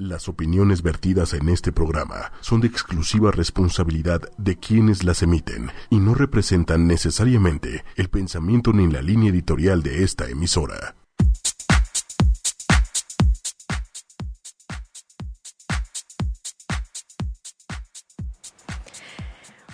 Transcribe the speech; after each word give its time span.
Las 0.00 0.28
opiniones 0.28 0.82
vertidas 0.82 1.34
en 1.34 1.48
este 1.48 1.72
programa 1.72 2.30
son 2.40 2.60
de 2.60 2.68
exclusiva 2.68 3.32
responsabilidad 3.32 4.20
de 4.38 4.56
quienes 4.56 5.02
las 5.02 5.24
emiten 5.24 5.72
y 5.90 5.98
no 5.98 6.14
representan 6.14 6.86
necesariamente 6.86 7.84
el 7.96 8.08
pensamiento 8.08 8.72
ni 8.72 8.86
la 8.86 9.02
línea 9.02 9.30
editorial 9.30 9.82
de 9.82 10.04
esta 10.04 10.28
emisora. 10.28 10.94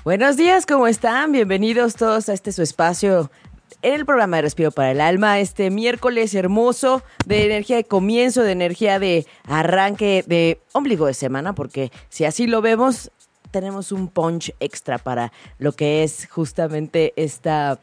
Buenos 0.05 0.39
días, 0.39 0.65
¿cómo 0.65 0.87
están? 0.87 1.33
Bienvenidos 1.33 1.97
todos 1.97 2.31
a 2.31 2.33
este 2.33 2.53
su 2.53 2.63
espacio 2.63 3.31
en 3.85 3.93
el 3.93 4.07
programa 4.07 4.37
de 4.37 4.43
Respiro 4.43 4.71
para 4.71 4.93
el 4.93 5.01
Alma, 5.03 5.41
este 5.41 5.71
miércoles 5.71 6.35
hermoso 6.35 7.03
de 7.27 7.45
energía 7.45 7.77
de 7.77 7.85
comienzo, 7.85 8.43
de 8.43 8.53
energía 8.53 8.99
de 8.99 9.27
arranque, 9.47 10.25
de 10.27 10.59
ombligo 10.73 11.07
de 11.07 11.13
semana, 11.13 11.55
porque 11.55 11.93
si 12.09 12.25
así 12.25 12.47
lo 12.47 12.63
vemos, 12.63 13.11
tenemos 13.51 13.93
un 13.93 14.09
punch 14.09 14.55
extra 14.59 14.97
para 14.97 15.33
lo 15.59 15.73
que 15.73 16.03
es 16.03 16.27
justamente 16.31 17.13
esta, 17.17 17.79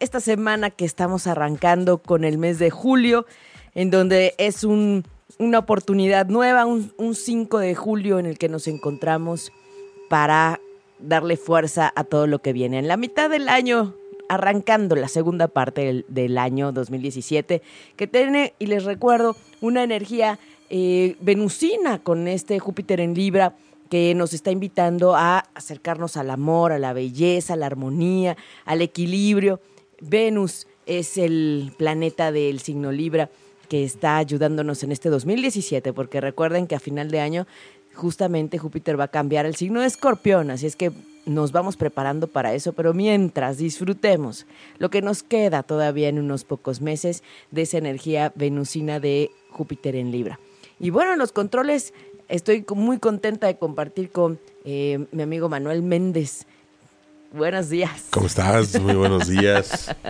esta 0.00 0.18
semana 0.18 0.70
que 0.70 0.86
estamos 0.86 1.26
arrancando 1.26 1.98
con 1.98 2.24
el 2.24 2.38
mes 2.38 2.58
de 2.58 2.70
julio, 2.70 3.26
en 3.74 3.90
donde 3.90 4.34
es 4.38 4.64
un, 4.64 5.04
una 5.38 5.58
oportunidad 5.58 6.26
nueva, 6.26 6.64
un, 6.64 6.94
un 6.96 7.14
5 7.14 7.58
de 7.58 7.74
julio 7.74 8.18
en 8.18 8.24
el 8.24 8.38
que 8.38 8.48
nos 8.48 8.66
encontramos 8.66 9.52
para 10.08 10.58
darle 10.98 11.36
fuerza 11.36 11.92
a 11.94 12.04
todo 12.04 12.26
lo 12.26 12.38
que 12.40 12.54
viene. 12.54 12.78
En 12.78 12.88
la 12.88 12.96
mitad 12.96 13.28
del 13.28 13.50
año 13.50 13.94
arrancando 14.34 14.96
la 14.96 15.08
segunda 15.08 15.48
parte 15.48 16.04
del, 16.08 16.38
año 16.38 16.72
2017, 16.72 17.62
que 17.96 18.06
tiene, 18.06 18.54
y 18.58 18.66
les 18.66 18.84
recuerdo, 18.84 19.36
una 19.60 19.82
energía 19.82 20.38
eh, 20.70 21.16
venusina 21.20 22.02
con 22.02 22.28
este 22.28 22.58
Júpiter 22.58 23.00
en 23.00 23.14
Libra 23.14 23.54
que 23.90 24.14
nos 24.14 24.32
está 24.32 24.50
invitando 24.50 25.14
a 25.14 25.44
acercarnos 25.54 26.16
al 26.16 26.30
amor, 26.30 26.72
a 26.72 26.78
la 26.78 26.92
belleza, 26.92 27.52
a 27.54 27.56
la 27.56 27.66
armonía, 27.66 28.36
al 28.64 28.82
equilibrio. 28.82 29.60
Venus 30.00 30.66
es 30.86 31.16
el 31.16 31.72
planeta 31.76 32.32
del 32.32 32.60
signo 32.60 32.92
Libra 32.92 33.30
que 33.68 33.84
está 33.84 34.18
ayudándonos 34.18 34.82
en 34.82 34.92
este 34.92 35.08
2017, 35.08 35.92
porque 35.92 36.20
recuerden 36.20 36.66
que 36.66 36.74
a 36.74 36.80
final 36.80 37.10
de 37.10 37.20
año 37.20 37.46
justamente 37.94 38.58
Júpiter 38.58 38.98
va 38.98 39.04
a 39.04 39.08
cambiar 39.08 39.46
el 39.46 39.56
signo 39.56 39.80
de 39.80 39.86
escorpión, 39.86 40.50
así 40.50 40.66
es 40.66 40.76
que 40.76 40.92
nos 41.26 41.52
vamos 41.52 41.76
preparando 41.76 42.26
para 42.26 42.54
eso, 42.54 42.72
pero 42.72 42.92
mientras 42.92 43.56
disfrutemos 43.56 44.46
lo 44.78 44.90
que 44.90 45.02
nos 45.02 45.22
queda 45.22 45.62
todavía 45.62 46.08
en 46.08 46.18
unos 46.18 46.44
pocos 46.44 46.80
meses 46.80 47.22
de 47.50 47.62
esa 47.62 47.78
energía 47.78 48.32
venusina 48.34 49.00
de 49.00 49.30
Júpiter 49.50 49.96
en 49.96 50.10
Libra. 50.10 50.38
Y 50.78 50.90
bueno, 50.90 51.12
en 51.12 51.18
los 51.18 51.32
controles 51.32 51.94
estoy 52.28 52.64
muy 52.74 52.98
contenta 52.98 53.46
de 53.46 53.56
compartir 53.56 54.10
con 54.10 54.38
eh, 54.64 55.06
mi 55.12 55.22
amigo 55.22 55.48
Manuel 55.48 55.82
Méndez. 55.82 56.46
Buenos 57.32 57.68
días. 57.68 58.06
¿Cómo 58.10 58.26
estás? 58.26 58.80
Muy 58.80 58.94
buenos 58.94 59.28
días. 59.28 59.94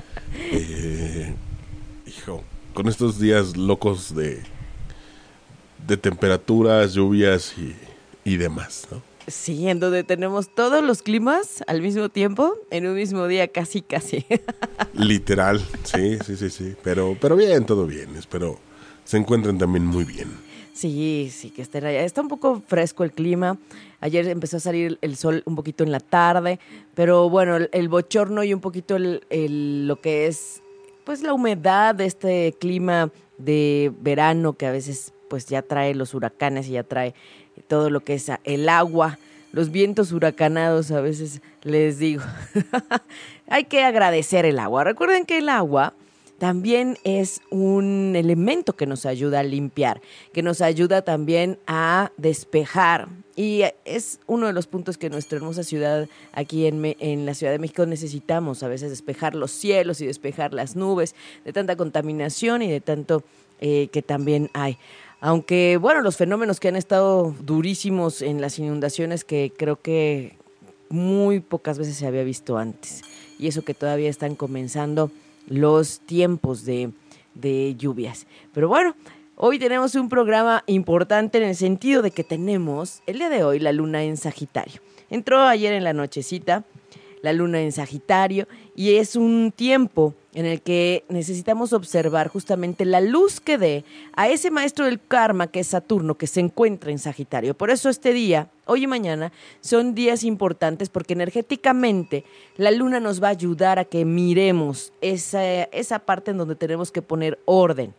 Eh, 0.50 1.32
hijo, 2.06 2.42
con 2.74 2.88
estos 2.88 3.20
días 3.20 3.56
locos 3.56 4.16
de, 4.16 4.42
de 5.86 5.96
temperaturas, 5.96 6.94
lluvias 6.94 7.54
y, 7.58 7.74
y 8.24 8.36
demás, 8.36 8.86
¿no? 8.90 9.02
Sí, 9.26 9.68
en 9.68 9.80
donde 9.80 10.04
tenemos 10.04 10.54
todos 10.54 10.84
los 10.84 11.00
climas 11.00 11.64
al 11.66 11.80
mismo 11.80 12.10
tiempo, 12.10 12.54
en 12.70 12.86
un 12.86 12.94
mismo 12.94 13.26
día, 13.26 13.48
casi, 13.48 13.80
casi. 13.80 14.26
Literal, 14.92 15.64
sí, 15.82 16.18
sí, 16.24 16.36
sí, 16.36 16.50
sí. 16.50 16.74
Pero, 16.82 17.16
pero 17.18 17.34
bien, 17.34 17.64
todo 17.64 17.86
bien. 17.86 18.14
Espero 18.16 18.58
se 19.04 19.18
encuentren 19.18 19.58
también 19.58 19.86
muy 19.86 20.04
bien. 20.04 20.28
Sí, 20.72 21.30
sí, 21.32 21.50
que 21.50 21.62
estén 21.62 21.84
allá. 21.84 22.02
Está 22.04 22.20
un 22.20 22.28
poco 22.28 22.60
fresco 22.66 23.04
el 23.04 23.12
clima. 23.12 23.58
Ayer 24.00 24.26
empezó 24.28 24.56
a 24.56 24.60
salir 24.60 24.98
el 25.02 25.16
sol 25.16 25.42
un 25.46 25.54
poquito 25.54 25.84
en 25.84 25.92
la 25.92 26.00
tarde, 26.00 26.58
pero 26.94 27.30
bueno, 27.30 27.56
el, 27.70 27.88
bochorno 27.88 28.42
y 28.42 28.52
un 28.52 28.60
poquito 28.60 28.96
el, 28.96 29.86
lo 29.86 30.00
que 30.00 30.26
es, 30.26 30.62
pues 31.04 31.22
la 31.22 31.32
humedad 31.32 31.94
de 31.94 32.06
este 32.06 32.54
clima 32.58 33.10
de 33.38 33.92
verano 34.00 34.54
que 34.54 34.66
a 34.66 34.72
veces 34.72 35.13
pues 35.28 35.46
ya 35.46 35.62
trae 35.62 35.94
los 35.94 36.14
huracanes 36.14 36.68
y 36.68 36.72
ya 36.72 36.82
trae 36.82 37.14
todo 37.68 37.90
lo 37.90 38.00
que 38.00 38.14
es 38.14 38.30
el 38.44 38.68
agua, 38.68 39.18
los 39.52 39.70
vientos 39.70 40.12
huracanados, 40.12 40.90
a 40.90 41.00
veces 41.00 41.40
les 41.62 41.98
digo, 41.98 42.22
hay 43.48 43.64
que 43.64 43.84
agradecer 43.84 44.44
el 44.44 44.58
agua. 44.58 44.84
Recuerden 44.84 45.24
que 45.26 45.38
el 45.38 45.48
agua 45.48 45.94
también 46.38 46.98
es 47.04 47.40
un 47.50 48.14
elemento 48.16 48.74
que 48.74 48.86
nos 48.86 49.06
ayuda 49.06 49.40
a 49.40 49.42
limpiar, 49.44 50.00
que 50.32 50.42
nos 50.42 50.60
ayuda 50.60 51.02
también 51.02 51.58
a 51.66 52.10
despejar. 52.16 53.08
Y 53.36 53.62
es 53.84 54.20
uno 54.26 54.48
de 54.48 54.52
los 54.52 54.66
puntos 54.66 54.98
que 54.98 55.10
nuestra 55.10 55.36
hermosa 55.36 55.62
ciudad, 55.62 56.08
aquí 56.32 56.66
en, 56.66 56.96
en, 56.98 57.24
la 57.26 57.34
Ciudad 57.34 57.52
de 57.52 57.58
México, 57.58 57.86
necesitamos 57.86 58.62
a 58.62 58.68
veces 58.68 58.90
despejar 58.90 59.34
los 59.34 59.52
cielos 59.52 60.00
y 60.00 60.06
despejar 60.06 60.52
las 60.52 60.76
nubes 60.76 61.14
de 61.44 61.52
tanta 61.52 61.76
contaminación 61.76 62.62
y 62.62 62.70
de 62.70 62.80
tanto 62.80 63.22
eh, 63.60 63.88
que 63.92 64.02
también 64.02 64.50
hay. 64.52 64.78
Aunque, 65.26 65.78
bueno, 65.78 66.02
los 66.02 66.18
fenómenos 66.18 66.60
que 66.60 66.68
han 66.68 66.76
estado 66.76 67.34
durísimos 67.40 68.20
en 68.20 68.42
las 68.42 68.58
inundaciones 68.58 69.24
que 69.24 69.54
creo 69.56 69.80
que 69.80 70.36
muy 70.90 71.40
pocas 71.40 71.78
veces 71.78 71.96
se 71.96 72.06
había 72.06 72.22
visto 72.24 72.58
antes. 72.58 73.00
Y 73.38 73.48
eso 73.48 73.62
que 73.62 73.72
todavía 73.72 74.10
están 74.10 74.34
comenzando 74.34 75.10
los 75.48 76.00
tiempos 76.00 76.66
de, 76.66 76.90
de 77.32 77.74
lluvias. 77.78 78.26
Pero 78.52 78.68
bueno, 78.68 78.96
hoy 79.34 79.58
tenemos 79.58 79.94
un 79.94 80.10
programa 80.10 80.62
importante 80.66 81.38
en 81.38 81.44
el 81.44 81.56
sentido 81.56 82.02
de 82.02 82.10
que 82.10 82.22
tenemos 82.22 83.00
el 83.06 83.16
día 83.16 83.30
de 83.30 83.44
hoy 83.44 83.60
la 83.60 83.72
luna 83.72 84.04
en 84.04 84.18
Sagitario. 84.18 84.82
Entró 85.08 85.40
ayer 85.40 85.72
en 85.72 85.84
la 85.84 85.94
nochecita 85.94 86.64
la 87.24 87.32
luna 87.32 87.62
en 87.62 87.72
Sagitario 87.72 88.46
y 88.76 88.96
es 88.96 89.16
un 89.16 89.50
tiempo 89.50 90.12
en 90.34 90.44
el 90.44 90.60
que 90.60 91.04
necesitamos 91.08 91.72
observar 91.72 92.28
justamente 92.28 92.84
la 92.84 93.00
luz 93.00 93.40
que 93.40 93.56
dé 93.56 93.84
a 94.14 94.28
ese 94.28 94.50
maestro 94.50 94.84
del 94.84 95.00
karma 95.00 95.46
que 95.46 95.60
es 95.60 95.68
Saturno, 95.68 96.16
que 96.16 96.26
se 96.26 96.40
encuentra 96.40 96.90
en 96.90 96.98
Sagitario. 96.98 97.54
Por 97.54 97.70
eso 97.70 97.88
este 97.88 98.12
día, 98.12 98.50
hoy 98.66 98.84
y 98.84 98.86
mañana, 98.86 99.32
son 99.62 99.94
días 99.94 100.22
importantes 100.22 100.90
porque 100.90 101.14
energéticamente 101.14 102.24
la 102.58 102.70
luna 102.70 103.00
nos 103.00 103.22
va 103.22 103.28
a 103.28 103.30
ayudar 103.30 103.78
a 103.78 103.86
que 103.86 104.04
miremos 104.04 104.92
esa, 105.00 105.62
esa 105.62 106.00
parte 106.00 106.32
en 106.32 106.36
donde 106.36 106.56
tenemos 106.56 106.92
que 106.92 107.00
poner 107.00 107.38
orden. 107.46 107.94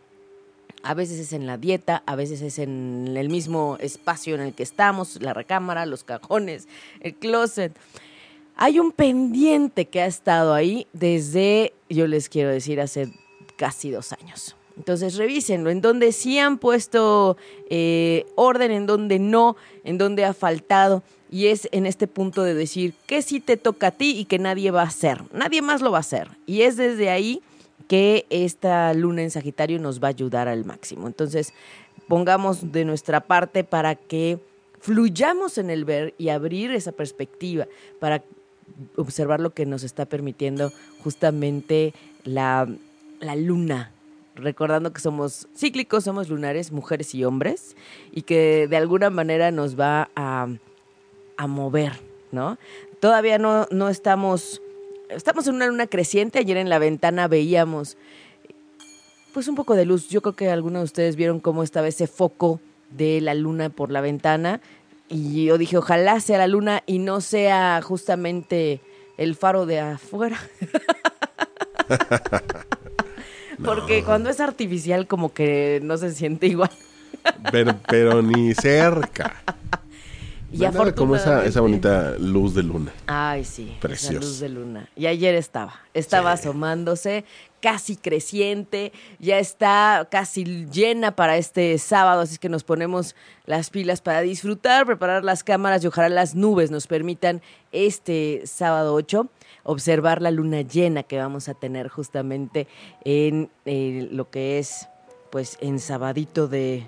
A 0.84 0.94
veces 0.94 1.18
es 1.18 1.32
en 1.32 1.48
la 1.48 1.56
dieta, 1.56 2.04
a 2.06 2.14
veces 2.14 2.42
es 2.42 2.60
en 2.60 3.12
el 3.16 3.28
mismo 3.28 3.76
espacio 3.80 4.36
en 4.36 4.42
el 4.42 4.54
que 4.54 4.62
estamos, 4.62 5.20
la 5.20 5.34
recámara, 5.34 5.84
los 5.84 6.04
cajones, 6.04 6.68
el 7.00 7.16
closet 7.16 7.76
hay 8.56 8.80
un 8.80 8.90
pendiente 8.90 9.86
que 9.86 10.00
ha 10.00 10.06
estado 10.06 10.54
ahí 10.54 10.86
desde, 10.94 11.74
yo 11.90 12.06
les 12.06 12.28
quiero 12.28 12.50
decir, 12.50 12.80
hace 12.80 13.12
casi 13.56 13.90
dos 13.90 14.12
años. 14.12 14.56
Entonces 14.76 15.16
revísenlo, 15.16 15.70
en 15.70 15.80
donde 15.80 16.12
sí 16.12 16.38
han 16.38 16.58
puesto 16.58 17.36
eh, 17.70 18.26
orden, 18.34 18.70
en 18.70 18.86
donde 18.86 19.18
no, 19.18 19.56
en 19.84 19.98
donde 19.98 20.24
ha 20.24 20.34
faltado. 20.34 21.02
Y 21.30 21.46
es 21.46 21.68
en 21.72 21.86
este 21.86 22.06
punto 22.06 22.42
de 22.42 22.54
decir 22.54 22.94
que 23.06 23.20
sí 23.22 23.40
te 23.40 23.56
toca 23.56 23.88
a 23.88 23.90
ti 23.90 24.16
y 24.18 24.24
que 24.26 24.38
nadie 24.38 24.70
va 24.70 24.82
a 24.82 24.86
hacer. 24.86 25.22
Nadie 25.32 25.60
más 25.60 25.82
lo 25.82 25.90
va 25.90 25.98
a 25.98 26.00
hacer. 26.00 26.28
Y 26.46 26.62
es 26.62 26.76
desde 26.76 27.10
ahí 27.10 27.42
que 27.88 28.26
esta 28.30 28.92
luna 28.94 29.22
en 29.22 29.30
Sagitario 29.30 29.78
nos 29.78 30.02
va 30.02 30.08
a 30.08 30.10
ayudar 30.10 30.48
al 30.48 30.64
máximo. 30.64 31.06
Entonces, 31.06 31.52
pongamos 32.08 32.72
de 32.72 32.84
nuestra 32.84 33.20
parte 33.20 33.64
para 33.64 33.94
que 33.96 34.38
fluyamos 34.80 35.58
en 35.58 35.70
el 35.70 35.84
ver 35.84 36.14
y 36.18 36.28
abrir 36.28 36.70
esa 36.70 36.92
perspectiva, 36.92 37.66
para 37.98 38.22
observar 38.96 39.40
lo 39.40 39.50
que 39.50 39.66
nos 39.66 39.82
está 39.82 40.06
permitiendo 40.06 40.72
justamente 41.02 41.94
la, 42.24 42.68
luna, 43.36 43.92
recordando 44.34 44.92
que 44.92 45.00
somos 45.00 45.48
cíclicos, 45.56 46.04
somos 46.04 46.28
lunares, 46.28 46.72
mujeres 46.72 47.14
y 47.14 47.24
hombres, 47.24 47.76
y 48.12 48.22
que 48.22 48.66
de 48.68 48.76
alguna 48.76 49.10
manera 49.10 49.50
nos 49.50 49.78
va 49.78 50.10
a, 50.16 50.48
mover, 51.46 51.92
¿no? 52.32 52.58
Todavía 53.00 53.38
no, 53.38 53.66
no 53.70 53.88
estamos, 53.88 54.62
estamos 55.10 55.46
en 55.46 55.56
una 55.56 55.66
luna 55.66 55.86
creciente, 55.86 56.38
ayer 56.38 56.56
en 56.56 56.70
la 56.70 56.78
ventana 56.78 57.28
veíamos 57.28 57.96
pues 59.36 59.48
un 59.48 59.54
poco 59.54 59.76
de 59.76 59.84
luz, 59.84 60.08
yo 60.08 60.22
creo 60.22 60.34
que 60.34 60.48
algunos 60.48 60.80
de 60.80 60.84
ustedes 60.84 61.14
vieron 61.14 61.40
cómo 61.40 61.62
estaba 61.62 61.88
ese 61.88 62.06
foco 62.06 62.58
de 62.88 63.20
la 63.20 63.34
luna 63.34 63.68
por 63.68 63.90
la 63.90 64.00
ventana 64.00 64.62
y 65.08 65.44
yo 65.44 65.58
dije, 65.58 65.76
ojalá 65.76 66.20
sea 66.20 66.38
la 66.38 66.46
luna 66.46 66.82
y 66.86 66.98
no 66.98 67.20
sea 67.20 67.80
justamente 67.82 68.80
el 69.16 69.34
faro 69.34 69.66
de 69.66 69.80
afuera. 69.80 70.38
Porque 73.64 74.04
cuando 74.04 74.30
es 74.30 74.40
artificial 74.40 75.06
como 75.06 75.32
que 75.32 75.80
no 75.82 75.96
se 75.96 76.12
siente 76.12 76.46
igual. 76.46 76.70
pero, 77.88 78.22
ni 78.22 78.54
cerca. 78.54 79.42
Y 80.52 80.58
ya 80.58 80.72
como 80.94 81.16
esa, 81.16 81.44
esa 81.44 81.60
bonita 81.60 82.14
luz 82.18 82.54
de 82.54 82.62
luna. 82.62 82.92
Ay, 83.06 83.44
sí. 83.44 83.76
Preciosa. 83.80 84.20
luz 84.20 84.40
de 84.40 84.48
luna. 84.48 84.88
Y 84.94 85.06
ayer 85.06 85.34
estaba. 85.34 85.80
Estaba 85.92 86.32
asomándose 86.32 87.24
casi 87.66 87.96
creciente, 87.96 88.92
ya 89.18 89.40
está 89.40 90.06
casi 90.08 90.44
llena 90.66 91.16
para 91.16 91.36
este 91.36 91.76
sábado, 91.78 92.20
así 92.20 92.38
que 92.38 92.48
nos 92.48 92.62
ponemos 92.62 93.16
las 93.44 93.70
pilas 93.70 94.00
para 94.00 94.20
disfrutar, 94.20 94.86
preparar 94.86 95.24
las 95.24 95.42
cámaras 95.42 95.82
y 95.82 95.88
ojalá 95.88 96.08
las 96.08 96.36
nubes 96.36 96.70
nos 96.70 96.86
permitan 96.86 97.42
este 97.72 98.42
sábado 98.44 98.94
8 98.94 99.28
observar 99.64 100.22
la 100.22 100.30
luna 100.30 100.60
llena 100.60 101.02
que 101.02 101.18
vamos 101.18 101.48
a 101.48 101.54
tener 101.54 101.88
justamente 101.88 102.68
en 103.04 103.50
eh, 103.64 104.06
lo 104.12 104.30
que 104.30 104.60
es 104.60 104.88
pues 105.32 105.58
en 105.60 105.80
sabadito 105.80 106.46
de 106.46 106.86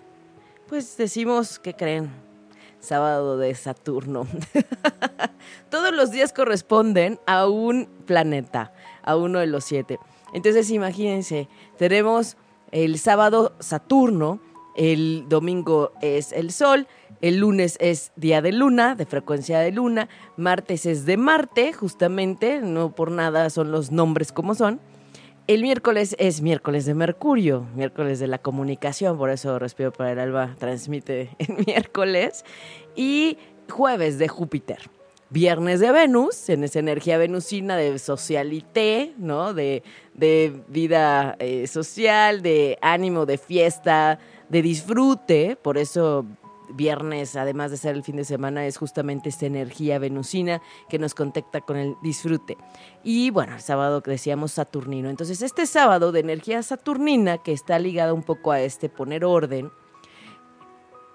pues 0.69 0.97
decimos 0.97 1.59
que 1.59 1.75
creen 1.75 2.09
sábado 2.79 3.37
de 3.37 3.53
Saturno. 3.57 4.29
Todos 5.71 5.93
los 5.93 6.13
días 6.13 6.33
corresponden 6.33 7.19
a 7.27 7.49
un 7.49 7.89
planeta, 8.07 8.73
a 9.03 9.17
uno 9.17 9.41
de 9.41 9.49
los 9.49 9.65
siete. 9.65 9.99
Entonces 10.33 10.71
imagínense, 10.71 11.49
tenemos 11.77 12.37
el 12.71 12.99
sábado 12.99 13.55
Saturno, 13.61 14.41
el 14.77 15.25
domingo 15.29 15.93
es 16.03 16.33
el 16.33 16.53
Sol, 16.53 16.87
el 17.21 17.39
lunes 17.39 17.77
es 17.81 18.13
día 18.17 18.43
de 18.43 18.53
luna, 18.53 18.95
de 18.95 19.07
frecuencia 19.07 19.59
de 19.59 19.73
luna, 19.73 20.09
martes 20.37 20.87
es 20.87 21.05
de 21.05 21.17
Marte, 21.17 21.73
justamente, 21.73 22.61
no 22.61 22.95
por 22.95 23.11
nada 23.11 23.51
son 23.51 23.73
los 23.73 23.91
nombres 23.91 24.31
como 24.31 24.55
son. 24.55 24.81
El 25.49 25.63
miércoles 25.63 26.15
es 26.19 26.43
miércoles 26.43 26.85
de 26.85 26.95
Mercurio, 26.95 27.67
miércoles 27.75 28.21
de 28.21 28.27
la 28.27 28.39
comunicación, 28.39 29.17
por 29.17 29.31
eso 29.31 29.59
Respiro 29.59 29.93
para 29.93 30.13
el 30.13 30.19
Alba 30.19 30.55
transmite 30.59 31.31
en 31.39 31.65
miércoles. 31.67 32.45
Y 32.95 33.39
jueves 33.69 34.19
de 34.19 34.29
Júpiter 34.29 34.91
viernes 35.31 35.81
de 35.81 35.93
Venus, 35.93 36.49
en 36.49 36.65
esa 36.65 36.79
energía 36.79 37.19
venusina 37.19 37.77
de 37.77 37.99
socialité, 37.99 39.15
¿no? 39.19 39.55
De, 39.55 39.83
vida 40.69 41.37
eh, 41.39 41.67
social, 41.67 42.43
de 42.43 42.79
ánimo, 42.83 43.27
de 43.27 43.39
fiesta, 43.39 44.19
de 44.49 44.63
disfrute. 44.63 45.57
Por 45.61 45.79
eso 45.79 46.27
viernes, 46.71 47.37
además 47.37 47.71
de 47.71 47.77
ser 47.77 47.95
el 47.95 48.03
fin 48.03 48.17
de 48.17 48.25
semana, 48.25 48.67
es 48.67 48.77
justamente 48.77 49.29
esta 49.29 49.47
energía 49.47 49.99
venusina 49.99 50.61
que 50.89 50.99
nos 50.99 51.15
contacta 51.15 51.61
con 51.61 51.77
el 51.77 51.95
disfrute. 52.03 52.57
Y 53.03 53.31
bueno, 53.31 53.55
el 53.55 53.61
sábado 53.61 54.01
decíamos 54.01 54.53
Saturnino. 54.53 55.09
Entonces, 55.09 55.43
este 55.43 55.67
sábado 55.67 56.13
de 56.13 56.21
energía 56.21 56.63
saturnina, 56.63 57.39
que 57.39 57.53
está 57.53 57.79
ligada 57.79 58.13
un 58.13 58.23
poco 58.23 58.53
a 58.53 58.61
este 58.61 58.89
poner 58.89 59.25
orden, 59.25 59.71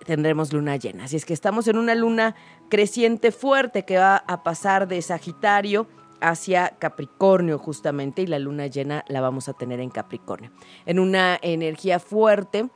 tendremos 0.06 0.54
luna 0.54 0.78
llena. 0.78 1.06
Así 1.06 1.16
es 1.16 1.26
que 1.26 1.34
estamos 1.34 1.68
en 1.68 1.78
una 1.78 1.96
luna 1.96 2.36
creciente 2.70 3.32
fuerte 3.32 3.86
que 3.86 3.98
va 3.98 4.18
a 4.18 4.44
pasar 4.44 4.88
de 4.88 5.02
Sagitario 5.02 5.88
hacia 6.22 6.70
Capricornio 6.80 7.60
justamente 7.60 8.22
y 8.22 8.28
la 8.28 8.40
luna 8.40 8.68
llena 8.68 9.04
la 9.08 9.22
vamos 9.22 9.50
a 9.50 9.54
tener 9.54 9.80
en 9.80 9.90
Capricornio. 9.90 10.52
En 10.86 11.00
una 11.00 11.38
energía 11.42 12.00
fuerte 12.00 12.70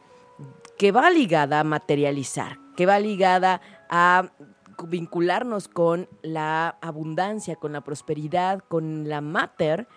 que 0.78 0.92
va 0.92 1.10
ligada 1.10 1.60
a 1.60 1.64
materializar, 1.64 2.60
que 2.76 2.86
va 2.86 3.00
ligada 3.00 3.62
a 3.90 4.32
vincularnos 4.88 5.68
con 5.68 6.08
la 6.22 6.78
abundancia, 6.82 7.56
con 7.56 7.74
la 7.74 7.82
prosperidad, 7.82 8.60
con 8.68 9.10
la 9.10 9.22
mater, 9.22 9.88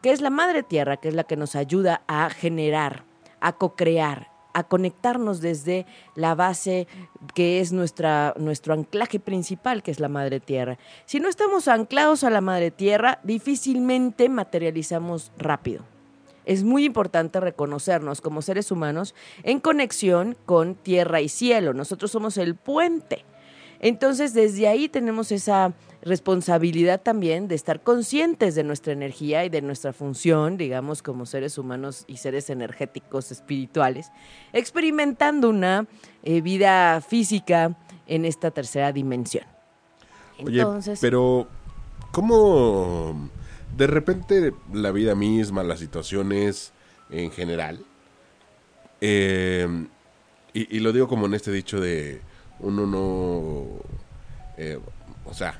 que 0.00 0.12
es 0.12 0.20
la 0.20 0.30
madre 0.30 0.62
tierra, 0.62 0.96
que 0.96 1.08
es 1.08 1.14
la 1.14 1.24
que 1.24 1.36
nos 1.36 1.56
ayuda 1.56 2.02
a 2.06 2.30
generar, 2.30 3.04
a 3.40 3.56
co-crear, 3.56 4.33
a 4.54 4.64
conectarnos 4.64 5.40
desde 5.40 5.84
la 6.14 6.34
base 6.34 6.86
que 7.34 7.60
es 7.60 7.72
nuestra, 7.72 8.32
nuestro 8.38 8.72
anclaje 8.72 9.20
principal, 9.20 9.82
que 9.82 9.90
es 9.90 10.00
la 10.00 10.08
madre 10.08 10.40
tierra. 10.40 10.78
Si 11.04 11.20
no 11.20 11.28
estamos 11.28 11.68
anclados 11.68 12.24
a 12.24 12.30
la 12.30 12.40
madre 12.40 12.70
tierra, 12.70 13.18
difícilmente 13.24 14.28
materializamos 14.30 15.32
rápido. 15.36 15.84
Es 16.46 16.62
muy 16.62 16.84
importante 16.84 17.40
reconocernos 17.40 18.20
como 18.20 18.42
seres 18.42 18.70
humanos 18.70 19.14
en 19.42 19.60
conexión 19.60 20.36
con 20.46 20.74
tierra 20.74 21.20
y 21.20 21.28
cielo. 21.28 21.74
Nosotros 21.74 22.10
somos 22.10 22.36
el 22.36 22.54
puente. 22.54 23.24
Entonces, 23.80 24.34
desde 24.34 24.68
ahí 24.68 24.88
tenemos 24.88 25.32
esa 25.32 25.74
responsabilidad 26.04 27.00
también 27.00 27.48
de 27.48 27.54
estar 27.54 27.82
conscientes 27.82 28.54
de 28.54 28.62
nuestra 28.62 28.92
energía 28.92 29.44
y 29.44 29.48
de 29.48 29.62
nuestra 29.62 29.92
función, 29.92 30.56
digamos, 30.56 31.02
como 31.02 31.24
seres 31.26 31.56
humanos 31.56 32.04
y 32.06 32.18
seres 32.18 32.50
energéticos 32.50 33.32
espirituales, 33.32 34.10
experimentando 34.52 35.48
una 35.48 35.86
eh, 36.22 36.42
vida 36.42 37.00
física 37.00 37.76
en 38.06 38.26
esta 38.26 38.50
tercera 38.50 38.92
dimensión. 38.92 39.44
Oye, 40.44 40.64
pero 41.00 41.48
¿cómo 42.12 43.30
de 43.76 43.86
repente 43.86 44.52
la 44.72 44.90
vida 44.92 45.14
misma, 45.14 45.62
las 45.62 45.78
situaciones 45.78 46.72
en 47.10 47.30
general, 47.30 47.84
eh, 49.00 49.86
y, 50.52 50.78
lo 50.78 50.92
digo 50.92 51.08
como 51.08 51.26
en 51.26 51.34
este 51.34 51.50
dicho 51.50 51.80
de 51.80 52.20
uno 52.60 52.86
no, 52.86 53.66
eh, 54.56 54.78
o 55.24 55.34
sea, 55.34 55.58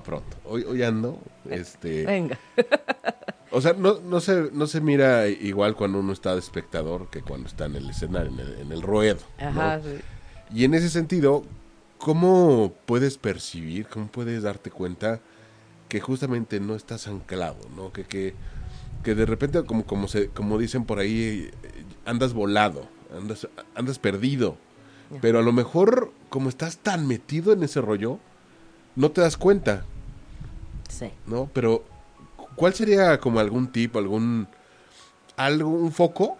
para 0.00 0.20
pronto. 0.20 0.36
Hoy, 0.44 0.64
hoy 0.64 0.82
ando, 0.82 1.18
este... 1.48 2.04
Venga. 2.04 2.38
o 3.50 3.60
sea, 3.60 3.72
no, 3.72 4.00
no, 4.00 4.20
se, 4.20 4.50
no 4.52 4.66
se 4.66 4.80
mira 4.80 5.28
igual 5.28 5.74
cuando 5.74 6.00
uno 6.00 6.12
está 6.12 6.34
de 6.34 6.40
espectador 6.40 7.08
que 7.08 7.22
cuando 7.22 7.48
está 7.48 7.66
en 7.66 7.76
el 7.76 7.90
escenario, 7.90 8.32
en 8.60 8.72
el, 8.72 8.82
ruedo. 8.82 9.20
Ajá, 9.38 9.80
Y 10.54 10.64
en 10.64 10.74
ese 10.74 10.90
sentido, 10.90 11.44
¿cómo 11.98 12.72
puedes 12.86 13.18
percibir, 13.18 13.86
cómo 13.86 14.06
puedes 14.08 14.42
darte 14.42 14.70
cuenta 14.70 15.20
que 15.88 16.00
justamente 16.00 16.60
no 16.60 16.74
estás 16.74 17.06
anclado, 17.08 17.58
¿no? 17.76 17.92
Que, 17.92 18.04
que, 18.04 18.34
que 19.02 19.14
de 19.14 19.24
repente, 19.24 19.64
como, 19.64 19.86
como, 19.86 20.08
se, 20.08 20.28
como 20.28 20.58
dicen 20.58 20.84
por 20.84 20.98
ahí, 20.98 21.50
andas 22.04 22.32
volado, 22.32 22.88
andas, 23.16 23.48
andas 23.74 23.98
perdido. 23.98 24.58
Pero 25.20 25.38
a 25.38 25.42
lo 25.42 25.52
mejor, 25.52 26.12
como 26.30 26.48
estás 26.48 26.78
tan 26.78 27.06
metido 27.06 27.52
en 27.52 27.62
ese 27.62 27.80
rollo, 27.80 28.18
no 28.96 29.10
te 29.10 29.20
das 29.20 29.36
cuenta. 29.36 29.84
Sí. 30.88 31.12
¿No? 31.26 31.48
Pero, 31.52 31.84
¿cuál 32.56 32.74
sería 32.74 33.20
como 33.20 33.38
algún 33.38 33.70
tipo, 33.70 33.98
algún, 33.98 34.48
algún 35.36 35.92
foco 35.92 36.38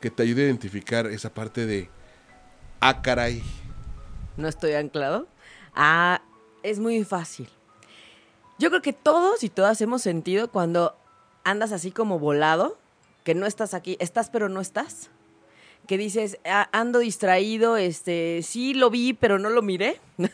que 0.00 0.10
te 0.10 0.22
ayude 0.22 0.42
a 0.42 0.46
identificar 0.46 1.06
esa 1.06 1.32
parte 1.32 1.66
de, 1.66 1.88
ah, 2.80 3.02
caray? 3.02 3.42
¿No 4.36 4.48
estoy 4.48 4.72
anclado? 4.72 5.26
Ah, 5.74 6.22
es 6.62 6.78
muy 6.78 7.04
fácil. 7.04 7.48
Yo 8.58 8.70
creo 8.70 8.82
que 8.82 8.94
todos 8.94 9.44
y 9.44 9.50
todas 9.50 9.80
hemos 9.82 10.02
sentido 10.02 10.50
cuando 10.50 10.96
andas 11.44 11.72
así 11.72 11.90
como 11.90 12.18
volado, 12.18 12.78
que 13.22 13.34
no 13.34 13.46
estás 13.46 13.74
aquí, 13.74 13.96
estás 14.00 14.30
pero 14.30 14.48
no 14.48 14.60
estás. 14.60 15.10
Que 15.86 15.98
dices, 15.98 16.38
ah, 16.44 16.68
ando 16.72 17.00
distraído, 17.00 17.76
este, 17.76 18.40
sí 18.42 18.72
lo 18.72 18.88
vi, 18.90 19.12
pero 19.12 19.38
no 19.38 19.50
lo 19.50 19.62
miré. 19.62 20.00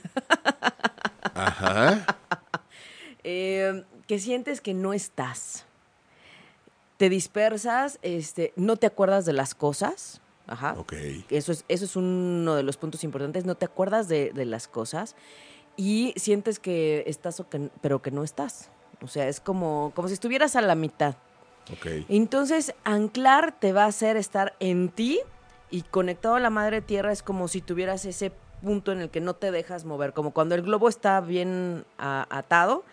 Ajá. 1.35 2.07
Eh, 3.25 3.85
que 4.09 4.19
sientes 4.19 4.61
que 4.61 4.75
no 4.75 4.93
estás. 4.93 5.65
Te 6.97 7.09
dispersas, 7.09 8.01
este, 8.03 8.53
no 8.57 8.77
te 8.77 8.89
acuerdas 8.89 9.25
de 9.25 9.33
las 9.33 9.55
cosas. 9.55 10.21
Ajá. 10.49 10.75
Ok. 10.77 10.95
Eso 11.31 11.53
es, 11.53 11.65
eso 11.69 11.85
es 11.85 11.97
uno 11.97 12.57
de 12.57 12.63
los 12.63 12.77
puntos 12.77 13.05
importantes. 13.05 13.45
No 13.45 13.55
te 13.55 13.65
acuerdas 13.65 14.09
de, 14.09 14.33
las 14.45 14.67
cosas 14.67 15.15
y 15.77 16.15
sientes 16.17 16.59
que 16.59 17.05
estás, 17.07 17.39
o 17.41 17.49
que, 17.49 17.71
pero 17.81 18.03
que 18.03 18.11
no 18.11 18.25
estás. 18.25 18.71
O 19.03 19.09
sea, 19.09 19.29
es 19.29 19.41
como, 19.41 19.93
como 19.95 20.09
si 20.09 20.15
estuvieras 20.15 20.57
a 20.57 20.61
la 20.61 20.75
mitad. 20.75 21.15
Okay. 21.79 22.05
Entonces, 22.09 22.75
anclar 22.85 23.59
te 23.59 23.73
va 23.73 23.85
a 23.85 23.87
hacer 23.87 24.17
estar 24.17 24.55
en 24.59 24.89
ti 24.89 25.21
y 25.71 25.83
conectado 25.83 26.35
a 26.35 26.41
la 26.41 26.51
madre 26.51 26.83
tierra 26.83 27.13
es 27.13 27.23
como 27.23 27.49
si 27.49 27.61
tuvieras 27.61 28.05
ese 28.05 28.33
punto 28.63 28.93
en 28.93 29.01
el 29.01 29.11
que 29.11 29.21
no 29.21 29.35
te 29.35 29.51
dejas 29.51 29.85
mover, 29.85 30.13
como 30.13 30.33
cuando 30.33 30.55
el 30.55 30.63
globo 30.63 30.89
está 30.89 31.21
bien 31.21 31.85
atado 31.99 32.85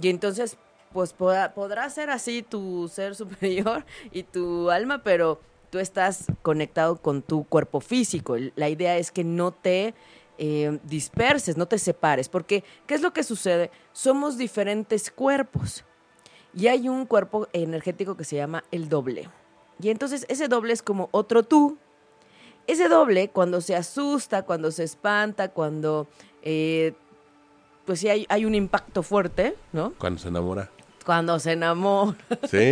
y 0.00 0.08
entonces 0.08 0.56
pues 0.92 1.12
podrá, 1.12 1.90
ser 1.90 2.10
así 2.10 2.42
tu 2.42 2.88
ser 2.88 3.14
superior 3.14 3.84
y 4.10 4.22
tu 4.22 4.70
alma, 4.70 5.02
pero 5.02 5.40
tú 5.70 5.78
estás 5.78 6.26
conectado 6.42 6.96
con 6.96 7.22
tu 7.22 7.44
cuerpo 7.44 7.80
físico. 7.80 8.36
La 8.56 8.68
idea 8.68 8.96
es 8.96 9.10
que 9.10 9.24
no 9.24 9.52
te 9.52 9.94
eh, 10.38 10.78
disperses, 10.84 11.56
no 11.56 11.66
te 11.66 11.78
separes, 11.78 12.28
porque 12.28 12.64
¿qué 12.86 12.94
es 12.94 13.02
lo 13.02 13.12
que 13.12 13.22
sucede? 13.22 13.70
Somos 13.92 14.38
diferentes 14.38 15.10
cuerpos 15.10 15.84
y 16.54 16.68
hay 16.68 16.88
un 16.88 17.06
cuerpo 17.06 17.48
energético 17.52 18.16
que 18.16 18.24
se 18.24 18.36
llama 18.36 18.64
el 18.70 18.88
doble. 18.88 19.28
Y 19.80 19.90
entonces 19.90 20.24
ese 20.28 20.48
doble 20.48 20.72
es 20.72 20.82
como 20.82 21.08
otro 21.12 21.42
tú, 21.42 21.78
ese 22.68 22.88
doble, 22.88 23.30
cuando 23.30 23.60
se 23.60 23.74
asusta, 23.74 24.42
cuando 24.42 24.70
se 24.70 24.84
espanta, 24.84 25.48
cuando, 25.48 26.06
eh, 26.42 26.92
pues 27.84 27.98
sí 28.00 28.08
hay, 28.08 28.26
hay 28.28 28.44
un 28.44 28.54
impacto 28.54 29.02
fuerte, 29.02 29.56
¿no? 29.72 29.92
Cuando 29.98 30.20
se 30.20 30.28
enamora. 30.28 30.70
Cuando 31.04 31.38
se 31.40 31.52
enamora. 31.52 32.16
Sí. 32.48 32.70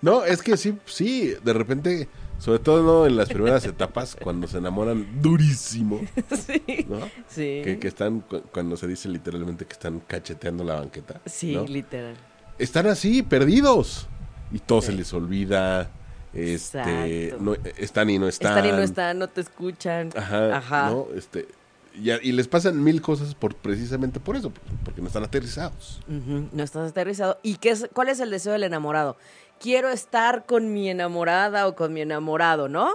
No, 0.00 0.24
es 0.24 0.42
que 0.42 0.56
sí, 0.56 0.76
sí, 0.86 1.34
de 1.44 1.52
repente, 1.52 2.08
sobre 2.38 2.58
todo 2.58 3.06
en 3.06 3.16
las 3.16 3.28
primeras 3.28 3.64
etapas, 3.66 4.16
cuando 4.22 4.46
se 4.48 4.58
enamoran 4.58 5.20
durísimo. 5.22 6.00
Sí. 6.36 6.86
¿no? 6.88 7.00
Sí. 7.28 7.62
Que, 7.62 7.78
están, 7.88 8.24
cuando 8.52 8.76
se 8.76 8.86
dice 8.86 9.08
literalmente 9.08 9.66
que 9.66 9.72
están 9.74 10.00
cacheteando 10.00 10.64
la 10.64 10.74
banqueta. 10.76 11.20
Sí, 11.26 11.54
literal. 11.68 12.16
Están 12.58 12.86
así, 12.86 13.22
perdidos. 13.22 14.08
y 14.52 14.58
todo 14.60 14.80
Sí. 14.80 14.88
se 14.88 14.92
les 14.94 15.12
olvida. 15.12 15.90
Este, 16.34 17.28
Exacto. 17.28 17.42
no, 17.42 17.54
están 17.76 18.10
y 18.10 18.18
no 18.18 18.28
están. 18.28 18.56
Están 18.56 18.68
y 18.68 18.72
no 18.72 18.82
están, 18.82 19.18
no 19.18 19.28
te 19.28 19.40
escuchan. 19.40 20.10
Ajá, 20.16 20.56
Ajá. 20.56 20.90
¿no? 20.90 21.06
Este, 21.14 21.46
y, 21.96 22.32
les 22.32 22.48
pasan 22.48 22.82
mil 22.82 23.00
cosas 23.00 23.34
por 23.34 23.54
precisamente 23.54 24.18
por 24.18 24.36
eso, 24.36 24.52
porque 24.84 25.00
no 25.00 25.06
están 25.06 25.22
aterrizados. 25.22 26.00
No 26.08 26.62
estás 26.62 26.90
aterrizado. 26.90 27.38
¿Y 27.42 27.56
qué 27.56 27.70
es, 27.70 27.88
cuál 27.92 28.08
es 28.08 28.18
el 28.18 28.30
deseo 28.30 28.52
del 28.52 28.64
enamorado? 28.64 29.16
Quiero 29.60 29.90
estar 29.90 30.44
con 30.44 30.72
mi 30.72 30.90
enamorada 30.90 31.68
o 31.68 31.76
con 31.76 31.92
mi 31.92 32.00
enamorado, 32.00 32.68
¿no? 32.68 32.90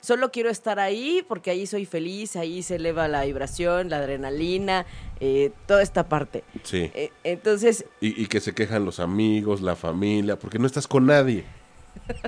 Solo 0.00 0.32
quiero 0.32 0.50
estar 0.50 0.80
ahí 0.80 1.24
porque 1.26 1.50
ahí 1.50 1.66
soy 1.66 1.86
feliz, 1.86 2.36
ahí 2.36 2.62
se 2.62 2.74
eleva 2.74 3.08
la 3.08 3.24
vibración, 3.24 3.88
la 3.88 3.98
adrenalina, 3.98 4.84
eh, 5.20 5.52
toda 5.66 5.80
esta 5.80 6.08
parte. 6.08 6.44
Sí. 6.64 6.90
Eh, 6.92 7.10
entonces, 7.24 7.86
Y, 8.00 8.20
y 8.20 8.26
que 8.26 8.40
se 8.40 8.52
quejan 8.52 8.84
los 8.84 9.00
amigos, 9.00 9.62
la 9.62 9.76
familia, 9.76 10.38
porque 10.38 10.58
no 10.58 10.66
estás 10.66 10.86
con 10.88 11.06
nadie. 11.06 11.44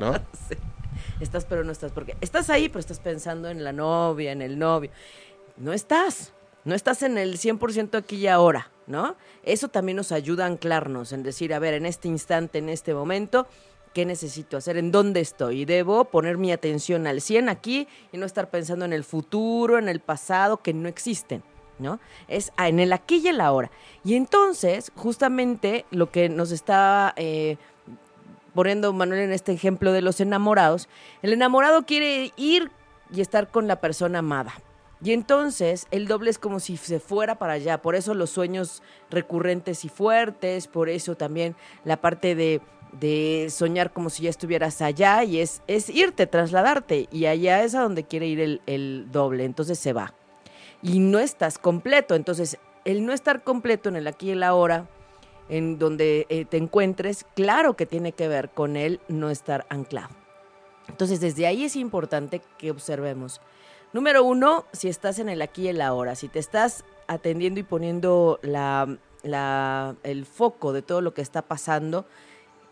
¿No? 0.01 0.15
sí, 0.49 0.57
estás 1.21 1.45
pero 1.45 1.65
no 1.65 1.73
estás, 1.73 1.93
porque 1.93 2.17
estás 2.21 2.51
ahí, 2.51 2.69
pero 2.69 2.81
estás 2.81 3.01
pensando 3.01 3.49
en 3.49 3.65
la 3.65 3.73
novia, 3.73 4.33
en 4.33 4.43
el 4.43 4.59
novio. 4.59 4.91
No 5.57 5.73
estás, 5.73 6.33
no 6.65 6.75
estás 6.75 7.03
en 7.03 7.19
el 7.19 7.39
100% 7.39 7.97
aquí 7.97 8.17
y 8.17 8.27
ahora, 8.27 8.71
¿no? 8.87 9.17
Eso 9.43 9.69
también 9.69 9.97
nos 9.97 10.13
ayuda 10.13 10.45
a 10.45 10.49
anclarnos, 10.49 11.13
en 11.13 11.23
decir, 11.23 11.55
a 11.55 11.59
ver, 11.59 11.75
en 11.75 11.87
este 11.87 12.09
instante, 12.09 12.59
en 12.59 12.69
este 12.69 12.95
momento, 12.95 13.47
¿qué 13.93 14.05
necesito 14.05 14.57
hacer? 14.57 14.77
¿En 14.77 14.91
dónde 14.91 15.21
estoy? 15.21 15.63
Y 15.63 15.65
debo 15.65 16.07
poner 16.07 16.37
mi 16.37 16.53
atención 16.53 17.07
al 17.07 17.21
100 17.21 17.49
aquí 17.49 17.89
y 18.13 18.19
no 18.19 18.27
estar 18.27 18.51
pensando 18.51 18.85
en 18.85 18.93
el 18.93 19.05
futuro, 19.05 19.79
en 19.79 19.89
el 19.89 20.01
pasado, 20.01 20.59
que 20.59 20.75
no 20.75 20.89
existen. 20.89 21.43
¿No? 21.77 21.99
Es 22.29 22.53
en 22.57 22.79
el 22.79 22.93
aquí 22.93 23.17
y 23.17 23.27
el 23.27 23.41
ahora. 23.41 23.69
Y 24.05 24.15
entonces, 24.15 24.93
justamente 24.95 25.87
lo 25.91 26.09
que 26.09 26.29
nos 26.29 26.53
está 26.53 27.13
eh, 27.17 27.57
poniendo 28.55 28.93
Manuel 28.93 29.21
en 29.21 29.33
este 29.33 29.53
ejemplo 29.53 29.93
de 29.93 30.03
los 30.03 30.21
enamorados, 30.21 30.89
el 31.23 31.33
enamorado 31.33 31.85
quiere 31.85 32.33
ir 32.37 32.71
y 33.13 33.21
estar 33.21 33.49
con 33.49 33.67
la 33.67 33.81
persona 33.81 34.21
amada. 34.21 34.55
Y 35.03 35.13
entonces 35.13 35.87
el 35.91 36.07
doble 36.07 36.31
es 36.31 36.39
como 36.39 36.61
si 36.61 36.77
se 36.79 36.99
fuera 36.99 37.35
para 37.35 37.55
allá. 37.55 37.83
Por 37.83 37.95
eso 37.95 38.15
los 38.15 38.31
sueños 38.31 38.83
recurrentes 39.11 39.85
y 39.85 39.91
fuertes, 39.91 40.67
por 40.67 40.89
eso 40.89 41.15
también 41.15 41.57
la 41.85 41.99
parte 41.99 42.35
de, 42.35 42.63
de 42.93 43.49
soñar 43.51 43.93
como 43.93 44.09
si 44.09 44.23
ya 44.23 44.31
estuvieras 44.31 44.81
allá 44.81 45.23
y 45.23 45.41
es, 45.41 45.63
es 45.67 45.91
irte, 45.91 46.27
trasladarte. 46.27 47.09
Y 47.13 47.27
allá 47.27 47.63
es 47.65 47.75
a 47.75 47.83
donde 47.83 48.05
quiere 48.05 48.27
ir 48.27 48.41
el, 48.41 48.63
el 48.67 49.09
doble. 49.13 49.45
Entonces 49.45 49.79
se 49.79 49.93
va. 49.93 50.15
Y 50.81 51.01
no 51.01 51.19
estás 51.19 51.59
completo. 51.59 52.15
Entonces 52.15 52.59
el 52.87 53.05
no 53.05 53.13
estar 53.13 53.43
completo 53.43 53.91
en 53.91 53.97
el 53.97 54.07
aquí 54.07 54.29
y 54.29 54.33
el 54.33 54.43
ahora 54.43 54.87
en 55.49 55.79
donde 55.79 56.27
eh, 56.29 56.45
te 56.45 56.57
encuentres, 56.57 57.25
claro 57.35 57.75
que 57.75 57.87
tiene 57.87 58.13
que 58.13 58.29
ver 58.29 58.51
con 58.51 58.77
el 58.77 59.01
no 59.09 59.31
estar 59.31 59.67
anclado. 59.69 60.11
Entonces, 60.89 61.21
desde 61.21 61.47
ahí 61.47 61.65
es 61.65 61.77
importante 61.77 62.43
que 62.59 62.71
observemos. 62.71 63.41
Número 63.93 64.25
uno, 64.25 64.65
si 64.73 64.89
estás 64.89 65.19
en 65.19 65.29
el 65.29 65.43
aquí 65.43 65.63
y 65.63 65.69
el 65.69 65.81
ahora, 65.81 66.15
si 66.15 66.29
te 66.29 66.39
estás 66.39 66.85
atendiendo 67.07 67.61
y 67.61 67.63
poniendo 67.63 68.41
la, 68.43 68.97
el 70.03 70.27
foco 70.27 70.73
de 70.73 70.83
todo 70.83 71.01
lo 71.01 71.15
que 71.15 71.23
está 71.23 71.43
pasando 71.43 72.07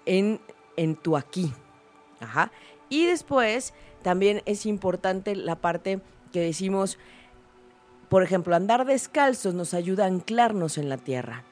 en, 0.04 0.40
en 0.76 0.96
tu 0.96 1.16
aquí. 1.16 1.52
Ajá. 2.20 2.50
Y 2.88 3.06
después, 3.06 3.72
también 4.02 4.42
es 4.46 4.66
importante 4.66 5.36
la 5.36 5.56
parte 5.56 6.00
que 6.32 6.40
decimos, 6.40 6.98
por 8.08 8.22
ejemplo, 8.22 8.54
andar 8.56 8.84
descalzos 8.84 9.54
nos 9.54 9.74
ayuda 9.74 10.04
a 10.04 10.08
anclarnos 10.08 10.76
en 10.76 10.88
la 10.88 10.98
tierra 10.98 11.44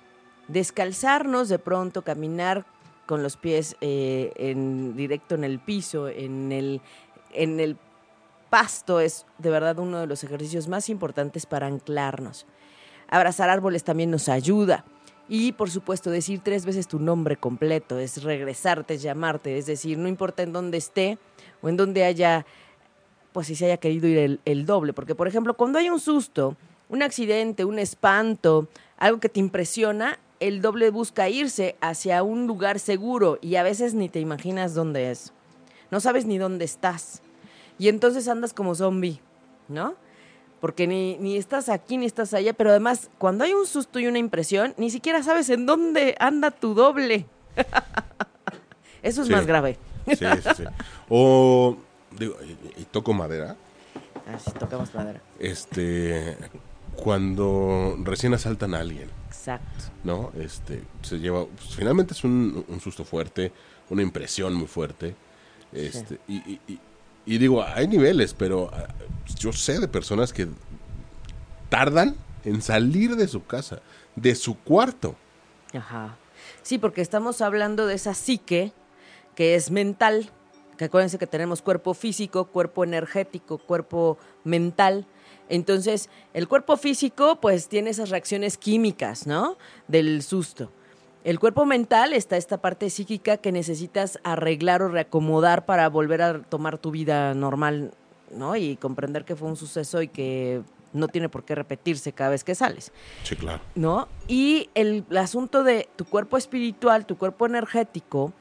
descalzarnos 0.53 1.49
de 1.49 1.59
pronto, 1.59 2.03
caminar 2.03 2.65
con 3.07 3.23
los 3.23 3.37
pies 3.37 3.77
eh, 3.81 4.33
en 4.37 4.97
directo 4.97 5.35
en 5.35 5.45
el 5.45 5.59
piso, 5.59 6.09
en 6.09 6.53
el, 6.53 6.81
en 7.33 7.61
el 7.61 7.77
pasto, 8.51 9.01
es 9.01 9.27
de 9.39 9.51
verdad 9.51 9.79
uno 9.79 10.01
de 10.01 10.07
los 10.07 10.23
ejercicios 10.25 10.69
más 10.69 10.89
importantes 10.89 11.47
para 11.47 11.67
anclarnos. 11.67 12.47
Abrazar 13.09 13.51
árboles 13.51 13.85
también 13.85 14.11
nos 14.11 14.29
ayuda. 14.29 14.85
Y 15.29 15.53
por 15.53 15.71
supuesto, 15.71 16.11
decir 16.11 16.41
tres 16.43 16.67
veces 16.67 16.89
tu 16.89 16.99
nombre 16.99 17.37
completo, 17.37 17.99
es 17.99 18.23
regresarte, 18.25 18.95
es 18.95 19.03
llamarte, 19.03 19.59
es 19.59 19.67
decir, 19.67 19.97
no 19.97 20.09
importa 20.09 20.43
en 20.43 20.53
dónde 20.53 20.79
esté 20.79 21.19
o 21.63 21.69
en 21.69 21.77
dónde 21.77 22.05
haya, 22.05 22.45
pues 23.33 23.47
si 23.47 23.55
se 23.55 23.67
haya 23.67 23.77
querido 23.77 24.09
ir 24.09 24.19
el, 24.19 24.41
el 24.45 24.67
doble. 24.67 24.93
Porque, 24.93 25.15
por 25.15 25.29
ejemplo, 25.29 25.55
cuando 25.55 25.79
hay 25.79 25.89
un 25.89 26.01
susto, 26.01 26.57
un 26.89 27.03
accidente, 27.03 27.65
un 27.65 27.79
espanto, 27.79 28.69
algo 28.99 29.21
que 29.21 29.29
te 29.29 29.39
impresiona, 29.39 30.19
el 30.41 30.61
doble 30.63 30.91
busca 30.91 31.29
irse 31.29 31.77
hacia 31.81 32.23
un 32.23 32.47
lugar 32.47 32.79
seguro 32.79 33.39
y 33.41 33.57
a 33.57 33.63
veces 33.63 33.95
ni 33.95 34.09
te 34.09 34.21
imaginas 34.21 34.75
dónde 34.75 35.11
es. 35.11 35.33
No 35.91 36.01
sabes 36.01 36.25
ni 36.25 36.39
dónde 36.39 36.65
estás. 36.65 37.23
Y 37.79 37.89
entonces 37.89 38.27
andas 38.29 38.53
como 38.53 38.75
zombie, 38.75 39.21
¿no? 39.69 39.95
Porque 40.61 40.87
ni, 40.87 41.17
ni 41.19 41.37
estás 41.37 41.69
aquí 41.71 41.97
ni 41.97 42.05
estás 42.07 42.35
allá, 42.35 42.53
pero 42.53 42.71
además 42.71 43.09
cuando 43.19 43.45
hay 43.45 43.53
un 43.55 43.67
susto 43.67 43.99
y 43.99 44.07
una 44.07 44.19
impresión, 44.19 44.75
ni 44.77 44.91
siquiera 44.91 45.23
sabes 45.23 45.49
en 45.49 45.65
dónde 45.67 46.17
anda 46.21 46.51
tu 46.51 46.75
doble. 46.75 47.27
Eso 49.03 49.23
es 49.23 49.29
Sí. 49.29 49.33
más 49.33 49.47
grave. 49.47 49.79
Sí, 50.07 50.17
sí, 50.17 50.49
sí. 50.57 50.65
O, 51.09 51.77
digo, 52.19 52.35
y, 52.43 52.81
y 52.83 52.85
toco 52.85 53.13
madera, 53.15 53.57
Así 54.35 54.51
tocamos 54.53 54.95
madera. 54.95 55.21
este, 55.39 56.37
cuando 56.97 57.97
recién 58.03 58.35
asaltan 58.35 58.75
a 58.75 58.81
alguien, 58.81 59.09
Exacto. 59.41 59.85
¿no? 60.05 60.31
Este, 60.39 60.83
se 61.03 61.19
lleva, 61.19 61.47
pues, 61.47 61.75
finalmente 61.75 62.13
es 62.13 62.23
un, 62.25 62.65
un 62.69 62.81
susto 62.81 63.05
fuerte, 63.05 63.53
una 63.89 64.03
impresión 64.03 64.53
muy 64.55 64.67
fuerte, 64.69 65.17
este, 65.73 66.19
y, 66.29 66.37
y- 66.37 66.61
y- 66.69 66.81
y 67.27 67.39
digo, 67.39 67.63
hay 67.63 67.87
niveles, 67.89 68.35
pero 68.35 68.71
ah, 68.73 68.89
yo 69.39 69.53
sé 69.53 69.79
de 69.81 69.89
personas 69.89 70.33
que 70.33 70.49
tardan 71.69 72.17
en 72.45 72.63
salir 72.63 73.17
de 73.17 73.29
su 73.29 73.45
casa, 73.45 73.81
de 74.17 74.35
su 74.35 74.59
cuarto. 74.59 75.15
Ajá. 75.75 76.17
Sí, 76.63 76.79
porque 76.79 77.01
estamos 77.03 77.41
hablando 77.41 77.87
de 77.87 77.95
esa 77.95 78.15
psique 78.15 78.73
que 79.35 79.55
es 79.55 79.71
mental, 79.71 80.31
que 80.77 80.87
acuérdense 80.87 81.19
que 81.19 81.27
tenemos 81.27 81.63
cuerpo 81.63 81.95
físico, 81.95 82.47
cuerpo 82.47 82.85
energético, 82.85 83.59
cuerpo 83.59 84.19
mental. 84.45 85.07
Entonces, 85.51 86.09
el 86.33 86.49
cuerpo 86.49 86.77
físico 86.77 87.39
pues 87.41 87.69
tiene 87.69 87.91
esas 87.91 88.09
reacciones 88.09 88.57
químicas, 88.57 89.27
¿no? 89.27 89.59
Del 89.89 90.23
susto. 90.23 90.71
El 91.23 91.39
cuerpo 91.39 91.67
mental 91.67 92.15
está 92.15 92.39
esta 92.39 92.59
parte 92.63 92.89
psíquica 92.89 93.37
que 93.37 93.53
necesitas 93.53 94.19
arreglar 94.25 94.81
o 94.81 94.89
reacomodar 94.89 95.67
para 95.67 95.89
volver 95.91 96.23
a 96.23 96.43
tomar 96.43 96.79
tu 96.79 96.91
vida 96.91 97.35
normal, 97.35 97.93
¿no? 98.35 98.57
Y 98.57 98.77
comprender 98.77 99.27
que 99.27 99.37
fue 99.37 99.49
un 99.49 99.57
suceso 99.57 100.01
y 100.01 100.09
que 100.09 100.63
no 100.93 101.09
tiene 101.09 101.29
por 101.29 101.45
qué 101.45 101.55
repetirse 101.55 102.13
cada 102.13 102.31
vez 102.31 102.43
que 102.43 102.55
sales. 102.55 102.93
Sí, 103.25 103.37
claro. 103.37 103.61
¿no? 103.75 104.09
Y 104.29 104.71
el, 104.75 105.05
el 105.11 105.17
asunto 105.19 105.63
de 105.63 105.89
tu 105.97 106.05
cuerpo 106.05 106.37
espiritual, 106.37 107.07
tu 107.07 107.19
cuerpo 107.19 107.47
energético, 107.47 108.33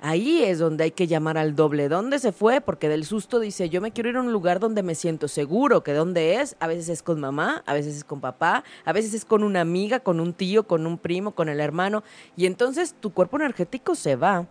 ahí 0.00 0.42
es 0.44 0.58
donde 0.58 0.84
hay 0.84 0.90
que 0.90 1.06
llamar 1.06 1.38
al 1.38 1.56
doble. 1.56 1.88
¿Dónde 1.88 2.18
se 2.18 2.32
fue? 2.32 2.60
Porque 2.60 2.88
del 2.88 3.04
susto 3.04 3.40
dice, 3.40 3.68
yo 3.68 3.80
me 3.80 3.92
quiero 3.92 4.10
ir 4.10 4.16
a 4.16 4.20
un 4.20 4.32
lugar 4.32 4.60
donde 4.60 4.82
me 4.82 4.94
siento 4.94 5.26
seguro, 5.28 5.82
que 5.82 5.92
dónde 5.92 6.36
es, 6.40 6.56
a 6.60 6.66
veces 6.66 6.88
es 6.88 7.02
con 7.02 7.18
mamá, 7.20 7.62
a 7.66 7.74
veces 7.74 7.96
es 7.96 8.04
con 8.04 8.20
papá, 8.20 8.62
a 8.84 8.92
veces 8.92 9.14
es 9.14 9.24
con 9.24 9.42
una 9.42 9.60
amiga, 9.60 10.00
con 10.00 10.20
un 10.20 10.32
tío, 10.32 10.66
con 10.66 10.86
un 10.86 10.98
primo, 10.98 11.32
con 11.32 11.48
el 11.48 11.60
hermano, 11.60 12.02
y 12.36 12.46
entonces 12.46 12.94
tu 13.00 13.10
cuerpo 13.12 13.36
energético 13.36 13.94
se 13.94 14.16
va. 14.16 14.46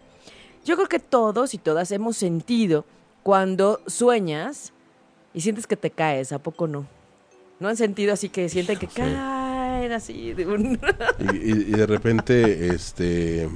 Yo 0.65 0.75
creo 0.75 0.87
que 0.89 0.99
todos 0.99 1.53
y 1.53 1.57
todas 1.59 1.91
hemos 1.91 2.17
sentido 2.17 2.85
cuando 3.23 3.79
sueñas 3.87 4.73
y 5.33 5.41
sientes 5.41 5.67
que 5.67 5.77
te 5.77 5.91
caes, 5.91 6.31
¿a 6.31 6.39
poco 6.39 6.67
no? 6.67 6.87
¿No 7.59 7.67
han 7.69 7.77
sentido 7.77 8.13
así 8.13 8.29
que 8.29 8.49
sienten 8.49 8.77
que 8.79 8.87
Sí. 8.87 8.93
caen 8.95 9.91
así 9.91 10.33
de 10.33 10.45
un... 10.47 10.79
Y, 11.19 11.35
y- 11.37 11.51
y 11.67 11.71
de 11.71 11.85
repente, 11.85 12.67
este, 12.73 13.47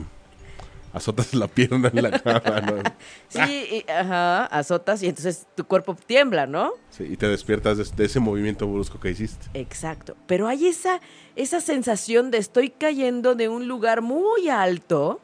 azotas 0.93 1.33
la 1.33 1.47
pierna 1.47 1.89
en 1.93 2.03
la 2.03 2.19
cama, 2.19 2.61
¿no? 2.61 2.75
Sí, 3.29 3.83
y- 3.87 3.91
ajá, 3.91 4.45
azotas 4.45 5.03
y 5.03 5.07
entonces 5.07 5.47
tu 5.55 5.65
cuerpo 5.65 5.95
tiembla, 5.95 6.47
¿no? 6.47 6.71
Sí, 6.89 7.05
y 7.09 7.17
te 7.17 7.27
despiertas 7.27 7.77
de, 7.77 7.85
de 7.95 8.05
ese 8.05 8.19
movimiento 8.19 8.67
brusco 8.67 8.99
que 8.99 9.11
hiciste. 9.11 9.47
Exacto. 9.53 10.15
Pero 10.27 10.47
hay 10.47 10.67
esa, 10.67 10.99
esa 11.35 11.61
sensación 11.61 12.31
de 12.31 12.37
estoy 12.39 12.69
cayendo 12.69 13.35
de 13.35 13.49
un 13.49 13.67
lugar 13.67 14.01
muy 14.01 14.49
alto. 14.49 15.21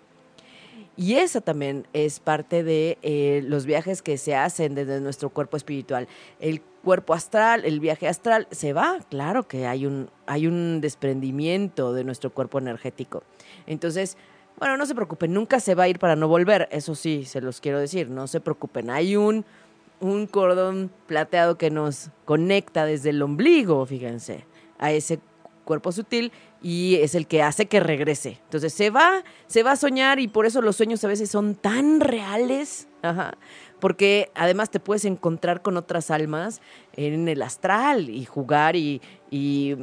Y 0.98 1.16
esa 1.16 1.42
también 1.42 1.86
es 1.92 2.22
parte 2.22 2.64
de 2.64 2.98
eh, 3.02 3.42
los 3.46 3.66
viajes 3.66 4.02
que 4.02 4.18
se 4.18 4.34
hacen 4.34 4.76
desde 4.76 5.02
nuestro 5.02 5.30
cuerpo 5.30 5.58
espiritual. 5.58 6.08
El 6.40 6.62
cuerpo 6.62 7.14
astral, 7.14 7.66
el 7.66 7.82
viaje 7.82 8.08
astral, 8.08 8.48
se 8.52 8.72
va, 8.72 9.00
claro 9.10 9.46
que 9.46 9.68
hay 9.68 9.86
un, 9.86 10.10
hay 10.26 10.48
un 10.48 10.80
desprendimiento 10.80 11.94
de 11.94 12.06
nuestro 12.06 12.30
cuerpo 12.34 12.60
energético. 12.60 13.24
Entonces, 13.68 14.16
bueno, 14.58 14.78
no 14.78 14.86
se 14.86 14.96
preocupen, 14.96 15.34
nunca 15.34 15.60
se 15.60 15.76
va 15.76 15.84
a 15.84 15.88
ir 15.88 16.00
para 16.00 16.16
no 16.16 16.28
volver, 16.28 16.68
eso 16.72 16.96
sí, 16.96 17.26
se 17.26 17.42
los 17.42 17.60
quiero 17.60 17.80
decir, 17.80 18.10
no 18.10 18.28
se 18.28 18.40
preocupen. 18.40 18.90
Hay 18.90 19.16
un, 19.16 19.46
un 20.00 20.28
cordón 20.28 20.92
plateado 21.08 21.58
que 21.58 21.70
nos 21.70 22.10
conecta 22.26 22.86
desde 22.86 23.10
el 23.10 23.22
ombligo, 23.22 23.86
fíjense, 23.86 24.46
a 24.80 24.92
ese 24.92 25.20
cuerpo 25.66 25.92
sutil 25.92 26.32
y 26.62 26.96
es 26.96 27.16
el 27.16 27.28
que 27.28 27.42
hace 27.44 27.66
que 27.66 27.80
regrese. 27.82 28.40
Entonces 28.46 28.74
se 28.74 28.90
va, 28.90 29.24
se 29.48 29.64
va 29.64 29.72
a 29.72 29.76
soñar 29.76 30.20
y 30.20 30.28
por 30.28 30.46
eso 30.46 30.62
los 30.62 30.78
sueños 30.78 31.04
a 31.04 31.08
veces 31.08 31.30
son 31.30 31.56
tan 31.56 32.00
reales. 32.00 32.88
Ajá. 33.02 33.38
Porque 33.80 34.32
además 34.36 34.70
te 34.70 34.80
puedes 34.80 35.04
encontrar 35.04 35.62
con 35.62 35.76
otras 35.76 36.12
almas 36.12 36.62
en 36.94 37.28
el 37.28 37.42
astral 37.42 38.10
y 38.10 38.24
jugar 38.26 38.76
y, 38.76 39.02
y 39.30 39.76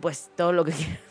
pues 0.00 0.30
todo 0.36 0.52
lo 0.52 0.64
que 0.64 0.72
quieras. 0.76 1.05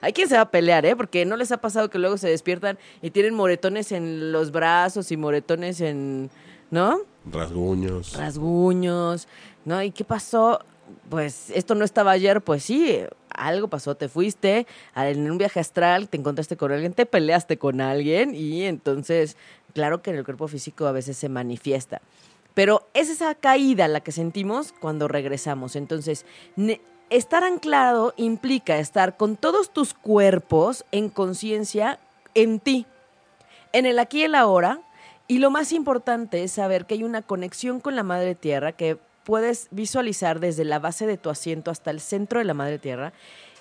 Hay 0.00 0.12
quien 0.12 0.28
se 0.28 0.36
va 0.36 0.42
a 0.42 0.50
pelear, 0.50 0.86
¿eh? 0.86 0.96
Porque 0.96 1.24
no 1.24 1.36
les 1.36 1.52
ha 1.52 1.58
pasado 1.58 1.90
que 1.90 1.98
luego 1.98 2.18
se 2.18 2.28
despiertan 2.28 2.78
y 3.02 3.10
tienen 3.10 3.34
moretones 3.34 3.92
en 3.92 4.32
los 4.32 4.50
brazos 4.50 5.10
y 5.12 5.16
moretones 5.16 5.80
en, 5.80 6.30
¿no? 6.70 7.00
Rasguños. 7.30 8.14
Rasguños, 8.14 9.28
¿no? 9.64 9.82
¿Y 9.82 9.90
qué 9.90 10.04
pasó? 10.04 10.60
Pues 11.08 11.50
esto 11.50 11.74
no 11.74 11.84
estaba 11.84 12.12
ayer, 12.12 12.40
pues 12.42 12.62
sí, 12.62 13.00
algo 13.30 13.68
pasó, 13.68 13.96
te 13.96 14.08
fuiste 14.08 14.66
en 14.94 15.30
un 15.30 15.36
viaje 15.36 15.58
astral, 15.58 16.08
te 16.08 16.16
encontraste 16.16 16.56
con 16.56 16.70
alguien, 16.70 16.92
te 16.92 17.06
peleaste 17.06 17.58
con 17.58 17.80
alguien 17.80 18.34
y 18.34 18.62
entonces, 18.62 19.36
claro 19.74 20.00
que 20.00 20.10
en 20.10 20.16
el 20.16 20.24
cuerpo 20.24 20.46
físico 20.46 20.86
a 20.86 20.92
veces 20.92 21.16
se 21.16 21.28
manifiesta. 21.28 22.02
Pero 22.54 22.88
es 22.94 23.10
esa 23.10 23.34
caída 23.34 23.86
la 23.86 24.00
que 24.00 24.12
sentimos 24.12 24.72
cuando 24.72 25.08
regresamos. 25.08 25.76
Entonces, 25.76 26.24
estar 27.10 27.44
anclado 27.44 28.14
implica 28.16 28.78
estar 28.78 29.16
con 29.16 29.36
todos 29.36 29.70
tus 29.70 29.94
cuerpos 29.94 30.84
en 30.92 31.08
conciencia 31.08 31.98
en 32.34 32.60
ti, 32.60 32.86
en 33.72 33.86
el 33.86 33.98
aquí 33.98 34.20
y 34.20 34.24
el 34.24 34.34
ahora. 34.34 34.80
Y 35.28 35.38
lo 35.38 35.50
más 35.50 35.72
importante 35.72 36.44
es 36.44 36.52
saber 36.52 36.86
que 36.86 36.94
hay 36.94 37.04
una 37.04 37.22
conexión 37.22 37.80
con 37.80 37.96
la 37.96 38.04
Madre 38.04 38.34
Tierra 38.34 38.72
que 38.72 38.98
puedes 39.24 39.66
visualizar 39.72 40.38
desde 40.38 40.64
la 40.64 40.78
base 40.78 41.06
de 41.06 41.16
tu 41.16 41.30
asiento 41.30 41.72
hasta 41.72 41.90
el 41.90 42.00
centro 42.00 42.38
de 42.38 42.44
la 42.44 42.54
Madre 42.54 42.78
Tierra 42.78 43.12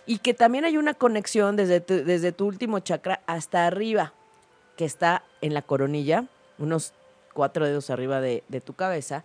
y 0.05 0.19
que 0.19 0.35
también 0.35 0.65
hay 0.65 0.77
una 0.77 0.93
conexión 0.93 1.55
desde 1.55 1.81
tu, 1.81 2.03
desde 2.03 2.31
tu 2.31 2.45
último 2.45 2.79
chakra 2.79 3.21
hasta 3.25 3.65
arriba, 3.65 4.13
que 4.77 4.85
está 4.85 5.23
en 5.41 5.55
la 5.55 5.63
coronilla, 5.63 6.25
unos 6.59 6.93
cuatro 7.33 7.65
dedos 7.65 7.89
arriba 7.89 8.21
de, 8.21 8.43
de 8.47 8.61
tu 8.61 8.73
cabeza, 8.73 9.23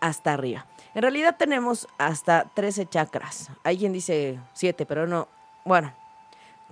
hasta 0.00 0.32
arriba. 0.32 0.66
En 0.94 1.02
realidad 1.02 1.36
tenemos 1.38 1.86
hasta 1.98 2.50
13 2.54 2.86
chakras. 2.86 3.50
Hay 3.62 3.78
quien 3.78 3.92
dice 3.92 4.40
7, 4.54 4.86
pero 4.86 5.06
no. 5.06 5.28
Bueno, 5.64 5.94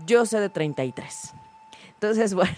yo 0.06 0.26
sé 0.26 0.40
de 0.40 0.48
33. 0.48 1.34
Entonces, 1.94 2.34
bueno. 2.34 2.54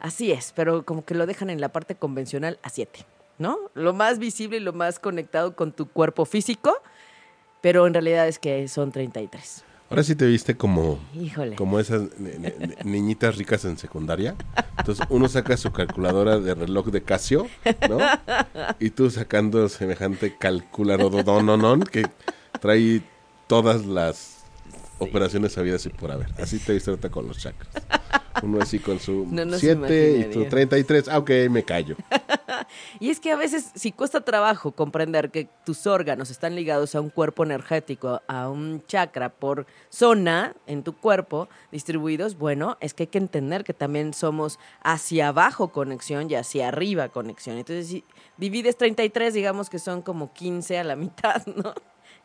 Así 0.00 0.32
es, 0.32 0.52
pero 0.54 0.84
como 0.84 1.04
que 1.04 1.14
lo 1.14 1.24
dejan 1.24 1.48
en 1.48 1.62
la 1.62 1.70
parte 1.70 1.94
convencional 1.94 2.58
a 2.62 2.68
7, 2.68 3.06
¿no? 3.38 3.58
Lo 3.72 3.94
más 3.94 4.18
visible 4.18 4.58
y 4.58 4.60
lo 4.60 4.74
más 4.74 4.98
conectado 4.98 5.56
con 5.56 5.72
tu 5.72 5.88
cuerpo 5.88 6.26
físico, 6.26 6.76
pero 7.62 7.86
en 7.86 7.94
realidad 7.94 8.28
es 8.28 8.38
que 8.38 8.68
son 8.68 8.92
33. 8.92 9.64
Ahora 9.94 10.02
sí 10.02 10.16
te 10.16 10.26
viste 10.26 10.56
como, 10.56 10.98
como 11.54 11.78
esas 11.78 12.02
niñitas 12.84 13.36
ricas 13.36 13.64
en 13.64 13.78
secundaria. 13.78 14.34
Entonces 14.76 15.06
uno 15.08 15.28
saca 15.28 15.56
su 15.56 15.70
calculadora 15.70 16.40
de 16.40 16.52
reloj 16.52 16.88
de 16.88 17.04
Casio, 17.04 17.46
¿no? 17.88 17.98
Y 18.80 18.90
tú 18.90 19.08
sacando 19.08 19.68
semejante 19.68 20.36
calculador 20.36 21.12
que 21.88 22.06
trae 22.60 23.02
todas 23.46 23.86
las 23.86 24.38
operaciones 24.98 25.56
habidas 25.58 25.86
y 25.86 25.90
por 25.90 26.10
haber. 26.10 26.26
Así 26.42 26.58
te 26.58 26.72
viste 26.72 26.90
ahorita 26.90 27.10
con 27.10 27.28
los 27.28 27.38
chakras. 27.38 27.68
Uno 28.42 28.60
así 28.60 28.80
con 28.80 28.98
su 28.98 29.28
7 29.58 30.18
y 30.18 30.34
tu 30.34 30.46
33. 30.46 31.06
Ah, 31.08 31.18
ok, 31.18 31.30
me 31.50 31.62
callo. 31.62 31.94
y 33.00 33.10
es 33.10 33.20
que 33.20 33.32
a 33.32 33.36
veces, 33.36 33.70
si 33.74 33.92
cuesta 33.92 34.22
trabajo 34.22 34.72
comprender 34.72 35.30
que 35.30 35.48
tus 35.64 35.86
órganos 35.86 36.30
están 36.30 36.54
ligados 36.54 36.94
a 36.94 37.00
un 37.00 37.10
cuerpo 37.10 37.44
energético, 37.44 38.22
a 38.26 38.48
un 38.48 38.84
chakra 38.86 39.28
por 39.30 39.66
zona 39.88 40.54
en 40.66 40.82
tu 40.82 40.96
cuerpo, 40.96 41.48
distribuidos, 41.72 42.36
bueno, 42.38 42.76
es 42.80 42.94
que 42.94 43.04
hay 43.04 43.08
que 43.08 43.18
entender 43.18 43.64
que 43.64 43.74
también 43.74 44.14
somos 44.14 44.58
hacia 44.82 45.28
abajo 45.28 45.68
conexión 45.68 46.30
y 46.30 46.34
hacia 46.34 46.68
arriba 46.68 47.08
conexión. 47.08 47.58
Entonces, 47.58 47.88
si 47.88 48.04
divides 48.36 48.76
33, 48.76 49.34
digamos 49.34 49.70
que 49.70 49.78
son 49.78 50.02
como 50.02 50.32
15 50.32 50.78
a 50.78 50.84
la 50.84 50.96
mitad, 50.96 51.46
¿no? 51.46 51.74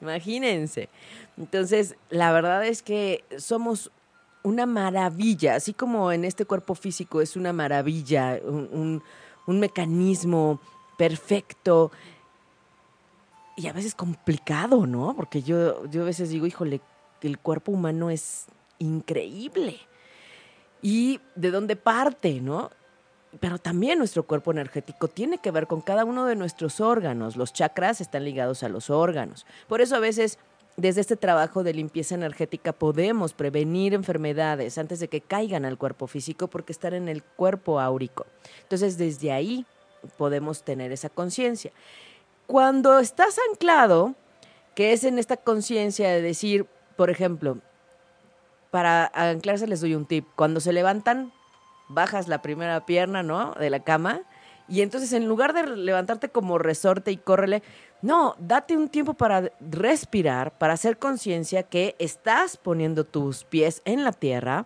Imagínense. 0.01 0.89
Entonces, 1.37 1.95
la 2.09 2.31
verdad 2.31 2.65
es 2.65 2.81
que 2.81 3.23
somos 3.37 3.91
una 4.43 4.65
maravilla, 4.65 5.55
así 5.55 5.73
como 5.73 6.11
en 6.11 6.23
este 6.23 6.45
cuerpo 6.45 6.75
físico 6.75 7.21
es 7.21 7.35
una 7.35 7.53
maravilla, 7.53 8.39
un, 8.43 9.03
mecanismo 9.57 10.59
perfecto 10.97 11.91
y 13.55 13.67
a 13.67 13.73
veces 13.73 13.95
complicado, 13.95 14.85
¿no? 14.85 15.13
Porque 15.15 15.41
yo, 15.41 15.85
yo 15.87 16.03
a 16.03 16.05
veces 16.05 16.29
digo, 16.29 16.45
híjole, 16.45 16.81
el 17.21 17.39
cuerpo 17.39 17.71
humano 17.71 18.09
es 18.09 18.47
increíble. 18.77 19.79
¿Y 20.81 21.19
de 21.35 21.51
dónde 21.51 21.75
parte, 21.75 22.39
no? 22.41 22.69
Pero 23.39 23.57
también 23.57 23.99
nuestro 23.99 24.23
cuerpo 24.23 24.51
energético 24.51 25.07
tiene 25.07 25.37
que 25.37 25.51
ver 25.51 25.67
con 25.67 25.81
cada 25.81 26.05
uno 26.05 26.25
de 26.25 26.35
nuestros 26.35 26.79
órganos. 26.79 27.35
Los 27.35 27.53
chakras 27.53 28.01
están 28.01 28.23
ligados 28.23 28.63
a 28.63 28.69
los 28.69 28.89
órganos. 28.89 29.45
Por 29.67 29.81
eso 29.81 29.95
a 29.95 29.99
veces 29.99 30.39
desde 30.79 31.01
este 31.01 31.15
trabajo 31.15 31.63
de 31.63 31.73
limpieza 31.73 32.15
energética 32.15 32.73
podemos 32.73 33.33
prevenir 33.33 33.93
enfermedades 33.93 34.77
antes 34.77 34.99
de 34.99 35.07
que 35.07 35.21
caigan 35.21 35.65
al 35.65 35.77
cuerpo 35.77 36.07
físico 36.07 36.47
porque 36.47 36.71
están 36.71 36.93
en 36.93 37.07
el 37.07 37.23
cuerpo 37.23 37.79
áurico. 37.79 38.25
Entonces, 38.63 38.97
desde 38.97 39.31
ahí 39.31 39.65
podemos 40.17 40.63
tener 40.63 40.91
esa 40.91 41.09
conciencia. 41.09 41.71
Cuando 42.47 42.99
estás 42.99 43.37
anclado, 43.51 44.15
que 44.75 44.93
es 44.93 45.03
en 45.03 45.19
esta 45.19 45.37
conciencia 45.37 46.09
de 46.09 46.21
decir, 46.21 46.65
por 46.95 47.09
ejemplo, 47.09 47.59
para 48.71 49.11
anclarse 49.13 49.67
les 49.67 49.81
doy 49.81 49.95
un 49.95 50.05
tip, 50.05 50.25
cuando 50.35 50.59
se 50.59 50.73
levantan, 50.73 51.33
bajas 51.89 52.27
la 52.27 52.41
primera 52.41 52.85
pierna, 52.85 53.23
¿no? 53.23 53.53
De 53.53 53.69
la 53.69 53.81
cama 53.81 54.21
y 54.69 54.81
entonces 54.81 55.11
en 55.13 55.27
lugar 55.27 55.53
de 55.53 55.65
levantarte 55.75 56.29
como 56.29 56.59
resorte 56.59 57.11
y 57.11 57.17
córrele, 57.17 57.63
no, 58.01 58.35
date 58.39 58.77
un 58.77 58.87
tiempo 58.87 59.13
para 59.13 59.51
respirar, 59.59 60.57
para 60.57 60.73
hacer 60.73 60.97
conciencia 60.97 61.63
que 61.63 61.95
estás 61.99 62.55
poniendo 62.55 63.03
tus 63.03 63.43
pies 63.43 63.81
en 63.83 64.05
la 64.05 64.13
tierra, 64.13 64.65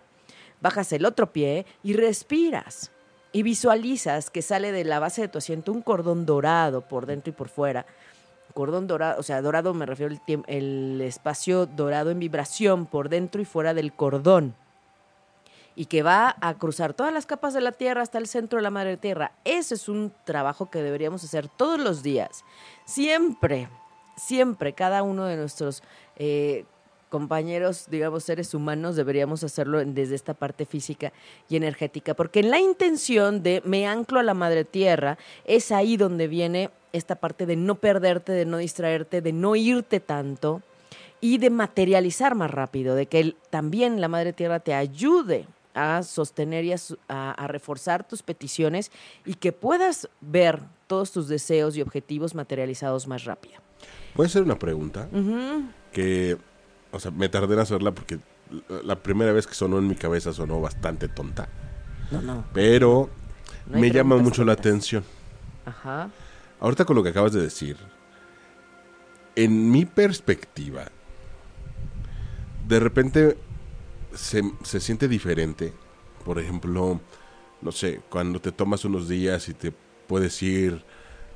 bajas 0.60 0.92
el 0.92 1.04
otro 1.04 1.32
pie 1.32 1.66
y 1.82 1.94
respiras. 1.94 2.92
Y 3.32 3.42
visualizas 3.42 4.30
que 4.30 4.42
sale 4.42 4.70
de 4.70 4.84
la 4.84 5.00
base 5.00 5.22
de 5.22 5.28
tu 5.28 5.38
asiento 5.38 5.72
un 5.72 5.82
cordón 5.82 6.24
dorado 6.24 6.82
por 6.82 7.06
dentro 7.06 7.30
y 7.30 7.34
por 7.34 7.48
fuera. 7.48 7.84
Cordón 8.54 8.86
dorado, 8.86 9.18
o 9.18 9.24
sea, 9.24 9.42
dorado 9.42 9.74
me 9.74 9.84
refiero 9.84 10.14
al 10.14 10.44
el 10.46 11.00
espacio 11.00 11.66
dorado 11.66 12.12
en 12.12 12.20
vibración 12.20 12.86
por 12.86 13.08
dentro 13.08 13.42
y 13.42 13.44
fuera 13.44 13.74
del 13.74 13.92
cordón 13.92 14.54
y 15.76 15.86
que 15.86 16.02
va 16.02 16.36
a 16.40 16.54
cruzar 16.54 16.94
todas 16.94 17.12
las 17.12 17.26
capas 17.26 17.54
de 17.54 17.60
la 17.60 17.72
Tierra 17.72 18.02
hasta 18.02 18.18
el 18.18 18.26
centro 18.26 18.58
de 18.58 18.62
la 18.62 18.70
Madre 18.70 18.96
Tierra. 18.96 19.32
Ese 19.44 19.74
es 19.74 19.88
un 19.88 20.12
trabajo 20.24 20.70
que 20.70 20.82
deberíamos 20.82 21.24
hacer 21.24 21.48
todos 21.48 21.80
los 21.80 22.02
días. 22.02 22.44
Siempre, 22.84 23.68
siempre, 24.16 24.72
cada 24.72 25.02
uno 25.02 25.24
de 25.26 25.36
nuestros 25.36 25.82
eh, 26.16 26.64
compañeros, 27.08 27.86
digamos, 27.90 28.24
seres 28.24 28.54
humanos, 28.54 28.96
deberíamos 28.96 29.44
hacerlo 29.44 29.84
desde 29.84 30.14
esta 30.14 30.34
parte 30.34 30.66
física 30.66 31.12
y 31.48 31.56
energética, 31.56 32.14
porque 32.14 32.40
en 32.40 32.50
la 32.50 32.58
intención 32.58 33.42
de 33.42 33.62
me 33.64 33.86
anclo 33.86 34.20
a 34.20 34.24
la 34.24 34.34
Madre 34.34 34.64
Tierra, 34.64 35.18
es 35.44 35.72
ahí 35.72 35.96
donde 35.96 36.28
viene 36.28 36.70
esta 36.92 37.16
parte 37.16 37.46
de 37.46 37.56
no 37.56 37.76
perderte, 37.76 38.32
de 38.32 38.46
no 38.46 38.58
distraerte, 38.58 39.20
de 39.20 39.32
no 39.32 39.56
irte 39.56 40.00
tanto 40.00 40.62
y 41.20 41.38
de 41.38 41.50
materializar 41.50 42.34
más 42.34 42.50
rápido, 42.50 42.94
de 42.94 43.06
que 43.06 43.34
también 43.50 44.00
la 44.00 44.08
Madre 44.08 44.32
Tierra 44.32 44.60
te 44.60 44.74
ayude 44.74 45.46
a 45.74 46.02
sostener 46.02 46.64
y 46.64 46.74
a, 47.08 47.46
reforzar 47.48 48.06
tus 48.06 48.22
peticiones 48.22 48.90
y 49.24 49.34
que 49.34 49.52
puedas 49.52 50.08
ver 50.20 50.60
todos 50.86 51.12
tus 51.12 51.28
deseos 51.28 51.76
y 51.76 51.82
objetivos 51.82 52.34
materializados 52.34 53.06
más 53.06 53.24
rápido. 53.24 53.56
Puede 54.14 54.30
ser 54.30 54.42
una 54.42 54.58
pregunta 54.58 55.08
que, 55.92 56.38
o 56.92 57.00
sea, 57.00 57.10
me 57.10 57.28
tardé 57.28 57.54
en 57.54 57.60
hacerla 57.60 57.92
porque 57.92 58.18
la 58.84 58.96
primera 58.96 59.32
vez 59.32 59.46
que 59.46 59.54
sonó 59.54 59.78
en 59.78 59.88
mi 59.88 59.96
cabeza 59.96 60.32
sonó 60.32 60.60
bastante 60.60 61.08
tonta. 61.08 61.48
No, 62.10 62.22
no. 62.22 62.44
Pero 62.52 63.10
me 63.66 63.90
llama 63.90 64.16
mucho 64.16 64.44
la 64.44 64.52
atención. 64.52 65.04
Ajá. 65.66 66.10
Ahorita 66.60 66.84
con 66.84 66.96
lo 66.96 67.02
que 67.02 67.08
acabas 67.08 67.32
de 67.32 67.42
decir, 67.42 67.76
en 69.34 69.70
mi 69.70 69.84
perspectiva, 69.84 70.84
de 72.68 72.80
repente 72.80 73.36
se, 74.14 74.42
se 74.62 74.80
siente 74.80 75.08
diferente. 75.08 75.72
Por 76.24 76.38
ejemplo, 76.38 77.00
no 77.60 77.72
sé, 77.72 78.00
cuando 78.08 78.40
te 78.40 78.52
tomas 78.52 78.84
unos 78.84 79.08
días 79.08 79.48
y 79.48 79.54
te 79.54 79.72
puedes 80.06 80.42
ir... 80.42 80.84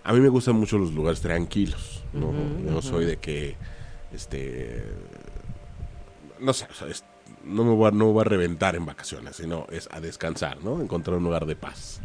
A 0.05 0.13
mí 0.13 0.21
me 0.21 0.29
gustan 0.29 0.57
mucho 0.57 0.79
los 0.79 0.95
lugares 0.95 1.21
tranquilos, 1.21 2.03
¿no? 2.15 2.81
soy 2.81 3.05
de 3.05 3.19
que, 3.19 3.57
este, 4.11 4.83
no 6.41 6.55
sé, 6.55 6.67
no 7.45 7.65
me 7.65 7.75
voy 7.75 7.89
a, 7.89 7.91
no 7.91 8.13
voy 8.13 8.23
a 8.23 8.25
reventar 8.25 8.75
en 8.75 8.87
vacaciones, 8.87 9.37
sino 9.37 9.67
es 9.71 9.87
a 9.93 10.01
descansar, 10.01 10.65
¿no? 10.65 10.81
Encontrar 10.81 11.19
un 11.19 11.25
lugar 11.25 11.45
de 11.45 11.57
paz. 11.57 12.01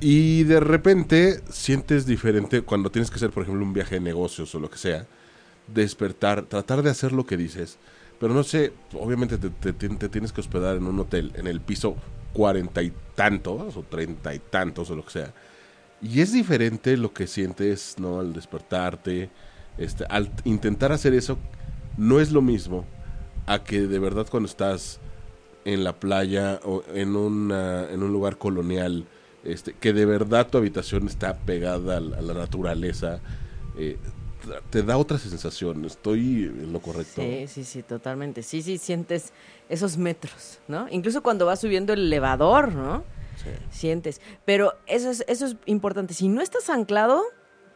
Y 0.00 0.44
de 0.44 0.60
repente 0.60 1.40
sientes 1.50 2.04
diferente 2.04 2.60
cuando 2.60 2.90
tienes 2.90 3.10
que 3.10 3.16
hacer, 3.16 3.30
por 3.30 3.44
ejemplo, 3.44 3.64
un 3.64 3.72
viaje 3.72 3.94
de 3.94 4.00
negocios 4.02 4.54
o 4.54 4.60
lo 4.60 4.68
que 4.68 4.76
sea 4.76 5.06
despertar, 5.74 6.42
tratar 6.42 6.82
de 6.82 6.90
hacer 6.90 7.12
lo 7.12 7.26
que 7.26 7.36
dices. 7.36 7.78
Pero 8.20 8.34
no 8.34 8.44
sé, 8.44 8.72
obviamente 8.92 9.38
te, 9.38 9.48
te- 9.72 10.08
tienes 10.08 10.32
que 10.32 10.42
hospedar 10.42 10.76
en 10.76 10.84
un 10.84 11.00
hotel 11.00 11.32
en 11.36 11.46
el 11.46 11.60
piso 11.60 11.96
cuarenta 12.34 12.82
y 12.82 12.92
tantos 13.14 13.76
o 13.76 13.82
treinta 13.82 14.34
y 14.34 14.38
tantos 14.38 14.90
o 14.90 14.94
lo 14.96 15.04
que 15.04 15.10
sea. 15.10 15.34
Y 16.02 16.20
es 16.20 16.32
diferente 16.32 16.96
lo 16.96 17.12
que 17.12 17.26
sientes, 17.26 17.96
¿no? 17.98 18.20
Al 18.20 18.32
despertarte, 18.34 19.30
este, 19.78 20.04
al 20.10 20.30
intentar 20.44 20.92
hacer 20.92 21.14
eso, 21.14 21.38
no 21.96 22.20
es 22.20 22.30
lo 22.30 22.42
mismo 22.42 22.84
a 23.46 23.64
que 23.64 23.80
de 23.86 23.98
verdad 23.98 24.26
cuando 24.30 24.48
estás 24.48 25.00
en 25.64 25.82
la 25.82 25.94
playa 25.98 26.60
o 26.64 26.82
en, 26.94 27.16
una, 27.16 27.90
en 27.90 28.02
un 28.02 28.12
lugar 28.12 28.36
colonial, 28.36 29.06
este, 29.44 29.72
que 29.72 29.92
de 29.94 30.04
verdad 30.04 30.46
tu 30.48 30.58
habitación 30.58 31.06
está 31.06 31.38
pegada 31.38 31.96
a 31.96 32.00
la, 32.00 32.18
a 32.18 32.22
la 32.22 32.34
naturaleza, 32.34 33.20
eh, 33.78 33.96
te 34.70 34.82
da 34.82 34.96
otra 34.96 35.18
sensación. 35.18 35.84
Estoy 35.84 36.44
en 36.44 36.72
lo 36.72 36.80
correcto. 36.80 37.22
Sí, 37.22 37.46
sí, 37.46 37.64
sí, 37.64 37.82
totalmente. 37.82 38.42
Sí, 38.42 38.62
sí, 38.62 38.78
sientes 38.78 39.32
esos 39.68 39.96
metros, 39.96 40.60
¿no? 40.68 40.88
Incluso 40.90 41.22
cuando 41.22 41.46
vas 41.46 41.60
subiendo 41.60 41.92
el 41.92 42.00
elevador, 42.00 42.72
¿no? 42.72 43.04
Sí. 43.42 43.50
Sientes. 43.70 44.20
Pero 44.44 44.74
eso 44.86 45.10
es, 45.10 45.24
eso 45.28 45.46
es 45.46 45.56
importante. 45.66 46.14
Si 46.14 46.28
no 46.28 46.42
estás 46.42 46.68
anclado, 46.70 47.22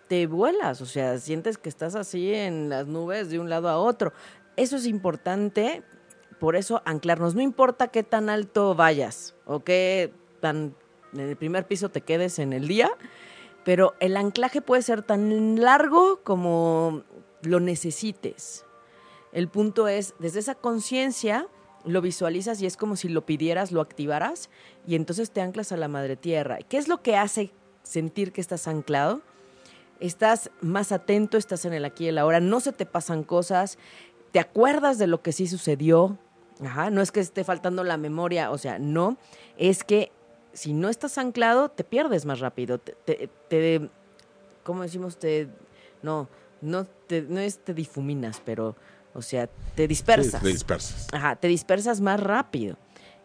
te 0.08 0.26
vuelas. 0.26 0.80
O 0.80 0.87
sea, 0.87 1.18
sientes 1.18 1.58
que 1.58 1.68
estás 1.68 1.94
así 1.94 2.34
en 2.34 2.68
las 2.68 2.87
nubes 2.87 3.30
de 3.30 3.38
un 3.38 3.48
lado 3.48 3.68
a 3.68 3.78
otro. 3.78 4.12
Eso 4.56 4.76
es 4.76 4.87
importante. 4.87 5.82
Por 6.38 6.56
eso 6.56 6.82
anclarnos. 6.84 7.34
No 7.34 7.40
importa 7.40 7.88
qué 7.88 8.02
tan 8.02 8.28
alto 8.28 8.74
vayas 8.74 9.34
o 9.46 9.60
qué 9.60 10.12
tan 10.40 10.74
en 11.14 11.20
el 11.20 11.37
primer 11.37 11.66
piso 11.66 11.88
te 11.88 12.00
quedes 12.00 12.38
en 12.38 12.52
el 12.52 12.68
día. 12.68 12.90
Pero 13.64 13.94
el 14.00 14.16
anclaje 14.16 14.61
puede 14.61 14.83
ser 14.83 15.03
tan 15.03 15.61
largo 15.61 16.20
como 16.22 17.03
lo 17.42 17.61
necesites. 17.61 18.64
El 19.33 19.48
punto 19.48 19.88
es, 19.88 20.14
desde 20.18 20.40
esa 20.40 20.55
conciencia, 20.55 21.48
lo 21.85 22.00
visualizas 22.00 22.61
y 22.62 22.66
es 22.66 22.77
como 22.77 22.96
si 22.96 23.09
lo 23.09 23.27
pidieras, 23.27 23.72
lo 23.72 23.81
activaras 23.81 24.50
y 24.87 24.94
entonces 24.94 25.31
te 25.31 25.40
anclas 25.40 25.72
a 25.72 25.77
la 25.77 25.88
madre 25.88 26.16
tierra. 26.16 26.59
¿Qué 26.68 26.77
es 26.77 26.88
lo 26.88 27.03
que 27.03 27.16
hace 27.16 27.53
sentir 27.83 28.33
que 28.33 28.40
estás 28.40 28.68
anclado? 28.68 29.20
Estás 30.00 30.50
más 30.61 30.92
atento, 30.92 31.37
estás 31.37 31.64
en 31.64 31.72
el 31.72 31.85
aquí 31.85 32.05
y 32.05 32.09
el 32.09 32.18
ahora, 32.18 32.40
no 32.40 32.61
se 32.61 32.72
te 32.72 32.87
pasan 32.87 33.22
cosas, 33.22 33.79
te 34.33 34.40
acuerdas 34.40 34.98
de 34.98 35.07
lo 35.07 35.22
que 35.22 35.33
sí 35.33 35.46
sucedió. 35.46 36.18
Ajá, 36.64 36.90
no 36.90 37.03
es 37.03 37.11
que 37.11 37.20
esté 37.20 37.44
faltando 37.44 37.83
la 37.85 37.96
memoria, 37.96 38.50
o 38.50 38.59
sea, 38.59 38.79
no, 38.79 39.16
es 39.57 39.83
que 39.83 40.12
si 40.55 40.73
no 40.73 40.88
estás 40.88 41.19
anclado, 41.19 41.69
te 41.71 41.85
pierdes 41.85 42.25
más 42.25 42.40
rápido. 42.40 42.79
Te, 42.79 42.93
te, 43.05 43.29
te- 43.49 43.90
¿cómo 44.62 44.83
decimos? 44.83 45.19
Te, 45.19 45.49
no, 46.03 46.29
no, 46.62 46.85
te, 46.85 47.23
no 47.23 47.40
es 47.40 47.59
te 47.59 47.75
difuminas, 47.75 48.40
pero, 48.45 48.77
o 49.14 49.21
sea, 49.23 49.49
te 49.75 49.87
dispersas. 49.87 50.40
Sí, 50.40 50.47
te 50.47 50.53
dispersas. 50.53 51.09
Ajá, 51.12 51.37
te 51.37 51.49
dispersas 51.49 52.01
más 52.01 52.21
rápido. 52.21 52.77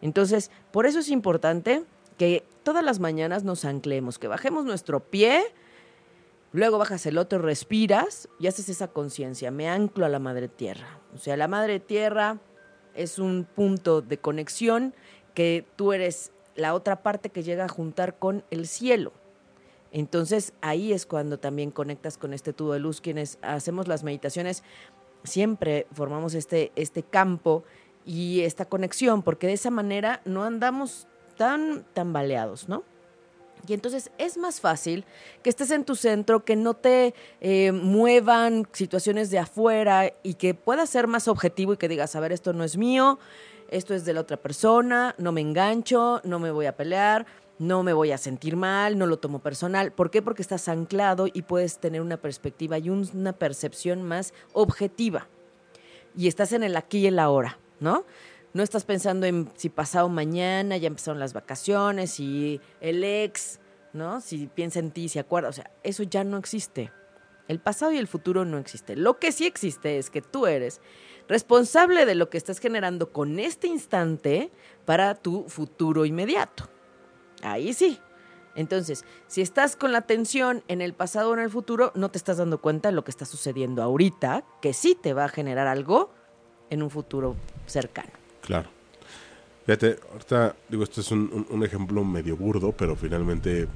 Entonces, 0.02 0.50
por 0.72 0.86
eso 0.86 0.98
es 0.98 1.08
importante 1.08 1.84
que 2.18 2.44
todas 2.62 2.84
las 2.84 3.00
mañanas 3.00 3.44
nos 3.44 3.64
anclemos, 3.64 4.18
que 4.18 4.28
bajemos 4.28 4.64
nuestro 4.64 5.00
pie, 5.00 5.42
luego 6.52 6.78
bajas 6.78 7.06
el 7.06 7.18
otro, 7.18 7.38
respiras 7.38 8.28
y 8.38 8.46
haces 8.46 8.68
esa 8.68 8.88
conciencia. 8.88 9.50
Me 9.50 9.68
anclo 9.68 10.04
a 10.04 10.08
la 10.08 10.18
madre 10.18 10.48
tierra. 10.48 10.98
O 11.14 11.18
sea, 11.18 11.36
la 11.36 11.48
madre 11.48 11.80
tierra 11.80 12.38
es 12.94 13.18
un 13.18 13.44
punto 13.44 14.02
de 14.02 14.18
conexión 14.18 14.94
que 15.34 15.64
tú 15.76 15.92
eres 15.92 16.32
la 16.54 16.74
otra 16.74 17.02
parte 17.02 17.30
que 17.30 17.42
llega 17.42 17.64
a 17.64 17.68
juntar 17.68 18.18
con 18.18 18.44
el 18.50 18.66
cielo. 18.66 19.12
Entonces 19.92 20.52
ahí 20.60 20.92
es 20.92 21.06
cuando 21.06 21.38
también 21.38 21.70
conectas 21.70 22.16
con 22.16 22.32
este 22.32 22.52
tubo 22.52 22.72
de 22.72 22.80
luz. 22.80 23.00
Quienes 23.00 23.38
hacemos 23.42 23.88
las 23.88 24.04
meditaciones 24.04 24.62
siempre 25.24 25.86
formamos 25.92 26.34
este, 26.34 26.72
este 26.76 27.02
campo 27.02 27.64
y 28.04 28.40
esta 28.40 28.64
conexión, 28.64 29.22
porque 29.22 29.46
de 29.46 29.54
esa 29.54 29.70
manera 29.70 30.22
no 30.24 30.44
andamos 30.44 31.06
tan 31.36 31.84
tambaleados, 31.92 32.68
¿no? 32.68 32.84
Y 33.66 33.74
entonces 33.74 34.10
es 34.18 34.38
más 34.38 34.60
fácil 34.60 35.04
que 35.42 35.50
estés 35.50 35.70
en 35.70 35.84
tu 35.84 35.94
centro, 35.94 36.44
que 36.44 36.56
no 36.56 36.74
te 36.74 37.14
eh, 37.40 37.72
muevan 37.72 38.66
situaciones 38.72 39.30
de 39.30 39.38
afuera 39.38 40.12
y 40.22 40.34
que 40.34 40.54
puedas 40.54 40.88
ser 40.88 41.06
más 41.06 41.28
objetivo 41.28 41.74
y 41.74 41.76
que 41.76 41.88
digas, 41.88 42.16
a 42.16 42.20
ver, 42.20 42.32
esto 42.32 42.52
no 42.52 42.64
es 42.64 42.76
mío, 42.76 43.18
esto 43.70 43.94
es 43.94 44.04
de 44.04 44.12
la 44.14 44.20
otra 44.20 44.36
persona, 44.36 45.14
no 45.18 45.32
me 45.32 45.40
engancho, 45.40 46.20
no 46.24 46.38
me 46.38 46.50
voy 46.50 46.66
a 46.66 46.76
pelear, 46.76 47.26
no 47.58 47.82
me 47.82 47.92
voy 47.92 48.10
a 48.12 48.18
sentir 48.18 48.56
mal, 48.56 48.96
no 48.98 49.06
lo 49.06 49.18
tomo 49.18 49.40
personal. 49.40 49.92
¿Por 49.92 50.10
qué? 50.10 50.22
Porque 50.22 50.42
estás 50.42 50.68
anclado 50.68 51.26
y 51.32 51.42
puedes 51.42 51.78
tener 51.78 52.00
una 52.00 52.16
perspectiva 52.16 52.78
y 52.78 52.88
un- 52.90 53.08
una 53.14 53.32
percepción 53.34 54.02
más 54.02 54.32
objetiva. 54.52 55.28
Y 56.16 56.26
estás 56.28 56.52
en 56.52 56.62
el 56.62 56.76
aquí 56.76 56.98
y 56.98 57.06
el 57.06 57.18
ahora, 57.18 57.58
¿no? 57.78 58.04
No 58.52 58.62
estás 58.62 58.84
pensando 58.84 59.26
en 59.26 59.48
si 59.56 59.68
pasado 59.68 60.08
mañana, 60.08 60.76
ya 60.76 60.88
empezaron 60.88 61.20
las 61.20 61.32
vacaciones, 61.34 62.10
si 62.12 62.60
el 62.80 63.04
ex, 63.04 63.60
¿no? 63.92 64.20
Si 64.20 64.46
piensa 64.48 64.80
en 64.80 64.90
ti, 64.90 65.08
se 65.08 65.20
acuerda. 65.20 65.50
O 65.50 65.52
sea, 65.52 65.70
eso 65.82 66.02
ya 66.02 66.24
no 66.24 66.36
existe. 66.38 66.90
El 67.46 67.60
pasado 67.60 67.92
y 67.92 67.98
el 67.98 68.06
futuro 68.08 68.44
no 68.44 68.58
existe. 68.58 68.96
Lo 68.96 69.18
que 69.18 69.32
sí 69.32 69.46
existe 69.46 69.98
es 69.98 70.08
que 70.10 70.22
tú 70.22 70.46
eres 70.46 70.80
responsable 71.30 72.04
de 72.04 72.14
lo 72.16 72.28
que 72.28 72.36
estás 72.36 72.58
generando 72.58 73.12
con 73.12 73.38
este 73.38 73.68
instante 73.68 74.50
para 74.84 75.14
tu 75.14 75.44
futuro 75.48 76.04
inmediato. 76.04 76.68
Ahí 77.42 77.72
sí. 77.72 77.98
Entonces, 78.56 79.04
si 79.28 79.40
estás 79.40 79.76
con 79.76 79.92
la 79.92 79.98
atención 79.98 80.64
en 80.66 80.82
el 80.82 80.92
pasado 80.92 81.30
o 81.30 81.34
en 81.34 81.40
el 81.40 81.48
futuro, 81.50 81.92
no 81.94 82.10
te 82.10 82.18
estás 82.18 82.38
dando 82.38 82.60
cuenta 82.60 82.88
de 82.88 82.94
lo 82.96 83.04
que 83.04 83.12
está 83.12 83.24
sucediendo 83.24 83.80
ahorita, 83.80 84.44
que 84.60 84.72
sí 84.74 84.98
te 85.00 85.14
va 85.14 85.24
a 85.24 85.28
generar 85.28 85.68
algo 85.68 86.10
en 86.68 86.82
un 86.82 86.90
futuro 86.90 87.36
cercano. 87.66 88.10
Claro. 88.42 88.68
Fíjate, 89.66 90.00
ahorita 90.12 90.56
digo, 90.68 90.82
esto 90.82 91.00
es 91.00 91.12
un- 91.12 91.46
un 91.48 91.62
ejemplo 91.64 92.02
medio 92.02 92.36
burdo, 92.36 92.72
pero 92.72 92.96
finalmente 92.96 93.68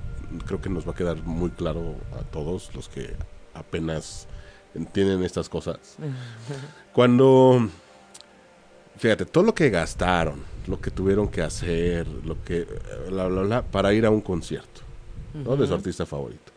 creo 0.44 0.60
que 0.60 0.68
nos 0.68 0.86
va 0.86 0.90
a 0.90 0.94
quedar 0.96 1.18
muy 1.22 1.50
claro 1.50 1.94
a 2.18 2.24
todos 2.24 2.74
los 2.74 2.88
que 2.88 3.14
apenas 3.54 4.26
entienden 4.74 5.22
estas 5.22 5.48
cosas. 5.48 5.78
Cuando, 6.92 7.68
fíjate, 8.98 9.26
todo 9.26 9.44
lo 9.44 9.54
que 9.54 9.70
gastaron, 9.70 10.42
lo 10.66 10.80
que 10.80 10.90
tuvieron 10.90 11.28
que 11.28 11.42
hacer, 11.42 12.06
lo 12.06 12.42
que, 12.42 12.66
bla, 13.10 13.26
bla, 13.26 13.42
bla, 13.42 13.62
para 13.62 13.92
ir 13.92 14.06
a 14.06 14.10
un 14.10 14.20
concierto, 14.20 14.80
¿no? 15.34 15.56
De 15.56 15.66
su 15.66 15.74
artista 15.74 16.06
favorito. 16.06 16.52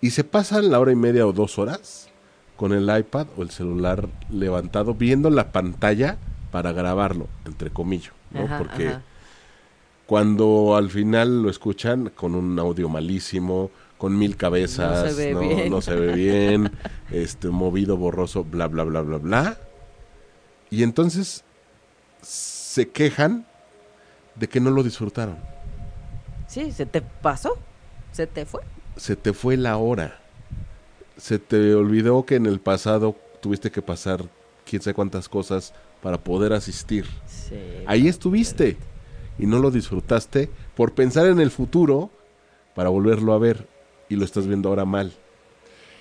Y 0.00 0.10
se 0.10 0.22
pasan 0.22 0.70
la 0.70 0.78
hora 0.78 0.92
y 0.92 0.96
media 0.96 1.26
o 1.26 1.32
dos 1.32 1.58
horas 1.58 2.10
con 2.56 2.72
el 2.72 2.84
iPad 2.94 3.26
o 3.36 3.42
el 3.42 3.50
celular 3.50 4.08
levantado 4.30 4.94
viendo 4.94 5.30
la 5.30 5.50
pantalla 5.50 6.18
para 6.50 6.72
grabarlo, 6.72 7.26
entre 7.44 7.70
comillas, 7.70 8.12
¿no? 8.30 8.42
Ajá, 8.44 8.58
Porque 8.58 8.88
ajá. 8.88 9.02
cuando 10.06 10.76
al 10.76 10.90
final 10.90 11.42
lo 11.42 11.50
escuchan 11.50 12.10
con 12.14 12.34
un 12.34 12.58
audio 12.58 12.88
malísimo, 12.88 13.70
con 13.98 14.18
mil 14.18 14.36
cabezas, 14.36 15.04
No 15.04 15.10
se 15.10 15.26
ve 15.26 15.32
no, 15.34 15.40
bien. 15.40 15.70
no 15.70 15.80
se 15.80 15.94
ve 15.94 16.12
bien, 16.14 16.72
este 17.10 17.48
movido, 17.48 17.96
borroso, 17.96 18.44
bla 18.44 18.66
bla 18.66 18.84
bla 18.84 19.00
bla 19.02 19.18
bla. 19.18 19.58
Y 20.70 20.82
entonces 20.82 21.44
se 22.22 22.88
quejan 22.88 23.46
de 24.34 24.48
que 24.48 24.60
no 24.60 24.70
lo 24.70 24.82
disfrutaron. 24.82 25.38
Sí, 26.46 26.72
se 26.72 26.86
te 26.86 27.00
pasó, 27.00 27.56
se 28.12 28.26
te 28.26 28.44
fue. 28.44 28.62
Se 28.96 29.16
te 29.16 29.32
fue 29.32 29.56
la 29.56 29.76
hora. 29.76 30.20
Se 31.16 31.38
te 31.38 31.74
olvidó 31.74 32.24
que 32.26 32.34
en 32.36 32.46
el 32.46 32.60
pasado 32.60 33.16
tuviste 33.40 33.70
que 33.70 33.82
pasar 33.82 34.24
quién 34.64 34.82
sabe 34.82 34.94
cuántas 34.94 35.28
cosas 35.28 35.72
para 36.02 36.18
poder 36.18 36.52
asistir. 36.52 37.06
Sí. 37.26 37.56
Ahí 37.86 38.08
estuviste 38.08 38.76
y 39.38 39.46
no 39.46 39.58
lo 39.58 39.70
disfrutaste 39.70 40.50
por 40.74 40.92
pensar 40.92 41.26
en 41.26 41.40
el 41.40 41.50
futuro 41.50 42.10
para 42.74 42.90
volverlo 42.90 43.32
a 43.32 43.38
ver 43.38 43.66
y 44.08 44.16
lo 44.16 44.24
estás 44.24 44.46
viendo 44.46 44.68
ahora 44.68 44.84
mal. 44.84 45.12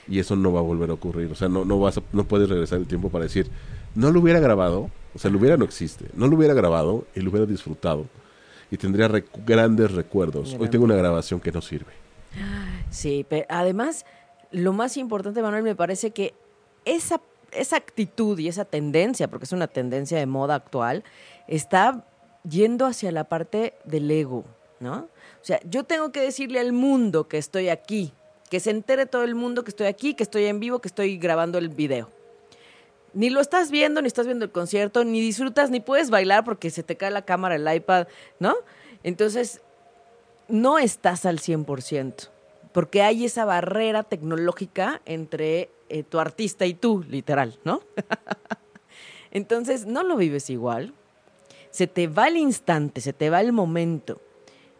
Y 0.07 0.19
eso 0.19 0.35
no 0.35 0.53
va 0.53 0.59
a 0.59 0.63
volver 0.63 0.89
a 0.91 0.93
ocurrir. 0.93 1.31
O 1.31 1.35
sea, 1.35 1.47
no, 1.49 1.65
no, 1.65 1.79
vas 1.79 1.97
a- 1.97 2.03
no 2.13 2.25
puedes 2.25 2.47
regresar 2.49 2.77
el 2.79 2.85
tiempo 2.87 3.09
para 3.09 3.23
decir, 3.23 3.49
no 3.95 4.11
lo 4.11 4.19
hubiera 4.19 4.39
grabado, 4.39 4.89
o 5.15 5.19
sea, 5.19 5.31
lo 5.31 5.39
hubiera 5.39 5.57
no 5.57 5.65
existe, 5.65 6.05
no 6.13 6.27
lo 6.27 6.35
hubiera 6.35 6.53
grabado 6.53 7.05
y 7.15 7.21
lo 7.21 7.29
hubiera 7.31 7.45
disfrutado 7.45 8.05
y 8.69 8.77
tendría 8.77 9.09
grandes 9.45 9.91
recuerdos. 9.93 10.55
Hoy 10.59 10.69
tengo 10.69 10.85
una 10.85 10.95
grabación 10.95 11.39
que 11.39 11.51
no 11.51 11.61
sirve. 11.61 11.93
Sí, 12.89 13.25
pero 13.29 13.45
además, 13.49 14.05
lo 14.51 14.73
más 14.73 14.97
importante, 14.97 15.41
Manuel, 15.41 15.63
me 15.63 15.75
parece 15.75 16.11
que 16.11 16.33
esa, 16.83 17.21
esa 17.51 17.77
actitud 17.77 18.37
y 18.39 18.47
esa 18.47 18.65
tendencia, 18.65 19.27
porque 19.29 19.45
es 19.45 19.51
una 19.53 19.67
tendencia 19.67 20.17
de 20.17 20.25
moda 20.25 20.55
actual, 20.55 21.03
está 21.47 22.05
yendo 22.47 22.85
hacia 22.85 23.11
la 23.11 23.23
parte 23.25 23.73
del 23.85 24.09
ego, 24.11 24.43
O 24.93 25.09
sea, 25.41 25.59
yo 25.69 25.83
tengo 25.83 26.11
que 26.11 26.21
decirle 26.21 26.59
al 26.59 26.73
mundo 26.73 27.27
que 27.27 27.37
estoy 27.37 27.69
aquí, 27.69 28.13
que 28.49 28.59
se 28.59 28.71
entere 28.71 29.05
todo 29.05 29.23
el 29.23 29.35
mundo 29.35 29.63
que 29.63 29.71
estoy 29.71 29.87
aquí, 29.87 30.13
que 30.13 30.23
estoy 30.23 30.45
en 30.45 30.59
vivo, 30.59 30.79
que 30.79 30.87
estoy 30.87 31.17
grabando 31.17 31.57
el 31.57 31.69
video. 31.69 32.09
Ni 33.13 33.29
lo 33.29 33.39
estás 33.39 33.71
viendo, 33.71 34.01
ni 34.01 34.07
estás 34.07 34.25
viendo 34.25 34.45
el 34.45 34.51
concierto, 34.51 35.03
ni 35.05 35.21
disfrutas, 35.21 35.69
ni 35.69 35.79
puedes 35.79 36.09
bailar 36.09 36.43
porque 36.43 36.69
se 36.69 36.83
te 36.83 36.97
cae 36.97 37.11
la 37.11 37.23
cámara, 37.23 37.55
el 37.55 37.73
iPad, 37.73 38.07
¿no? 38.39 38.55
Entonces, 39.03 39.61
no 40.47 40.79
estás 40.79 41.25
al 41.25 41.39
100%, 41.39 42.29
porque 42.71 43.01
hay 43.01 43.25
esa 43.25 43.45
barrera 43.45 44.03
tecnológica 44.03 45.01
entre 45.05 45.69
eh, 45.89 46.03
tu 46.03 46.19
artista 46.19 46.65
y 46.65 46.73
tú, 46.73 47.05
literal, 47.07 47.57
¿no? 47.63 47.81
Entonces, 49.31 49.85
no 49.85 50.03
lo 50.03 50.17
vives 50.17 50.49
igual. 50.49 50.93
Se 51.71 51.87
te 51.87 52.07
va 52.07 52.27
el 52.27 52.37
instante, 52.37 53.01
se 53.01 53.13
te 53.13 53.29
va 53.29 53.41
el 53.41 53.51
momento. 53.51 54.21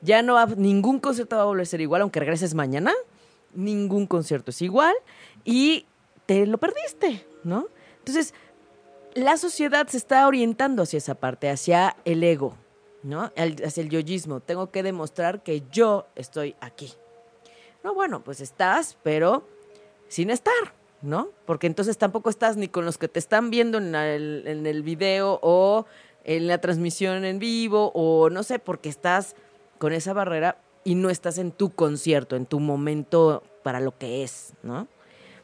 Ya 0.02 0.22
no 0.22 0.36
va, 0.36 0.46
ningún 0.46 1.00
concierto 1.00 1.36
va 1.36 1.44
a 1.44 1.46
volver 1.46 1.64
a 1.64 1.66
ser 1.66 1.82
igual, 1.82 2.02
aunque 2.02 2.20
regreses 2.20 2.54
mañana. 2.54 2.94
Ningún 3.54 4.06
concierto 4.06 4.52
es 4.52 4.62
igual 4.62 4.96
y 5.44 5.86
te 6.26 6.46
lo 6.46 6.58
perdiste, 6.58 7.26
¿no? 7.44 7.68
Entonces, 8.00 8.34
la 9.14 9.38
sociedad 9.38 9.88
se 9.88 9.98
está 9.98 10.28
orientando 10.28 10.84
hacia 10.84 10.98
esa 10.98 11.16
parte, 11.16 11.50
hacia 11.50 11.96
el 12.04 12.24
ego, 12.24 12.56
¿no? 13.02 13.32
hacia 13.36 13.82
el 13.82 13.90
yoyismo. 13.90 14.42
Tengo 14.42 14.72
que 14.72 14.84
demostrar 14.84 15.42
que 15.42 15.64
yo 15.72 16.06
estoy 16.16 16.56
aquí. 16.60 16.94
No, 17.84 17.94
bueno, 17.94 18.24
pues 18.24 18.42
estás, 18.42 18.98
pero 19.04 19.48
sin 20.10 20.30
estar, 20.30 20.74
¿no? 21.02 21.30
Porque 21.46 21.68
entonces 21.68 21.98
tampoco 21.98 22.30
estás 22.30 22.58
ni 22.58 22.68
con 22.68 22.84
los 22.84 22.98
que 22.98 23.08
te 23.08 23.20
están 23.20 23.52
viendo 23.52 23.78
en 23.78 23.96
el, 23.96 24.44
en 24.48 24.66
el 24.66 24.84
video 24.84 25.40
o 25.42 25.86
en 26.26 26.48
la 26.48 26.60
transmisión 26.60 27.24
en 27.24 27.40
vivo 27.40 27.92
o 27.94 28.30
no 28.30 28.44
sé, 28.44 28.60
porque 28.60 28.90
estás 28.90 29.36
con 29.78 29.94
esa 29.94 30.14
barrera 30.14 30.58
y 30.84 30.96
no 30.96 31.10
estás 31.10 31.38
en 31.38 31.52
tu 31.52 31.72
concierto, 31.72 32.36
en 32.36 32.46
tu 32.46 32.60
momento 32.60 33.44
para 33.64 33.80
lo 33.80 33.98
que 33.98 34.24
es, 34.24 34.54
¿no? 34.64 34.88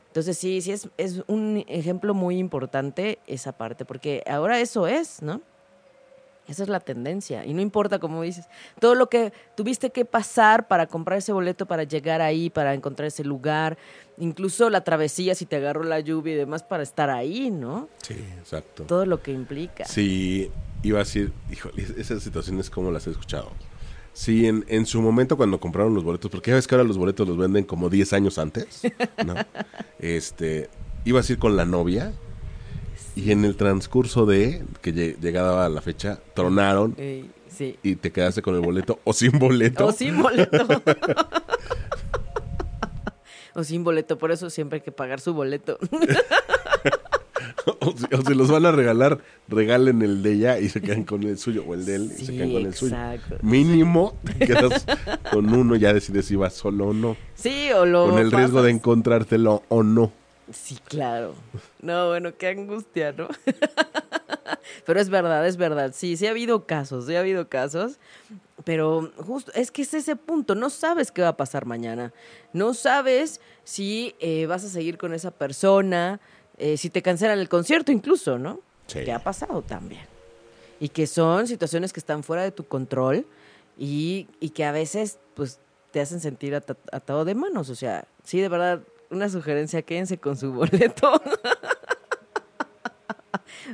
Entonces 0.07 0.37
sí, 0.37 0.61
sí 0.61 0.71
es, 0.71 0.89
es 0.97 1.23
un 1.27 1.63
ejemplo 1.67 2.13
muy 2.13 2.37
importante 2.37 3.19
esa 3.27 3.53
parte, 3.53 3.85
porque 3.85 4.23
ahora 4.27 4.59
eso 4.59 4.85
es, 4.85 5.21
¿no? 5.21 5.41
Esa 6.47 6.63
es 6.63 6.69
la 6.69 6.81
tendencia. 6.81 7.45
Y 7.45 7.53
no 7.53 7.61
importa, 7.61 7.99
como 7.99 8.21
dices, 8.21 8.45
todo 8.79 8.93
lo 8.93 9.09
que 9.09 9.31
tuviste 9.55 9.91
que 9.91 10.03
pasar 10.03 10.67
para 10.67 10.87
comprar 10.87 11.19
ese 11.19 11.31
boleto, 11.31 11.65
para 11.65 11.83
llegar 11.83 12.21
ahí, 12.21 12.49
para 12.49 12.73
encontrar 12.73 13.07
ese 13.07 13.23
lugar, 13.23 13.77
incluso 14.17 14.69
la 14.69 14.83
travesía, 14.83 15.33
si 15.33 15.45
te 15.45 15.55
agarró 15.55 15.83
la 15.83 16.01
lluvia 16.01 16.33
y 16.33 16.37
demás, 16.37 16.61
para 16.61 16.83
estar 16.83 17.09
ahí, 17.09 17.49
¿no? 17.49 17.87
Sí, 18.03 18.15
exacto. 18.37 18.83
Todo 18.83 19.05
lo 19.05 19.21
que 19.21 19.31
implica. 19.31 19.85
Sí, 19.85 20.51
iba 20.83 20.99
a 20.99 21.03
decir, 21.03 21.31
híjole, 21.49 21.83
esas 21.97 22.21
situaciones 22.21 22.69
como 22.69 22.91
las 22.91 23.07
he 23.07 23.11
escuchado. 23.11 23.51
Sí, 24.13 24.45
en, 24.45 24.65
en 24.67 24.85
su 24.85 25.01
momento 25.01 25.37
cuando 25.37 25.59
compraron 25.59 25.93
los 25.93 26.03
boletos, 26.03 26.29
porque 26.29 26.51
ya 26.51 26.55
ves 26.55 26.67
que 26.67 26.75
ahora 26.75 26.87
los 26.87 26.97
boletos 26.97 27.27
los 27.27 27.37
venden 27.37 27.63
como 27.63 27.89
10 27.89 28.13
años 28.13 28.37
antes, 28.37 28.81
¿no? 29.25 29.35
este, 29.99 30.69
ibas 31.05 31.29
a 31.29 31.33
ir 31.33 31.39
con 31.39 31.55
la 31.55 31.65
novia 31.65 32.13
y 33.15 33.31
en 33.31 33.45
el 33.45 33.55
transcurso 33.55 34.25
de 34.25 34.63
que 34.81 34.91
llegaba 34.91 35.67
la 35.69 35.81
fecha, 35.81 36.19
tronaron 36.33 36.95
sí. 37.47 37.77
y 37.83 37.95
te 37.95 38.11
quedaste 38.11 38.41
con 38.41 38.55
el 38.55 38.61
boleto 38.61 38.99
o 39.03 39.13
sin 39.13 39.37
boleto. 39.37 39.85
O 39.91 39.91
sin 39.91 40.21
boleto. 40.21 40.67
o 43.53 43.63
sin 43.63 43.83
boleto, 43.83 44.17
por 44.17 44.31
eso 44.31 44.49
siempre 44.49 44.77
hay 44.77 44.81
que 44.81 44.91
pagar 44.91 45.19
su 45.19 45.33
boleto. 45.33 45.77
o, 47.79 47.93
si, 48.25 48.33
los 48.33 48.49
van 48.49 48.65
a 48.65 48.71
regalar, 48.71 49.19
regalen 49.47 50.01
el 50.01 50.23
de 50.23 50.33
ella 50.33 50.59
y 50.59 50.69
se 50.69 50.81
quedan 50.81 51.03
con 51.03 51.23
el 51.23 51.37
suyo, 51.37 51.63
o 51.67 51.73
el 51.73 51.85
de 51.85 51.95
él 51.95 52.11
y 52.17 52.25
se 52.25 52.33
quedan 52.33 52.51
con 52.51 52.65
el 52.65 52.73
suyo. 52.73 52.95
Mínimo, 53.41 54.17
te 54.23 54.47
quedas 54.47 54.85
con 55.31 55.53
uno, 55.53 55.75
ya 55.75 55.93
decides 55.93 56.25
si 56.25 56.35
vas 56.35 56.53
solo 56.53 56.87
o 56.87 56.93
no. 56.93 57.17
Sí, 57.35 57.71
o 57.71 57.85
lo. 57.85 58.09
Con 58.09 58.19
el 58.19 58.31
riesgo 58.31 58.61
de 58.61 58.71
encontrártelo 58.71 59.63
o 59.69 59.83
no. 59.83 60.11
Sí, 60.51 60.77
claro. 60.85 61.35
No, 61.81 62.09
bueno, 62.09 62.31
qué 62.37 62.49
angustia, 62.49 63.13
¿no? 63.13 63.29
pero 64.85 64.99
es 64.99 65.09
verdad, 65.09 65.47
es 65.47 65.57
verdad. 65.57 65.93
Sí, 65.95 66.17
sí 66.17 66.27
ha 66.27 66.31
habido 66.31 66.65
casos, 66.65 67.05
sí 67.05 67.15
ha 67.15 67.19
habido 67.19 67.47
casos. 67.47 67.99
Pero 68.63 69.11
justo, 69.17 69.51
es 69.55 69.71
que 69.71 69.81
es 69.81 69.93
ese 69.93 70.15
punto, 70.15 70.53
no 70.55 70.69
sabes 70.69 71.11
qué 71.11 71.21
va 71.21 71.29
a 71.29 71.37
pasar 71.37 71.65
mañana. 71.65 72.13
No 72.53 72.73
sabes 72.73 73.41
si 73.63 74.15
eh, 74.19 74.45
vas 74.45 74.63
a 74.63 74.69
seguir 74.69 74.97
con 74.97 75.13
esa 75.13 75.31
persona, 75.31 76.19
eh, 76.61 76.77
si 76.77 76.91
te 76.91 77.01
cancelan 77.01 77.39
el 77.39 77.49
concierto 77.49 77.91
incluso, 77.91 78.37
¿no? 78.37 78.59
Sí. 78.85 79.03
Que 79.03 79.11
ha 79.11 79.17
pasado 79.17 79.63
también. 79.63 80.05
Y 80.79 80.89
que 80.89 81.07
son 81.07 81.47
situaciones 81.47 81.91
que 81.91 81.99
están 81.99 82.21
fuera 82.21 82.43
de 82.43 82.51
tu 82.51 82.65
control 82.65 83.25
y, 83.79 84.27
que 84.53 84.63
a 84.63 84.71
veces 84.71 85.17
pues 85.33 85.59
te 85.89 86.01
hacen 86.01 86.19
sentir 86.19 86.53
atado 86.53 87.25
de 87.25 87.33
manos. 87.33 87.71
O 87.71 87.75
sea, 87.75 88.05
sí, 88.23 88.39
de 88.39 88.47
verdad, 88.47 88.81
una 89.09 89.27
sugerencia, 89.27 89.81
quédense 89.81 90.19
con 90.19 90.37
su 90.37 90.53
boleto. 90.53 91.19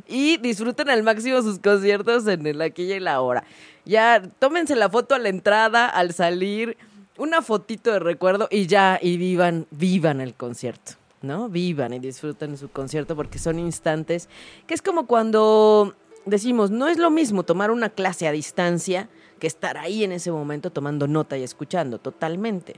y 0.08 0.38
disfruten 0.38 0.90
al 0.90 1.04
máximo 1.04 1.42
sus 1.42 1.60
conciertos 1.60 2.26
en 2.28 2.48
el 2.48 2.62
aquí 2.62 2.90
y 2.94 3.02
la 3.02 3.20
hora. 3.20 3.44
Ya, 3.84 4.24
tómense 4.40 4.78
la 4.78 4.90
foto 4.90 5.14
a 5.14 5.20
la 5.20 5.28
entrada, 5.28 5.88
al 5.88 6.14
salir, 6.14 6.78
una 7.18 7.42
fotito 7.42 7.92
de 7.92 8.00
recuerdo 8.00 8.48
y 8.50 8.66
ya, 8.66 8.98
y 9.02 9.18
vivan, 9.18 9.68
vivan 9.72 10.22
el 10.22 10.36
concierto. 10.36 10.94
¿No? 11.28 11.50
Vivan 11.50 11.94
y 11.94 12.00
disfruten 12.00 12.58
su 12.58 12.70
concierto 12.70 13.16
porque 13.16 13.38
son 13.38 13.60
instantes 13.60 14.30
que 14.66 14.74
es 14.74 14.82
como 14.82 15.06
cuando 15.06 15.94
decimos, 16.26 16.72
no 16.72 16.88
es 16.88 16.98
lo 16.98 17.10
mismo 17.10 17.44
tomar 17.44 17.72
una 17.72 17.90
clase 17.90 18.28
a 18.28 18.32
distancia 18.32 19.10
que 19.40 19.48
estar 19.48 19.78
ahí 19.78 20.04
en 20.04 20.12
ese 20.12 20.32
momento 20.32 20.72
tomando 20.72 21.08
nota 21.08 21.38
y 21.38 21.44
escuchando, 21.44 22.00
totalmente. 22.00 22.76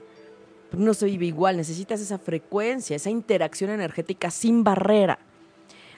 Pero 0.69 0.83
no 0.83 0.93
se 0.93 1.05
vive 1.05 1.25
igual, 1.25 1.57
necesitas 1.57 1.99
esa 1.99 2.19
frecuencia, 2.19 2.95
esa 2.95 3.09
interacción 3.09 3.71
energética 3.71 4.29
sin 4.29 4.63
barrera. 4.63 5.19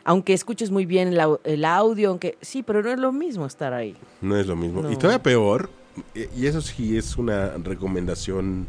Aunque 0.03 0.33
escuches 0.33 0.71
muy 0.71 0.85
bien 0.85 1.15
el, 1.43 1.65
audio, 1.65 2.09
aunque 2.09 2.37
sí, 2.41 2.63
pero 2.63 2.81
no 2.81 2.91
es 2.91 2.99
lo 2.99 3.11
mismo 3.11 3.45
estar 3.45 3.73
ahí. 3.73 3.95
No 4.21 4.35
es 4.35 4.47
lo 4.47 4.55
mismo. 4.55 4.89
Y 4.89 4.95
todavía 4.95 5.21
peor, 5.21 5.69
y 6.15 6.45
eso 6.47 6.61
sí 6.61 6.97
es 6.97 7.17
una 7.17 7.49
recomendación 7.57 8.67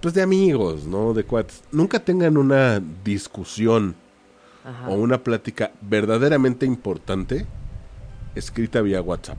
pues 0.00 0.14
de 0.14 0.22
amigos, 0.22 0.84
¿no? 0.84 1.14
De 1.14 1.24
cuates. 1.24 1.62
Nunca 1.72 2.00
tengan 2.00 2.36
una 2.36 2.80
discusión 3.04 3.94
o 4.88 4.94
una 4.94 5.22
plática 5.22 5.70
verdaderamente 5.80 6.66
importante 6.66 7.46
escrita 8.34 8.80
vía 8.80 9.00
WhatsApp. 9.00 9.38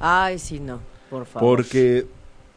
Ay, 0.00 0.38
sí, 0.38 0.60
no, 0.60 0.80
por 1.10 1.26
favor. 1.26 1.56
Porque 1.56 2.06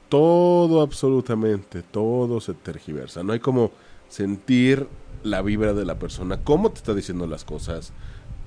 todo, 0.08 0.82
absolutamente, 0.82 1.84
todo 1.84 2.42
se 2.42 2.54
tergiversa. 2.54 3.24
No 3.24 3.34
hay 3.34 3.40
como 3.40 3.72
sentir 4.08 4.88
la 5.24 5.42
vibra 5.42 5.74
de 5.74 5.86
la 5.86 6.00
persona, 6.00 6.44
cómo 6.44 6.72
te 6.72 6.78
está 6.78 6.94
diciendo 6.94 7.28
las 7.28 7.44
cosas, 7.44 7.92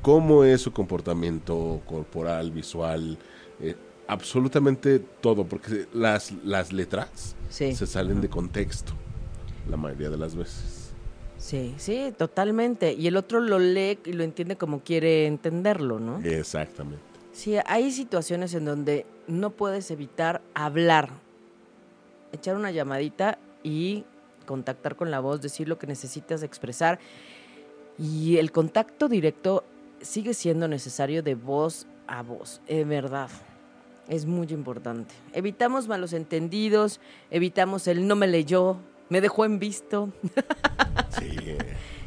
cómo 0.01 0.45
es 0.45 0.61
su 0.63 0.73
comportamiento 0.73 1.81
corporal, 1.87 2.51
visual, 2.51 3.19
eh, 3.61 3.77
absolutamente 4.13 4.99
todo, 4.99 5.45
porque 5.45 5.87
las, 5.93 6.33
las 6.45 6.73
letras 6.73 7.35
se 7.49 7.75
salen 7.87 8.21
de 8.21 8.29
contexto 8.29 8.93
la 9.69 9.77
mayoría 9.77 10.11
de 10.11 10.17
las 10.17 10.35
veces. 10.35 10.93
Sí, 11.39 11.75
sí, 11.77 12.15
totalmente. 12.17 12.93
Y 12.93 13.09
el 13.09 13.17
otro 13.17 13.41
lo 13.41 13.59
lee 13.59 13.99
y 14.05 14.13
lo 14.13 14.23
entiende 14.23 14.57
como 14.57 14.81
quiere 14.81 15.27
entenderlo, 15.27 15.99
¿no? 15.99 16.21
Exactamente. 16.21 17.03
Sí, 17.33 17.57
hay 17.67 17.91
situaciones 17.91 18.55
en 18.55 18.65
donde 18.65 19.07
no 19.27 19.51
puedes 19.51 19.91
evitar 19.91 20.41
hablar, 20.55 21.11
echar 22.31 22.57
una 22.57 22.71
llamadita 22.71 23.39
y 23.63 24.05
contactar 24.47 24.97
con 24.97 25.11
la 25.11 25.21
voz, 25.21 25.41
decir 25.41 25.69
lo 25.69 25.79
que 25.79 25.87
necesitas 25.87 26.43
expresar. 26.43 27.01
Y 27.99 28.37
el 28.37 28.53
contacto 28.53 29.09
directo 29.09 29.65
sigue 30.01 30.35
siendo 30.35 30.69
necesario 30.69 31.23
de 31.23 31.35
voz 31.35 31.87
a 32.07 32.23
voz, 32.23 32.61
es 32.67 32.87
verdad. 32.87 33.31
Es 34.09 34.27
muy 34.27 34.49
importante. 34.49 35.15
Evitamos 35.33 35.89
malos 35.89 36.13
entendidos, 36.13 37.01
evitamos 37.31 37.87
el 37.87 38.07
no 38.07 38.17
me 38.17 38.27
leyó, 38.27 38.79
me 39.09 39.21
dejó 39.21 39.45
en 39.45 39.59
visto. 39.59 40.11
Sí. 41.19 41.59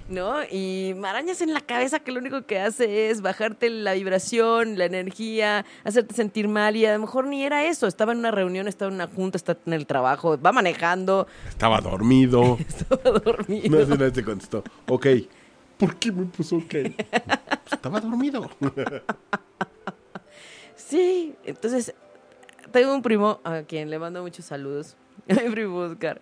¿No? 0.08 0.44
Y 0.52 0.94
marañas 0.98 1.42
en 1.42 1.54
la 1.54 1.62
cabeza 1.62 2.00
que 2.00 2.12
lo 2.12 2.20
único 2.20 2.44
que 2.46 2.60
hace 2.60 3.10
es 3.10 3.22
bajarte 3.22 3.70
la 3.70 3.94
vibración, 3.94 4.78
la 4.78 4.86
energía, 4.86 5.64
hacerte 5.84 6.16
sentir 6.16 6.48
mal 6.48 6.76
y 6.76 6.86
a 6.86 6.94
lo 6.94 7.00
mejor 7.00 7.28
ni 7.28 7.44
era 7.44 7.66
eso. 7.66 7.86
Estaba 7.86 8.14
en 8.14 8.20
una 8.20 8.32
reunión, 8.32 8.68
estaba 8.68 8.90
en 8.90 8.96
una 8.96 9.08
junta, 9.08 9.38
está 9.38 9.58
en 9.66 9.74
el 9.74 9.86
trabajo, 9.86 10.40
va 10.40 10.52
manejando. 10.52 11.28
Estaba 11.48 11.82
dormido. 11.82 12.58
estaba 12.68 13.20
dormido. 13.20 13.86
No, 13.86 13.96
no 13.96 14.12
te 14.12 14.24
contestó. 14.24 14.64
Ok. 14.88 15.08
¿Por 15.78 15.96
qué 15.98 16.12
me 16.12 16.26
puso 16.26 16.58
ok? 16.58 16.74
Estaba 17.72 18.00
dormido. 18.00 18.50
Sí, 20.76 21.36
entonces 21.46 21.94
tengo 22.72 22.94
un 22.94 23.02
primo 23.02 23.40
a 23.44 23.62
quien 23.62 23.90
le 23.90 23.98
mando 24.00 24.22
muchos 24.22 24.46
saludos, 24.46 24.96
mi 25.28 25.50
primo 25.50 25.78
Oscar. 25.78 26.20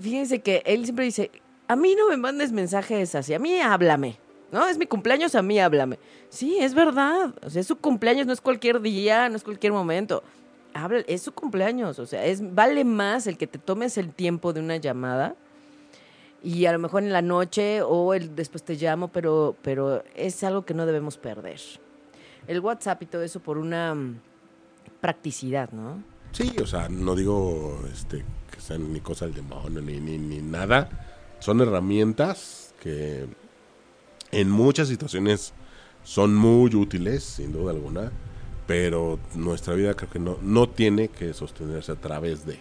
Fíjense 0.00 0.40
que 0.40 0.62
él 0.66 0.84
siempre 0.84 1.04
dice, 1.04 1.30
a 1.68 1.76
mí 1.76 1.94
no 1.94 2.08
me 2.08 2.16
mandes 2.16 2.52
mensajes 2.52 3.14
así, 3.14 3.34
a 3.34 3.38
mí 3.38 3.60
háblame. 3.60 4.18
No, 4.50 4.68
es 4.68 4.76
mi 4.76 4.86
cumpleaños, 4.86 5.34
a 5.34 5.42
mí 5.42 5.58
háblame. 5.58 5.98
Sí, 6.28 6.58
es 6.58 6.74
verdad. 6.74 7.34
O 7.42 7.48
sea, 7.48 7.60
es 7.60 7.66
su 7.66 7.76
cumpleaños, 7.76 8.26
no 8.26 8.34
es 8.34 8.40
cualquier 8.42 8.82
día, 8.82 9.30
no 9.30 9.36
es 9.36 9.44
cualquier 9.44 9.72
momento. 9.72 10.22
Habla, 10.74 11.04
es 11.06 11.22
su 11.22 11.32
cumpleaños. 11.32 11.98
O 11.98 12.04
sea, 12.04 12.26
es, 12.26 12.54
vale 12.54 12.84
más 12.84 13.26
el 13.26 13.38
que 13.38 13.46
te 13.46 13.58
tomes 13.58 13.96
el 13.96 14.12
tiempo 14.12 14.52
de 14.52 14.60
una 14.60 14.76
llamada 14.76 15.36
y 16.42 16.66
a 16.66 16.72
lo 16.72 16.78
mejor 16.78 17.02
en 17.02 17.12
la 17.14 17.22
noche 17.22 17.80
o 17.80 18.12
el, 18.12 18.34
después 18.36 18.62
te 18.62 18.74
llamo, 18.74 19.08
pero, 19.08 19.56
pero 19.62 20.04
es 20.14 20.44
algo 20.44 20.66
que 20.66 20.74
no 20.74 20.84
debemos 20.84 21.16
perder 21.16 21.60
el 22.46 22.60
WhatsApp 22.60 23.02
y 23.02 23.06
todo 23.06 23.22
eso 23.22 23.40
por 23.40 23.58
una 23.58 23.94
mm, 23.94 24.20
practicidad, 25.00 25.70
¿no? 25.72 26.02
Sí, 26.32 26.54
o 26.62 26.66
sea, 26.66 26.88
no 26.88 27.14
digo 27.14 27.78
este, 27.92 28.24
que 28.50 28.60
sean 28.60 28.92
ni 28.92 29.00
cosa 29.00 29.26
del 29.26 29.34
demonio 29.34 29.82
ni, 29.82 30.00
ni, 30.00 30.18
ni 30.18 30.40
nada. 30.40 30.88
Son 31.40 31.60
herramientas 31.60 32.74
que 32.80 33.26
en 34.30 34.50
muchas 34.50 34.88
situaciones 34.88 35.52
son 36.04 36.34
muy 36.34 36.74
útiles, 36.74 37.22
sin 37.22 37.52
duda 37.52 37.72
alguna, 37.72 38.10
pero 38.66 39.18
nuestra 39.34 39.74
vida 39.74 39.94
creo 39.94 40.10
que 40.10 40.18
no, 40.18 40.38
no 40.40 40.68
tiene 40.68 41.08
que 41.08 41.34
sostenerse 41.34 41.92
a 41.92 41.96
través 41.96 42.46
de. 42.46 42.60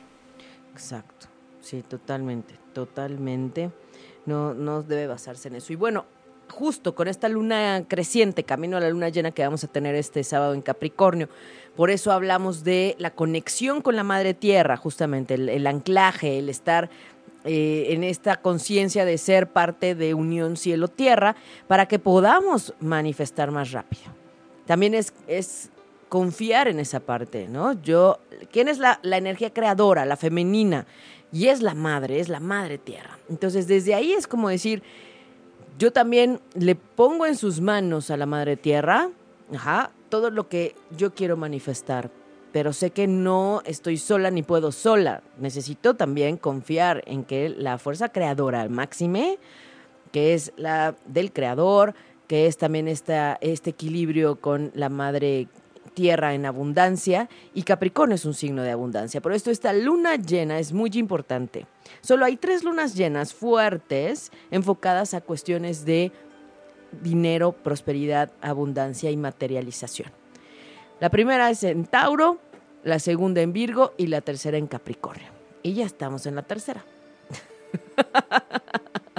Exacto, 0.74 1.28
sí, 1.62 1.84
totalmente, 1.84 2.56
totalmente. 2.74 3.72
No, 4.26 4.54
no 4.54 4.84
debe 4.84 5.08
basarse 5.08 5.48
en 5.48 5.56
eso. 5.56 5.74
Y 5.74 5.76
bueno, 5.76 6.06
justo 6.52 6.94
con 6.94 7.08
esta 7.08 7.28
luna 7.30 7.86
creciente, 7.88 8.44
camino 8.44 8.78
a 8.78 8.80
la 8.80 8.90
luna 8.90 9.10
llena 9.10 9.32
que 9.32 9.44
vamos 9.44 9.64
a 9.64 9.68
tener 9.68 9.96
este 9.96 10.24
sábado 10.24 10.54
en 10.54 10.62
Capricornio. 10.62 11.30
Por 11.76 11.90
eso 11.90 12.12
hablamos 12.12 12.64
de 12.64 12.96
la 13.00 13.12
conexión 13.12 13.82
con 13.82 13.96
la 13.96 14.04
Madre 14.04 14.34
Tierra, 14.34 14.78
justamente, 14.78 15.34
el, 15.34 15.66
anclaje, 15.66 16.38
el 16.38 16.50
estar 16.50 16.90
eh, 17.46 17.88
en 17.90 18.04
esta 18.04 18.42
conciencia 18.42 19.06
de 19.06 19.18
ser 19.18 19.48
parte 19.48 19.96
de 19.96 20.14
unión 20.14 20.58
cielo-tierra 20.58 21.36
para 21.68 21.88
que 21.88 21.98
podamos 21.98 22.74
manifestar 22.80 23.50
más 23.52 23.72
rápido. 23.72 24.04
También 24.68 24.94
es, 24.94 25.14
es 25.28 25.72
confiar 26.10 26.68
en 26.68 26.80
esa 26.80 27.00
parte, 27.00 27.48
¿no? 27.48 27.82
Yo, 27.82 28.20
¿quién 28.52 28.68
es 28.68 28.78
la, 28.78 29.00
la 29.02 29.18
energía 29.18 29.52
creadora, 29.54 30.06
la 30.06 30.18
femenina? 30.18 30.86
Y 31.32 31.48
es 31.48 31.62
la 31.62 31.74
madre, 31.74 32.20
es 32.20 32.28
la 32.28 32.42
madre 32.42 32.78
tierra. 32.78 33.18
Entonces, 33.30 33.66
desde 33.66 33.96
ahí 33.96 34.12
es 34.12 34.28
como 34.28 34.50
decir, 34.50 34.84
yo 35.82 35.92
también 35.92 36.40
le 36.54 36.76
pongo 36.76 37.26
en 37.26 37.36
sus 37.36 37.60
manos 37.60 38.12
a 38.12 38.18
la 38.18 38.28
Madre 38.28 38.56
Tierra, 38.56 39.10
ajá, 39.52 39.90
todo 40.10 40.30
lo 40.30 40.48
que 40.48 40.76
yo 40.96 41.16
quiero 41.16 41.38
manifestar, 41.38 42.12
pero 42.52 42.72
sé 42.72 42.92
que 42.92 43.08
no 43.08 43.64
estoy 43.66 43.98
sola 43.98 44.30
ni 44.30 44.44
puedo 44.44 44.72
sola. 44.72 45.24
Necesito 45.40 45.96
también 45.96 46.38
confiar 46.38 47.02
en 47.08 47.24
que 47.24 47.50
la 47.50 47.80
fuerza 47.80 48.10
creadora 48.10 48.62
al 48.62 48.70
máxime, 48.70 49.40
que 50.12 50.36
es 50.36 50.54
la 50.56 50.94
del 51.08 51.34
creador, 51.34 51.96
que 52.28 52.46
es 52.46 52.58
también 52.58 52.88
esta, 52.88 53.40
este 53.42 53.72
equilibrio 53.72 54.36
con 54.36 54.70
la 54.76 54.90
madre 54.90 55.48
tierra 55.94 56.34
en 56.34 56.46
abundancia 56.46 57.30
y 57.54 57.64
Capricornio 57.64 58.16
es 58.16 58.26
un 58.26 58.34
signo 58.34 58.64
de 58.64 58.72
abundancia. 58.72 59.22
Por 59.22 59.34
esto 59.34 59.52
esta 59.52 59.74
luna 59.74 60.16
llena 60.16 60.60
es 60.60 60.74
muy 60.74 60.92
importante. 60.94 61.66
Solo 62.02 62.26
hay 62.26 62.38
tres 62.38 62.64
lunas 62.64 62.96
llenas 62.96 63.34
fuertes 63.34 64.32
enfocadas 64.50 65.14
a 65.14 65.22
cuestiones 65.22 65.86
de 65.86 66.12
dinero, 67.02 67.52
prosperidad, 67.52 68.32
abundancia 68.42 69.12
y 69.12 69.18
materialización. 69.18 70.12
La 71.00 71.10
primera 71.10 71.50
es 71.50 71.64
en 71.64 71.86
Tauro, 71.86 72.40
la 72.84 73.00
segunda 73.00 73.42
en 73.42 73.54
Virgo 73.54 73.94
y 73.98 74.08
la 74.08 74.22
tercera 74.22 74.58
en 74.58 74.68
Capricornio. 74.68 75.30
Y 75.64 75.74
ya 75.74 75.86
estamos 75.86 76.26
en 76.26 76.36
la 76.36 76.44
tercera. 76.44 76.84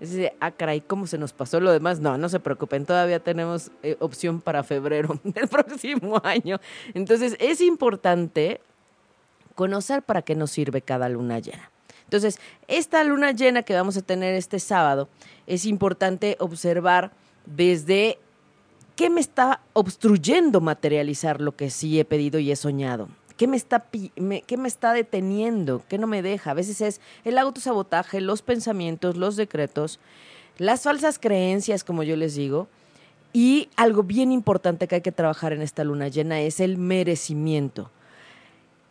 Es 0.00 0.10
decir, 0.10 0.32
ah, 0.40 0.50
caray, 0.50 0.80
¿cómo 0.80 1.06
se 1.06 1.18
nos 1.18 1.32
pasó 1.32 1.60
lo 1.60 1.70
demás? 1.70 2.00
No, 2.00 2.16
no 2.16 2.28
se 2.30 2.40
preocupen, 2.40 2.86
todavía 2.86 3.20
tenemos 3.20 3.70
eh, 3.82 3.96
opción 4.00 4.40
para 4.40 4.62
febrero 4.62 5.20
del 5.24 5.46
próximo 5.46 6.20
año. 6.24 6.58
Entonces, 6.94 7.36
es 7.38 7.60
importante 7.60 8.60
conocer 9.54 10.02
para 10.02 10.22
qué 10.22 10.34
nos 10.34 10.50
sirve 10.50 10.80
cada 10.80 11.08
luna 11.10 11.38
llena. 11.38 11.70
Entonces, 12.04 12.40
esta 12.66 13.04
luna 13.04 13.32
llena 13.32 13.62
que 13.62 13.74
vamos 13.74 13.96
a 13.96 14.02
tener 14.02 14.34
este 14.34 14.58
sábado, 14.58 15.08
es 15.46 15.66
importante 15.66 16.36
observar 16.40 17.12
desde 17.44 18.18
qué 18.96 19.10
me 19.10 19.20
está 19.20 19.60
obstruyendo 19.74 20.60
materializar 20.60 21.40
lo 21.40 21.54
que 21.54 21.70
sí 21.70 22.00
he 22.00 22.04
pedido 22.04 22.38
y 22.38 22.50
he 22.50 22.56
soñado. 22.56 23.08
¿Qué 23.40 23.46
me, 23.46 23.56
está, 23.56 23.86
me 24.18 24.68
está 24.68 24.92
deteniendo? 24.92 25.82
¿Qué 25.88 25.96
no 25.96 26.06
me 26.06 26.20
deja? 26.20 26.50
A 26.50 26.54
veces 26.54 26.82
es 26.82 27.00
el 27.24 27.38
autosabotaje, 27.38 28.20
los 28.20 28.42
pensamientos, 28.42 29.16
los 29.16 29.36
decretos, 29.36 29.98
las 30.58 30.82
falsas 30.82 31.18
creencias, 31.18 31.82
como 31.82 32.02
yo 32.02 32.16
les 32.16 32.34
digo. 32.34 32.68
Y 33.32 33.70
algo 33.76 34.02
bien 34.02 34.30
importante 34.30 34.86
que 34.86 34.96
hay 34.96 35.00
que 35.00 35.10
trabajar 35.10 35.54
en 35.54 35.62
esta 35.62 35.84
luna 35.84 36.08
llena 36.08 36.38
es 36.42 36.60
el 36.60 36.76
merecimiento. 36.76 37.90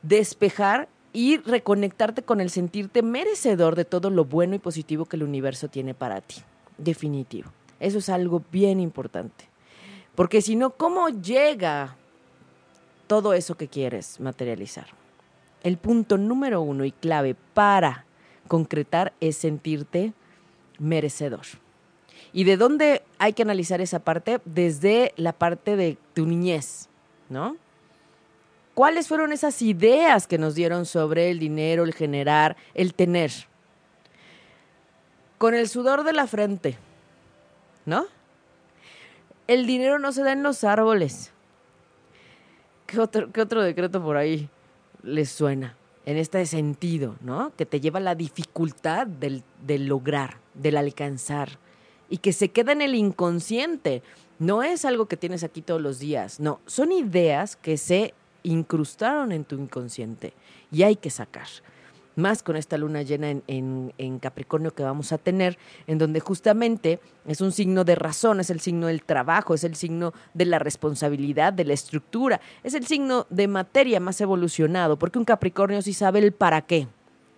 Despejar 0.01 0.89
y 1.13 1.37
reconectarte 1.37 2.23
con 2.23 2.41
el 2.41 2.49
sentirte 2.49 3.03
merecedor 3.03 3.75
de 3.75 3.85
todo 3.85 4.09
lo 4.09 4.25
bueno 4.25 4.55
y 4.55 4.57
positivo 4.57 5.05
que 5.05 5.17
el 5.17 5.21
universo 5.21 5.67
tiene 5.67 5.93
para 5.93 6.21
ti. 6.21 6.37
Definitivo. 6.79 7.51
Eso 7.79 7.99
es 7.99 8.09
algo 8.09 8.43
bien 8.51 8.79
importante. 8.79 9.47
Porque 10.15 10.41
si 10.41 10.55
no, 10.55 10.71
¿cómo 10.71 11.09
llega 11.09 11.98
todo 13.09 13.33
eso 13.33 13.57
que 13.57 13.67
quieres 13.67 14.19
materializar. 14.19 14.85
El 15.63 15.77
punto 15.77 16.19
número 16.19 16.61
uno 16.61 16.85
y 16.85 16.91
clave 16.91 17.35
para 17.55 18.05
concretar 18.47 19.13
es 19.19 19.35
sentirte 19.35 20.13
merecedor. 20.77 21.41
¿Y 22.33 22.43
de 22.43 22.55
dónde 22.55 23.01
hay 23.17 23.33
que 23.33 23.41
analizar 23.41 23.81
esa 23.81 23.97
parte? 23.97 24.41
Desde 24.45 25.13
la 25.17 25.33
parte 25.33 25.75
de 25.75 25.97
tu 26.13 26.27
niñez, 26.27 26.87
¿no? 27.29 27.57
¿Cuáles 28.75 29.07
fueron 29.07 29.33
esas 29.33 29.59
ideas 29.63 30.27
que 30.27 30.37
nos 30.37 30.53
dieron 30.53 30.85
sobre 30.85 31.31
el 31.31 31.39
dinero, 31.39 31.85
el 31.85 31.95
generar, 31.95 32.57
el 32.75 32.93
tener? 32.93 33.31
Con 35.39 35.55
el 35.55 35.67
sudor 35.67 36.03
de 36.03 36.13
la 36.13 36.27
frente, 36.27 36.77
¿no? 37.87 38.05
El 39.47 39.65
dinero 39.65 39.97
no 39.97 40.11
se 40.11 40.21
da 40.21 40.31
en 40.31 40.43
los 40.43 40.63
árboles. 40.63 41.33
¿Qué 42.89 42.99
otro, 42.99 43.61
decreto 43.61 44.01
por 44.01 44.17
ahí 44.17 44.49
les 45.03 45.29
suena? 45.29 45.75
En 46.05 46.17
este 46.17 46.45
sentido, 46.45 47.15
¿no? 47.21 47.51
Que 47.55 47.65
te 47.65 47.79
lleva 47.79 47.99
a 47.99 48.01
la 48.01 48.15
dificultad 48.15 49.05
del, 49.05 49.43
del 49.65 49.85
lograr, 49.85 50.37
del 50.55 50.77
alcanzar, 50.77 51.59
y 52.09 52.17
que 52.17 52.33
se 52.33 52.49
queda 52.49 52.71
en 52.71 52.81
el 52.81 52.95
inconsciente. 52.95 54.01
No 54.39 54.63
es 54.63 54.85
algo 54.85 55.07
que 55.07 55.17
tienes 55.17 55.43
aquí 55.43 55.61
todos 55.61 55.81
los 55.81 55.99
días, 55.99 56.39
no, 56.39 56.59
son 56.65 56.91
ideas 56.91 57.55
que 57.55 57.77
se 57.77 58.13
incrustaron 58.41 59.31
en 59.31 59.43
tu 59.43 59.55
inconsciente 59.55 60.33
y 60.71 60.83
hay 60.83 60.95
que 60.95 61.09
sacar 61.09 61.47
más 62.15 62.43
con 62.43 62.55
esta 62.55 62.77
luna 62.77 63.01
llena 63.01 63.29
en, 63.47 64.19
Capricornio 64.19 64.73
que 64.73 64.83
vamos 64.83 65.11
a 65.11 65.17
tener, 65.17 65.57
en 65.87 65.97
donde 65.97 66.19
justamente 66.19 66.99
es 67.25 67.41
un 67.41 67.51
signo 67.51 67.83
de 67.83 67.95
razón, 67.95 68.39
es 68.39 68.49
el 68.49 68.59
signo 68.59 68.87
del 68.87 69.03
trabajo, 69.03 69.53
es 69.53 69.63
el 69.63 69.75
signo 69.75 70.13
de 70.33 70.45
la 70.45 70.59
responsabilidad, 70.59 71.53
de 71.53 71.65
la 71.65 71.73
estructura, 71.73 72.41
es 72.63 72.73
el 72.73 72.85
signo 72.85 73.25
de 73.29 73.47
materia 73.47 73.99
más 73.99 74.19
evolucionado, 74.21 74.99
porque 74.99 75.19
un 75.19 75.25
Capricornio 75.25 75.81
sí 75.81 75.93
sabe 75.93 76.19
el 76.19 76.31
para 76.31 76.61
qué. 76.61 76.87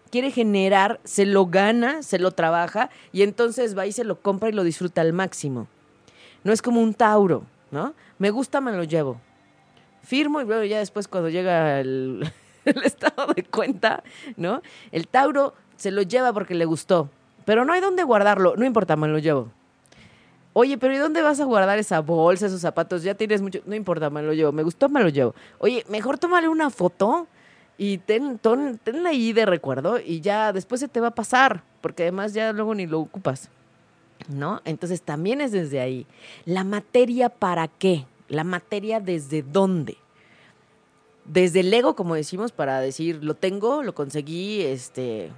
Quiere 0.09 0.31
generar, 0.31 0.99
se 1.03 1.25
lo 1.25 1.45
gana, 1.45 2.03
se 2.03 2.19
lo 2.19 2.31
trabaja 2.31 2.89
y 3.13 3.21
entonces 3.21 3.77
va 3.77 3.85
y 3.85 3.93
se 3.93 4.03
lo 4.03 4.21
compra 4.21 4.49
y 4.49 4.53
lo 4.53 4.63
disfruta 4.63 5.01
al 5.01 5.13
máximo. 5.13 5.67
No 6.43 6.51
es 6.51 6.61
como 6.61 6.81
un 6.81 6.93
Tauro, 6.93 7.43
¿no? 7.69 7.93
Me 8.17 8.29
gusta, 8.29 8.59
me 8.59 8.71
lo 8.73 8.83
llevo. 8.83 9.21
Firmo 10.03 10.41
y 10.41 10.45
luego 10.45 10.63
ya 10.63 10.79
después 10.79 11.07
cuando 11.07 11.29
llega 11.29 11.79
el, 11.79 12.29
el 12.65 12.83
estado 12.83 13.33
de 13.33 13.43
cuenta, 13.43 14.03
¿no? 14.37 14.61
El 14.91 15.07
Tauro 15.07 15.53
se 15.75 15.91
lo 15.91 16.01
lleva 16.01 16.33
porque 16.33 16.55
le 16.55 16.65
gustó, 16.65 17.09
pero 17.45 17.65
no 17.65 17.73
hay 17.73 17.81
dónde 17.81 18.03
guardarlo, 18.03 18.55
no 18.55 18.65
importa, 18.65 18.95
me 18.95 19.07
lo 19.07 19.19
llevo. 19.19 19.49
Oye, 20.53 20.77
pero 20.77 20.93
¿y 20.93 20.97
dónde 20.97 21.21
vas 21.21 21.39
a 21.39 21.45
guardar 21.45 21.79
esa 21.79 22.01
bolsa, 22.01 22.47
esos 22.47 22.59
zapatos? 22.59 23.03
Ya 23.03 23.15
tienes 23.15 23.41
mucho, 23.41 23.61
no 23.65 23.73
importa, 23.73 24.09
me 24.09 24.21
lo 24.21 24.33
llevo, 24.33 24.51
me 24.51 24.63
gustó, 24.63 24.89
me 24.89 25.01
lo 25.01 25.09
llevo. 25.09 25.33
Oye, 25.59 25.85
mejor 25.87 26.17
tómale 26.17 26.49
una 26.49 26.69
foto 26.69 27.27
y 27.77 27.99
ten, 27.99 28.37
tenla 28.83 29.09
ahí 29.09 29.31
de 29.31 29.45
recuerdo 29.45 29.97
y 29.99 30.19
ya 30.19 30.51
después 30.51 30.81
se 30.81 30.89
te 30.89 30.99
va 30.99 31.07
a 31.07 31.15
pasar, 31.15 31.63
porque 31.79 32.03
además 32.03 32.33
ya 32.33 32.51
luego 32.51 32.75
ni 32.75 32.85
lo 32.85 32.99
ocupas. 32.99 33.49
¿No? 34.27 34.61
Entonces 34.65 35.01
también 35.01 35.41
es 35.41 35.51
desde 35.51 35.79
ahí. 35.79 36.05
La 36.45 36.63
materia 36.63 37.29
para 37.29 37.67
qué? 37.67 38.05
La 38.27 38.43
materia 38.43 38.99
desde 38.99 39.41
dónde 39.41 39.97
desde 41.25 41.61
el 41.61 41.73
ego, 41.73 41.95
como 41.95 42.15
decimos, 42.15 42.51
para 42.51 42.79
decir, 42.79 43.23
lo 43.23 43.35
tengo, 43.35 43.83
lo 43.83 43.93
conseguí, 43.93 44.61
este, 44.61 45.31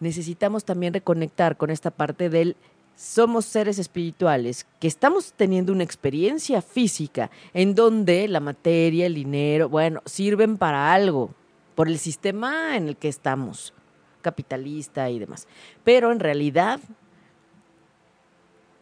necesitamos 0.00 0.64
también 0.64 0.94
reconectar 0.94 1.56
con 1.56 1.70
esta 1.70 1.90
parte 1.90 2.28
del 2.28 2.56
somos 2.98 3.44
seres 3.44 3.78
espirituales 3.78 4.66
que 4.80 4.88
estamos 4.88 5.32
teniendo 5.32 5.72
una 5.72 5.84
experiencia 5.84 6.60
física 6.60 7.30
en 7.54 7.76
donde 7.76 8.26
la 8.26 8.40
materia, 8.40 9.06
el 9.06 9.14
dinero, 9.14 9.68
bueno, 9.68 10.02
sirven 10.04 10.58
para 10.58 10.92
algo, 10.92 11.30
por 11.76 11.86
el 11.86 11.98
sistema 11.98 12.76
en 12.76 12.88
el 12.88 12.96
que 12.96 13.06
estamos, 13.06 13.72
capitalista 14.20 15.08
y 15.10 15.20
demás. 15.20 15.46
Pero 15.84 16.10
en 16.10 16.18
realidad, 16.18 16.80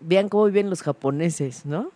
vean 0.00 0.30
cómo 0.30 0.46
viven 0.46 0.70
los 0.70 0.82
japoneses, 0.82 1.66
¿no? 1.66 1.90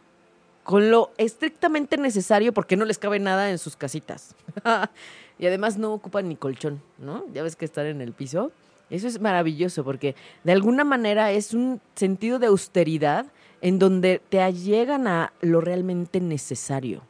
Con 0.70 0.88
lo 0.88 1.10
estrictamente 1.18 1.96
necesario 1.96 2.52
porque 2.54 2.76
no 2.76 2.84
les 2.84 2.96
cabe 2.96 3.18
nada 3.18 3.50
en 3.50 3.58
sus 3.58 3.74
casitas. 3.74 4.36
y 5.40 5.46
además 5.46 5.76
no 5.76 5.92
ocupan 5.92 6.28
ni 6.28 6.36
colchón, 6.36 6.80
¿no? 6.96 7.24
Ya 7.34 7.42
ves 7.42 7.56
que 7.56 7.64
estar 7.64 7.86
en 7.86 8.00
el 8.00 8.12
piso. 8.12 8.52
Eso 8.88 9.08
es 9.08 9.20
maravilloso 9.20 9.82
porque 9.82 10.14
de 10.44 10.52
alguna 10.52 10.84
manera 10.84 11.32
es 11.32 11.54
un 11.54 11.80
sentido 11.96 12.38
de 12.38 12.46
austeridad 12.46 13.26
en 13.62 13.80
donde 13.80 14.22
te 14.28 14.48
llegan 14.52 15.08
a 15.08 15.32
lo 15.40 15.60
realmente 15.60 16.20
necesario. 16.20 17.02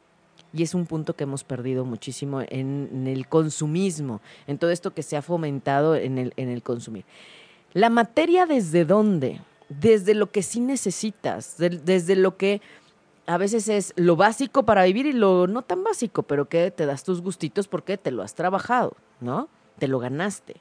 Y 0.53 0.63
es 0.63 0.73
un 0.73 0.87
punto 0.87 1.15
que 1.15 1.25
hemos 1.25 1.43
perdido 1.43 1.85
muchísimo 1.85 2.41
en, 2.41 3.05
el 3.05 3.27
consumismo, 3.27 4.21
en 4.47 4.57
todo 4.57 4.71
esto 4.71 4.95
que 4.95 5.03
se 5.03 5.17
ha 5.17 5.21
fomentado 5.21 5.95
en 5.95 6.17
el, 6.17 6.33
en 6.35 6.49
el 6.49 6.63
consumir. 6.63 7.05
La 7.73 7.91
materia 7.91 8.47
desde 8.47 8.85
dónde? 8.85 9.39
Desde 9.69 10.15
lo 10.15 10.31
que 10.31 10.41
sí 10.41 10.61
necesitas, 10.61 11.57
desde 11.57 12.15
lo 12.15 12.37
que 12.37 12.59
a 13.31 13.37
veces 13.37 13.69
es 13.69 13.93
lo 13.95 14.17
básico 14.17 14.63
para 14.63 14.83
vivir 14.83 15.05
y 15.05 15.13
lo 15.13 15.47
no 15.47 15.61
tan 15.61 15.85
básico, 15.85 16.23
pero 16.23 16.49
que 16.49 16.69
te 16.69 16.85
das 16.85 17.05
tus 17.05 17.21
gustitos 17.21 17.69
porque 17.69 17.97
te 17.97 18.11
lo 18.11 18.23
has 18.23 18.35
trabajado, 18.35 18.97
¿no? 19.21 19.47
Te 19.79 19.87
lo 19.87 19.99
ganaste. 19.99 20.57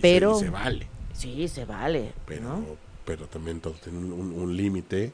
pero 0.00 0.38
se, 0.38 0.48
vale. 0.48 0.86
Sí, 1.12 1.48
se 1.48 1.64
vale. 1.64 2.12
Pero, 2.24 2.76
pero 3.04 3.26
también 3.26 3.60
todo 3.60 3.74
tiene 3.74 3.98
un, 3.98 4.56
límite 4.56 5.12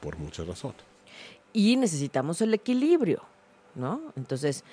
por 0.00 0.18
muchas 0.18 0.46
razones. 0.46 0.80
Y 1.52 1.76
necesitamos 1.76 2.40
el 2.40 2.54
equilibrio, 2.54 3.20
¿no? 3.74 4.00
Entonces, 4.16 4.64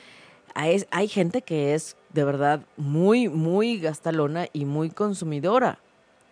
hay, 0.54 0.86
hay 0.92 1.10
gente 1.10 1.42
que 1.42 1.74
es 1.74 1.98
de 2.14 2.24
verdad 2.24 2.62
muy, 2.78 3.28
muy 3.28 3.78
gastalona 3.78 4.48
y 4.54 4.64
muy 4.64 4.90
consumidora. 4.90 5.80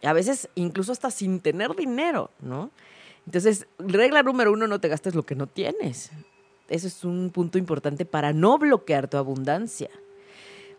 A 0.01 0.13
veces 0.13 0.47
incluso 0.55 0.93
hasta 0.93 1.11
sin 1.11 1.41
tener 1.41 1.75
dinero, 1.75 2.29
¿no? 2.39 2.71
Entonces, 3.25 3.67
regla 3.79 4.23
número 4.23 4.51
uno, 4.51 4.67
no 4.67 4.79
te 4.79 4.87
gastes 4.87 5.15
lo 5.15 5.23
que 5.23 5.35
no 5.35 5.47
tienes. 5.47 6.11
Eso 6.69 6.87
es 6.87 7.03
un 7.03 7.29
punto 7.31 7.57
importante 7.57 8.05
para 8.05 8.33
no 8.33 8.57
bloquear 8.57 9.07
tu 9.07 9.17
abundancia. 9.17 9.89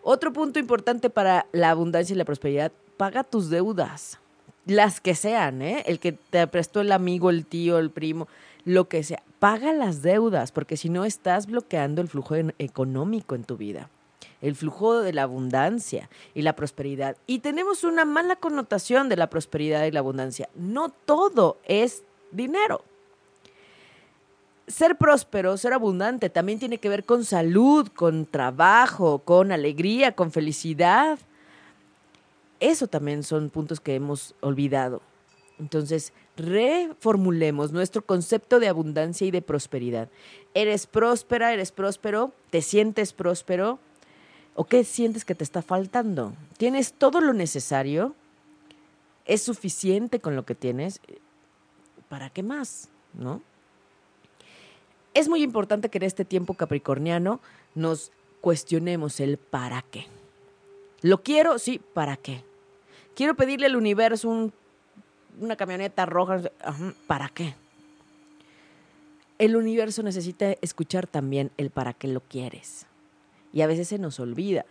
Otro 0.03 0.33
punto 0.33 0.59
importante 0.59 1.11
para 1.11 1.47
la 1.53 1.71
abundancia 1.71 2.15
y 2.15 2.17
la 2.17 2.25
prosperidad, 2.25 2.73
paga 2.97 3.25
tus 3.25 3.51
deudas. 3.51 4.19
Las 4.65 5.01
que 5.01 5.15
sean, 5.15 5.63
¿eh? 5.63 5.85
El 5.87 6.01
que 6.01 6.13
te 6.13 6.47
prestó 6.47 6.81
el 6.81 6.93
amigo, 6.93 7.31
el 7.31 7.47
tío, 7.47 7.79
el 7.79 7.91
primo, 7.91 8.29
lo 8.65 8.89
que 8.89 9.03
sea. 9.03 9.23
Paga 9.39 9.73
las 9.73 10.03
deudas, 10.03 10.51
porque 10.51 10.77
si 10.77 10.89
no 10.89 11.05
estás 11.05 11.47
bloqueando 11.47 12.01
el 12.03 12.09
flujo 12.09 12.35
económico 12.59 13.35
en 13.35 13.45
tu 13.45 13.57
vida 13.57 13.89
el 14.41 14.55
flujo 14.55 15.01
de 15.01 15.13
la 15.13 15.23
abundancia 15.23 16.11
y 16.35 16.43
la 16.43 16.55
prosperidad. 16.55 17.17
Y 17.27 17.41
tenemos 17.41 17.85
una 17.85 18.05
mala 18.05 18.37
connotación 18.37 19.09
de 19.09 19.17
la 19.17 19.31
prosperidad 19.31 19.85
y 19.85 19.91
la 19.91 20.01
abundancia. 20.01 20.49
No 20.55 20.91
todo 20.91 21.59
es 21.65 22.05
dinero. 22.31 22.83
Ser 24.67 24.97
próspero, 24.97 25.57
ser 25.57 25.73
abundante, 25.73 26.29
también 26.29 26.59
tiene 26.59 26.79
que 26.79 26.89
ver 26.89 27.05
con 27.05 27.25
salud, 27.25 27.89
con 27.89 28.27
trabajo, 28.27 29.21
con 29.21 29.53
alegría, 29.53 30.13
con 30.13 30.33
felicidad. 30.33 31.19
Eso 32.59 32.89
también 32.89 33.23
son 33.23 33.51
puntos 33.51 33.81
que 33.81 33.95
hemos 33.95 34.35
olvidado. 34.41 35.03
Entonces, 35.59 36.13
reformulemos 36.37 37.73
nuestro 37.73 38.03
concepto 38.03 38.61
de 38.61 38.69
abundancia 38.69 39.27
y 39.27 39.31
de 39.31 39.43
prosperidad. 39.43 40.09
¿Eres 40.55 40.87
próspera? 40.87 41.53
¿Eres 41.53 41.73
próspero? 41.73 42.33
¿Te 42.51 42.61
sientes 42.61 43.13
próspero? 43.13 43.79
¿O 44.55 44.65
qué 44.65 44.85
sientes 44.85 45.25
que 45.25 45.35
te 45.35 45.45
está 45.45 45.63
faltando? 45.63 46.35
¿Tienes 46.59 46.93
todo 46.93 47.21
lo 47.21 47.33
necesario? 47.33 48.15
¿Es 49.25 49.43
suficiente 49.43 50.21
con 50.21 50.37
lo 50.37 50.45
que 50.45 50.55
tienes? 50.55 51.01
¿Para 52.09 52.31
qué 52.31 52.43
más? 52.43 52.89
¿No? 53.15 53.43
Es 55.15 55.29
muy 55.29 55.43
importante 55.43 55.89
que 55.89 55.99
en 55.99 56.05
este 56.05 56.25
tiempo 56.25 56.55
capricorniano 56.55 57.41
nos 57.75 58.13
cuestionemos 58.41 59.21
el 59.21 59.39
para 59.39 59.83
qué. 59.83 60.07
¿Lo 61.03 61.23
quiero? 61.23 61.59
Sí, 61.59 61.81
¿para 61.95 62.17
qué? 62.17 62.45
Quiero 63.15 63.35
pedirle 63.35 63.67
al 63.67 63.77
universo 63.77 64.53
una 65.41 65.57
camioneta 65.57 66.05
roja. 66.05 66.43
¿Para 67.07 67.29
qué? 67.29 67.55
El 69.39 69.57
universo 69.57 70.03
necesita 70.03 70.53
escuchar 70.61 71.07
también 71.07 71.51
el 71.57 71.71
para 71.71 71.93
qué 71.93 72.09
lo 72.09 72.21
quieres. 72.21 72.87
Y 73.53 73.63
a 73.63 73.67
veces 73.67 73.89
se 73.89 73.99
nos 73.99 74.21
olvida 74.21 74.67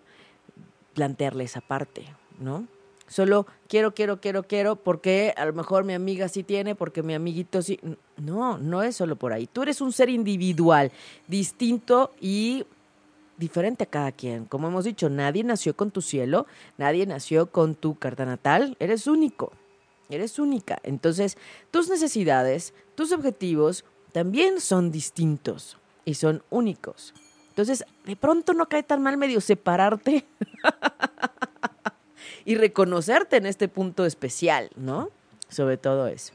plantearle 0.94 1.44
esa 1.44 1.62
parte, 1.62 2.06
¿no? 2.40 2.68
Solo 3.08 3.46
quiero, 3.68 3.94
quiero, 3.94 4.20
quiero, 4.20 4.44
quiero, 4.44 4.76
porque 4.78 5.34
a 5.38 5.46
lo 5.46 5.54
mejor 5.54 5.84
mi 5.84 5.94
amiga 5.94 6.28
sí 6.28 6.44
tiene, 6.44 6.76
porque 6.76 7.04
mi 7.04 7.14
amiguito 7.14 7.62
sí. 7.62 7.80
No, 8.18 8.58
no 8.58 8.82
es 8.82 8.96
solo 8.96 9.16
por 9.16 9.32
ahí. 9.32 9.48
Tú 9.48 9.62
eres 9.62 9.82
un 9.82 9.92
ser 9.92 10.10
individual, 10.10 10.92
distinto 11.28 12.12
y 12.20 12.66
diferente 13.38 13.84
a 13.84 13.88
cada 13.88 14.12
quien. 14.12 14.46
Como 14.46 14.68
hemos 14.68 14.86
dicho, 14.86 15.10
nadie 15.10 15.44
nació 15.44 15.76
con 15.76 15.92
tu 15.92 16.02
cielo, 16.02 16.48
nadie 16.78 17.06
nació 17.06 17.52
con 17.52 17.76
tu 17.76 17.96
carta 17.96 18.26
natal, 18.26 18.76
eres 18.80 19.08
único, 19.08 19.52
eres 20.10 20.40
única. 20.40 20.80
Entonces, 20.84 21.38
tus 21.72 21.90
necesidades, 21.90 22.74
tus 22.96 23.12
objetivos 23.12 23.86
también 24.12 24.62
son 24.62 24.92
distintos 24.92 25.78
y 26.06 26.16
son 26.16 26.44
únicos. 26.50 27.14
Entonces, 27.50 27.86
de 28.06 28.16
pronto 28.16 28.54
no 28.54 28.68
cae 28.68 28.84
tan 28.84 29.02
mal 29.02 29.18
medio 29.18 29.42
separarte 29.42 30.26
y 32.46 32.56
reconocerte 32.56 33.38
en 33.38 33.46
este 33.46 33.68
punto 33.68 34.06
especial, 34.06 34.70
¿no? 34.76 35.10
Sobre 35.50 35.78
todo 35.78 36.08
eso. 36.08 36.34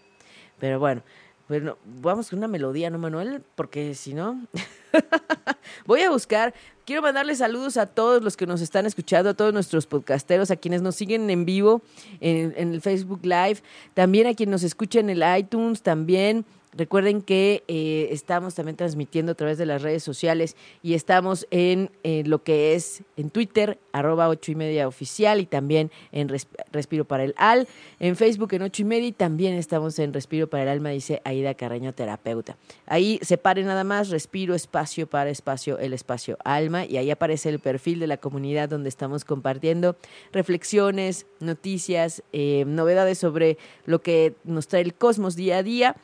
Pero 0.59 0.79
bueno, 0.79 1.03
bueno, 1.49 1.79
vamos 1.85 2.31
con 2.31 2.39
una 2.39 2.47
melodía, 2.47 2.91
¿no, 2.91 2.99
Manuel? 2.99 3.43
Porque 3.57 3.95
si 3.97 4.15
no, 4.15 4.47
voy 5.87 6.03
a 6.03 6.11
buscar. 6.11 6.55
Quiero 6.85 7.03
mandarle 7.03 7.35
saludos 7.35 7.77
a 7.77 7.87
todos 7.87 8.23
los 8.23 8.37
que 8.37 8.47
nos 8.47 8.61
están 8.61 8.87
escuchando, 8.87 9.31
a 9.31 9.35
todos 9.35 9.53
nuestros 9.53 9.87
podcasteros, 9.87 10.51
a 10.53 10.57
quienes 10.57 10.81
nos 10.81 10.95
siguen 10.95 11.29
en 11.29 11.45
vivo 11.45 11.83
en, 12.21 12.55
en 12.57 12.73
el 12.73 12.81
Facebook 12.81 13.21
Live, 13.25 13.59
también 13.95 14.29
a 14.29 14.35
quienes 14.35 14.53
nos 14.53 14.63
escuchan 14.63 15.11
en 15.11 15.21
el 15.21 15.39
iTunes, 15.39 15.83
también 15.83 16.45
Recuerden 16.73 17.23
que 17.23 17.65
eh, 17.69 18.09
estamos 18.13 18.55
también 18.55 18.77
transmitiendo 18.77 19.33
a 19.33 19.35
través 19.35 19.59
de 19.59 19.67
las 19.67 19.83
redes 19.83 20.03
sociales 20.03 20.57
y 20.83 20.95
estamos 20.95 21.47
en 21.51 21.91
lo 22.25 22.43
que 22.43 22.75
es 22.75 23.03
en 23.17 23.31
Twitter, 23.31 23.79
arroba 23.93 24.29
ocho 24.29 24.53
y 24.53 24.55
media 24.55 24.89
oficial 24.89 25.41
y 25.41 25.47
también 25.47 25.91
en 26.13 26.29
Respiro 26.73 27.05
para 27.05 27.25
el 27.25 27.35
Al, 27.37 27.69
en 27.99 28.17
Facebook 28.17 28.55
en 28.55 28.63
ocho 28.63 28.83
y 28.83 28.85
media 28.85 29.09
y 29.09 29.13
también 29.13 29.55
estamos 29.55 29.99
en 29.99 30.13
Respiro 30.13 30.49
para 30.49 30.65
el 30.65 30.69
Alma, 30.69 30.91
dice 30.91 31.21
Aida 31.25 31.55
Carreño, 31.55 31.93
terapeuta. 31.93 32.57
Ahí 32.87 33.19
separe 33.23 33.63
nada 33.65 33.85
más, 33.85 34.11
respiro, 34.11 34.55
espacio 34.55 35.07
para 35.07 35.31
espacio, 35.31 35.79
el 35.79 35.93
espacio 35.93 36.39
alma 36.45 36.85
y 36.85 36.97
ahí 36.97 37.11
aparece 37.11 37.49
el 37.49 37.59
perfil 37.59 38.01
de 38.01 38.07
la 38.07 38.17
comunidad 38.17 38.69
donde 38.69 38.89
estamos 38.89 39.25
compartiendo 39.25 39.97
reflexiones, 40.33 41.27
noticias, 41.41 42.23
eh, 42.33 42.65
novedades 42.67 43.19
sobre 43.19 43.59
lo 43.87 44.01
que 44.01 44.35
nos 44.45 44.69
trae 44.69 44.83
el 44.83 44.95
cosmos 44.95 45.37
día 45.37 45.59
a 45.59 45.63
día 45.63 45.97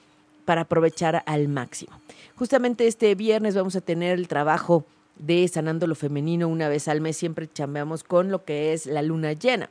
para 0.46 0.62
aprovechar 0.62 1.22
al 1.26 1.48
máximo. 1.48 2.00
Justamente 2.36 2.86
este 2.86 3.14
viernes 3.14 3.54
vamos 3.54 3.76
a 3.76 3.82
tener 3.82 4.18
el 4.18 4.28
trabajo 4.28 4.86
de 5.18 5.46
Sanando 5.48 5.86
lo 5.86 5.94
Femenino 5.94 6.48
una 6.48 6.68
vez 6.68 6.88
al 6.88 7.02
mes, 7.02 7.16
siempre 7.16 7.50
chambeamos 7.52 8.04
con 8.04 8.30
lo 8.30 8.44
que 8.44 8.72
es 8.72 8.86
la 8.86 9.02
luna 9.02 9.34
llena. 9.34 9.68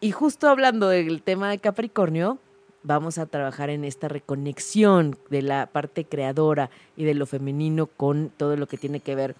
Y 0.00 0.10
justo 0.12 0.48
hablando 0.48 0.88
del 0.88 1.22
tema 1.22 1.50
de 1.50 1.58
Capricornio, 1.58 2.38
vamos 2.82 3.18
a 3.18 3.26
trabajar 3.26 3.68
en 3.70 3.84
esta 3.84 4.08
reconexión 4.08 5.18
de 5.28 5.42
la 5.42 5.66
parte 5.66 6.04
creadora 6.04 6.70
y 6.96 7.04
de 7.04 7.14
lo 7.14 7.26
femenino 7.26 7.86
con 7.86 8.30
todo 8.34 8.56
lo 8.56 8.66
que 8.66 8.78
tiene 8.78 9.00
que 9.00 9.14
ver 9.14 9.36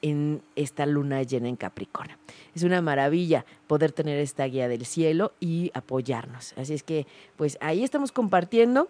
en 0.00 0.42
esta 0.56 0.86
luna 0.86 1.22
llena 1.22 1.48
en 1.48 1.56
Capricornio. 1.56 2.16
Es 2.54 2.62
una 2.62 2.80
maravilla 2.80 3.44
poder 3.66 3.92
tener 3.92 4.18
esta 4.18 4.44
guía 4.44 4.68
del 4.68 4.86
cielo 4.86 5.32
y 5.40 5.70
apoyarnos. 5.74 6.54
Así 6.56 6.74
es 6.74 6.82
que, 6.82 7.06
pues 7.36 7.58
ahí 7.60 7.84
estamos 7.84 8.12
compartiendo 8.12 8.88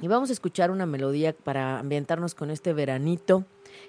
y 0.00 0.08
vamos 0.08 0.30
a 0.30 0.32
escuchar 0.32 0.70
una 0.70 0.86
melodía 0.86 1.32
para 1.32 1.78
ambientarnos 1.78 2.34
con 2.34 2.50
este 2.50 2.72
veranito. 2.72 3.44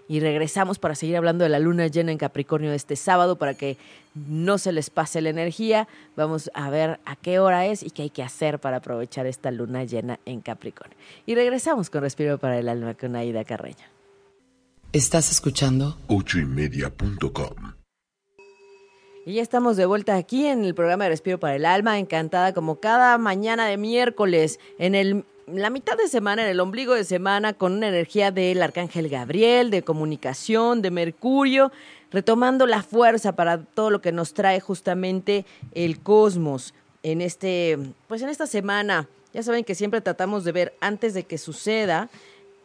Y 0.07 0.19
regresamos 0.19 0.79
para 0.79 0.95
seguir 0.95 1.17
hablando 1.17 1.43
de 1.43 1.49
la 1.49 1.59
luna 1.59 1.87
llena 1.87 2.11
en 2.11 2.17
Capricornio 2.17 2.69
de 2.69 2.75
este 2.75 2.95
sábado 2.95 3.37
para 3.37 3.53
que 3.53 3.77
no 4.15 4.57
se 4.57 4.71
les 4.71 4.89
pase 4.89 5.21
la 5.21 5.29
energía. 5.29 5.87
Vamos 6.15 6.51
a 6.53 6.69
ver 6.69 6.99
a 7.05 7.15
qué 7.15 7.39
hora 7.39 7.65
es 7.65 7.83
y 7.83 7.89
qué 7.89 8.03
hay 8.03 8.09
que 8.09 8.23
hacer 8.23 8.59
para 8.59 8.77
aprovechar 8.77 9.25
esta 9.25 9.49
luna 9.51 9.85
llena 9.85 10.19
en 10.25 10.41
Capricornio. 10.41 10.97
Y 11.25 11.35
regresamos 11.35 11.89
con 11.89 12.01
Respiro 12.01 12.37
para 12.37 12.59
el 12.59 12.69
Alma 12.69 12.93
con 12.95 13.15
Aida 13.15 13.43
Carreño. 13.43 13.85
Estás 14.91 15.31
escuchando 15.31 15.97
ochoymedia.com. 16.07 17.73
Y 19.25 19.35
ya 19.35 19.41
estamos 19.41 19.77
de 19.77 19.85
vuelta 19.85 20.15
aquí 20.15 20.45
en 20.47 20.65
el 20.65 20.75
programa 20.75 21.05
de 21.05 21.11
Respiro 21.11 21.39
para 21.39 21.55
el 21.55 21.65
Alma, 21.65 21.97
encantada 21.97 22.53
como 22.53 22.81
cada 22.81 23.17
mañana 23.17 23.67
de 23.67 23.77
miércoles 23.77 24.59
en 24.77 24.95
el 24.95 25.23
la 25.47 25.69
mitad 25.69 25.97
de 25.97 26.07
semana, 26.07 26.43
en 26.43 26.49
el 26.49 26.59
ombligo 26.59 26.93
de 26.93 27.03
semana, 27.03 27.53
con 27.53 27.73
una 27.73 27.87
energía 27.87 28.31
del 28.31 28.61
arcángel 28.61 29.09
Gabriel, 29.09 29.71
de 29.71 29.83
comunicación, 29.83 30.81
de 30.81 30.91
Mercurio, 30.91 31.71
retomando 32.11 32.67
la 32.67 32.83
fuerza 32.83 33.35
para 33.35 33.59
todo 33.63 33.89
lo 33.89 34.01
que 34.01 34.11
nos 34.11 34.33
trae 34.33 34.59
justamente 34.59 35.45
el 35.73 35.99
cosmos 35.99 36.73
en 37.01 37.21
este, 37.21 37.77
pues 38.07 38.21
en 38.21 38.29
esta 38.29 38.47
semana. 38.47 39.07
Ya 39.33 39.43
saben 39.43 39.63
que 39.63 39.75
siempre 39.75 40.01
tratamos 40.01 40.43
de 40.43 40.51
ver 40.51 40.73
antes 40.79 41.13
de 41.13 41.23
que 41.23 41.37
suceda 41.37 42.09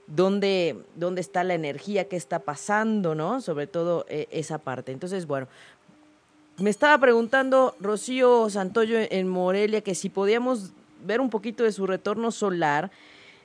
dónde, 0.07 0.77
dónde 0.97 1.21
está 1.21 1.45
la 1.45 1.55
energía, 1.55 2.09
qué 2.09 2.17
está 2.17 2.41
pasando, 2.41 3.15
¿no? 3.15 3.41
Sobre 3.41 3.67
todo 3.67 4.07
eh, 4.09 4.29
esa 4.31 4.59
parte. 4.59 4.93
Entonces, 4.93 5.27
bueno, 5.27 5.49
me 6.59 6.71
estaba 6.71 6.99
preguntando 6.99 7.75
Rocío 7.81 8.51
Santoyo 8.51 8.99
en 8.99 9.29
Morelia 9.29 9.81
que 9.81 9.95
si 9.95 10.09
podíamos 10.09 10.73
ver 11.09 11.21
un 11.21 11.31
poquito 11.31 11.65
de 11.65 11.73
su 11.73 11.89
retorno 11.89 12.31
solar. 12.31 12.93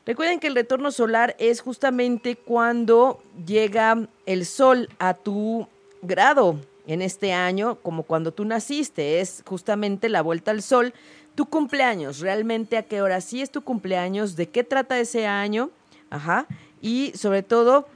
Recuerden 0.06 0.40
que 0.40 0.48
el 0.48 0.56
retorno 0.56 0.92
solar 0.92 1.36
es 1.40 1.62
justamente 1.62 2.36
cuando 2.36 3.24
llega 3.48 4.08
el 4.28 4.46
sol 4.46 4.90
a 5.00 5.16
tu 5.16 5.66
grado 6.02 6.60
en 6.86 7.02
este 7.02 7.32
año 7.32 7.76
como 7.82 8.04
cuando 8.04 8.34
tú 8.34 8.44
naciste, 8.44 9.22
es 9.22 9.44
justamente 9.48 10.10
la 10.10 10.22
vuelta 10.22 10.52
al 10.52 10.62
sol. 10.62 10.94
Tu 11.36 11.46
cumpleaños, 11.46 12.20
realmente 12.20 12.78
a 12.78 12.84
qué 12.84 13.02
hora 13.02 13.22
sí 13.22 13.42
es 13.42 13.50
tu 13.50 13.64
cumpleaños, 13.64 14.36
de 14.36 14.50
qué 14.50 14.64
trata 14.64 15.00
ese 15.00 15.26
año, 15.26 15.72
ajá, 16.12 16.46
y 16.82 17.14
sobre 17.16 17.42
todo 17.42 17.88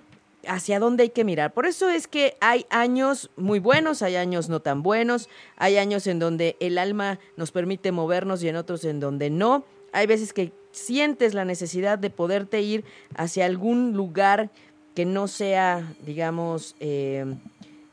hacia 0.48 0.80
dónde 0.80 1.04
hay 1.04 1.10
que 1.10 1.24
mirar. 1.24 1.54
Por 1.54 1.66
eso 1.66 1.90
es 1.90 2.08
que 2.08 2.38
hay 2.42 2.66
años 2.70 3.30
muy 3.36 3.60
buenos, 3.60 4.02
hay 4.02 4.16
años 4.16 4.50
no 4.50 4.62
tan 4.62 4.84
buenos, 4.84 5.30
hay 5.56 5.78
años 5.78 6.08
en 6.08 6.20
donde 6.20 6.56
el 6.60 6.78
alma 6.78 7.20
nos 7.36 7.52
permite 7.52 7.92
movernos 7.92 8.44
y 8.44 8.50
en 8.50 8.56
otros 8.56 8.84
en 8.86 9.00
donde 9.00 9.30
no. 9.30 9.66
Hay 9.94 10.08
veces 10.08 10.34
que 10.34 10.52
sientes 10.72 11.34
la 11.34 11.46
necesidad 11.46 11.98
de 11.98 12.10
poderte 12.10 12.62
ir 12.62 12.84
hacia 13.16 13.46
algún 13.46 13.94
lugar 13.94 14.52
que 14.96 15.06
no 15.06 15.28
sea, 15.28 15.94
digamos, 16.06 16.76
eh, 16.80 17.26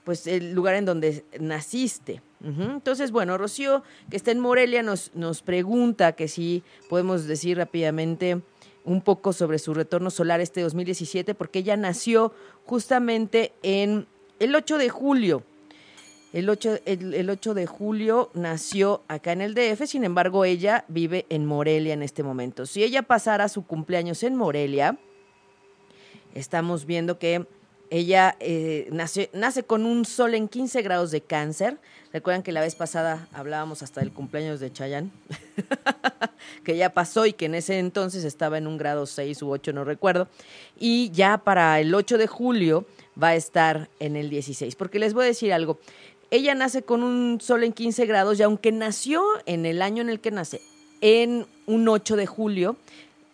pues 0.04 0.26
el 0.26 0.52
lugar 0.52 0.74
en 0.74 0.84
donde 0.84 1.24
naciste. 1.40 2.22
Entonces, 2.42 3.10
bueno, 3.10 3.38
Rocío, 3.38 3.82
que 4.10 4.16
está 4.16 4.30
en 4.30 4.38
Morelia, 4.38 4.82
nos, 4.82 5.12
nos 5.14 5.40
pregunta 5.40 6.12
que 6.12 6.28
si 6.28 6.62
podemos 6.90 7.26
decir 7.26 7.56
rápidamente 7.56 8.42
un 8.84 9.00
poco 9.00 9.32
sobre 9.32 9.58
su 9.58 9.74
retorno 9.74 10.10
solar 10.10 10.40
este 10.40 10.60
2017, 10.60 11.34
porque 11.34 11.60
ella 11.60 11.76
nació 11.76 12.32
justamente 12.64 13.52
en 13.62 14.06
el 14.38 14.54
8 14.54 14.78
de 14.78 14.88
julio. 14.90 15.42
El 16.32 16.48
8, 16.48 16.78
el 16.84 17.30
8, 17.30 17.54
de 17.54 17.66
julio 17.66 18.30
nació 18.34 19.02
acá 19.06 19.30
en 19.30 19.40
el 19.40 19.54
DF, 19.54 19.86
sin 19.86 20.02
embargo 20.02 20.44
ella 20.44 20.84
vive 20.88 21.26
en 21.28 21.46
Morelia 21.46 21.94
en 21.94 22.02
este 22.02 22.24
momento. 22.24 22.66
Si 22.66 22.82
ella 22.82 23.02
pasara 23.02 23.48
su 23.48 23.64
cumpleaños 23.64 24.24
en 24.24 24.34
Morelia, 24.34 24.98
estamos 26.34 26.86
viendo 26.86 27.20
que 27.20 27.46
ella 27.94 28.34
eh, 28.40 28.88
nace, 28.90 29.30
nace 29.32 29.62
con 29.62 29.86
un 29.86 30.04
sol 30.04 30.34
en 30.34 30.48
15 30.48 30.82
grados 30.82 31.12
de 31.12 31.20
cáncer. 31.20 31.78
Recuerdan 32.12 32.42
que 32.42 32.50
la 32.50 32.60
vez 32.60 32.74
pasada 32.74 33.28
hablábamos 33.32 33.84
hasta 33.84 34.00
del 34.00 34.10
cumpleaños 34.10 34.58
de 34.58 34.72
Chayanne, 34.72 35.12
que 36.64 36.76
ya 36.76 36.92
pasó 36.92 37.24
y 37.24 37.34
que 37.34 37.44
en 37.44 37.54
ese 37.54 37.78
entonces 37.78 38.24
estaba 38.24 38.58
en 38.58 38.66
un 38.66 38.78
grado 38.78 39.06
6 39.06 39.40
u 39.42 39.50
8, 39.50 39.72
no 39.72 39.84
recuerdo. 39.84 40.26
Y 40.76 41.12
ya 41.12 41.38
para 41.38 41.78
el 41.78 41.94
8 41.94 42.18
de 42.18 42.26
julio 42.26 42.84
va 43.22 43.28
a 43.28 43.34
estar 43.36 43.88
en 44.00 44.16
el 44.16 44.28
16. 44.28 44.74
Porque 44.74 44.98
les 44.98 45.14
voy 45.14 45.26
a 45.26 45.28
decir 45.28 45.52
algo. 45.52 45.78
Ella 46.32 46.56
nace 46.56 46.82
con 46.82 47.04
un 47.04 47.40
sol 47.40 47.62
en 47.62 47.72
15 47.72 48.06
grados 48.06 48.40
y 48.40 48.42
aunque 48.42 48.72
nació 48.72 49.22
en 49.46 49.66
el 49.66 49.80
año 49.80 50.02
en 50.02 50.08
el 50.08 50.18
que 50.18 50.32
nace, 50.32 50.60
en 51.00 51.46
un 51.66 51.88
8 51.88 52.16
de 52.16 52.26
julio, 52.26 52.76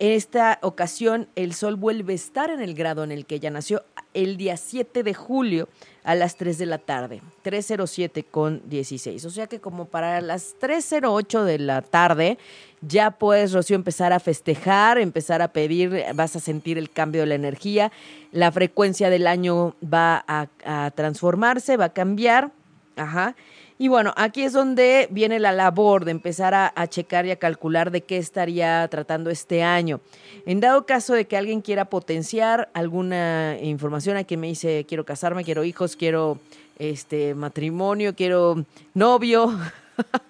esta 0.00 0.58
ocasión 0.62 1.28
el 1.36 1.52
sol 1.52 1.76
vuelve 1.76 2.14
a 2.14 2.16
estar 2.16 2.48
en 2.48 2.60
el 2.60 2.74
grado 2.74 3.04
en 3.04 3.12
el 3.12 3.26
que 3.26 3.34
ella 3.34 3.50
nació 3.50 3.84
el 4.14 4.38
día 4.38 4.56
7 4.56 5.02
de 5.02 5.12
julio 5.12 5.68
a 6.04 6.14
las 6.14 6.36
3 6.36 6.56
de 6.56 6.64
la 6.64 6.78
tarde, 6.78 7.20
3.07 7.44 8.24
con 8.30 8.62
16. 8.68 9.22
O 9.26 9.30
sea 9.30 9.46
que 9.46 9.60
como 9.60 9.84
para 9.84 10.22
las 10.22 10.56
3.08 10.58 11.44
de 11.44 11.58
la 11.58 11.82
tarde 11.82 12.38
ya 12.80 13.10
puedes, 13.10 13.52
Rocío, 13.52 13.76
empezar 13.76 14.14
a 14.14 14.20
festejar, 14.20 14.96
empezar 14.98 15.42
a 15.42 15.52
pedir, 15.52 16.02
vas 16.14 16.34
a 16.34 16.40
sentir 16.40 16.78
el 16.78 16.88
cambio 16.88 17.20
de 17.20 17.26
la 17.26 17.34
energía, 17.34 17.92
la 18.32 18.50
frecuencia 18.50 19.10
del 19.10 19.26
año 19.26 19.76
va 19.84 20.24
a, 20.26 20.48
a 20.64 20.90
transformarse, 20.92 21.76
va 21.76 21.86
a 21.86 21.92
cambiar. 21.92 22.52
Ajá. 22.96 23.36
Y 23.80 23.88
bueno, 23.88 24.12
aquí 24.18 24.42
es 24.42 24.52
donde 24.52 25.08
viene 25.10 25.38
la 25.38 25.52
labor 25.52 26.04
de 26.04 26.10
empezar 26.10 26.52
a, 26.52 26.86
checar 26.88 27.24
y 27.24 27.30
a 27.30 27.36
calcular 27.36 27.90
de 27.90 28.02
qué 28.02 28.18
estaría 28.18 28.86
tratando 28.88 29.30
este 29.30 29.62
año. 29.62 30.02
En 30.44 30.60
dado 30.60 30.84
caso 30.84 31.14
de 31.14 31.24
que 31.24 31.38
alguien 31.38 31.62
quiera 31.62 31.86
potenciar 31.86 32.68
alguna 32.74 33.56
información, 33.62 34.18
a 34.18 34.26
me 34.36 34.48
dice 34.48 34.84
quiero 34.86 35.06
casarme, 35.06 35.44
quiero 35.44 35.64
hijos, 35.64 35.96
quiero 35.96 36.38
este 36.78 37.34
matrimonio, 37.34 38.14
quiero 38.14 38.66
novio, 38.92 39.58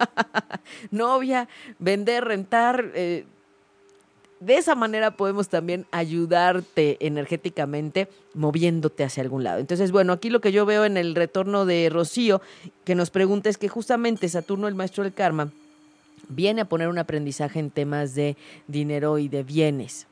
novia, 0.93 1.49
vender, 1.81 2.27
rentar, 2.27 2.93
eh, 2.95 3.25
de 4.41 4.57
esa 4.57 4.75
manera 4.75 5.13
podemos 5.13 5.49
también 5.49 5.87
ayudarte 5.91 6.97
energéticamente 7.01 8.09
moviéndote 8.35 9.05
hacia 9.05 9.23
algún 9.23 9.45
lado. 9.45 9.61
Entonces, 9.61 9.93
bueno, 9.93 10.15
aquí 10.15 10.31
lo 10.31 10.41
que 10.41 10.51
yo 10.51 10.65
veo 10.65 10.87
en 10.87 10.97
el 10.97 11.15
retorno 11.15 11.67
de 11.67 11.89
Rocío, 11.91 12.41
que 12.85 12.95
nos 12.95 13.11
pregunta 13.11 13.51
es 13.51 13.59
que 13.59 13.69
justamente 13.69 14.29
Saturno, 14.29 14.67
el 14.67 14.75
maestro 14.75 15.05
del 15.05 15.13
karma, 15.13 15.53
viene 16.29 16.63
a 16.63 16.65
poner 16.65 16.89
un 16.89 16.99
aprendizaje 16.99 17.59
en 17.59 17.71
temas 17.71 18.15
de 18.15 18.37
dinero 18.67 19.19
y 19.19 19.29
de 19.29 19.43
bienes. 19.43 20.07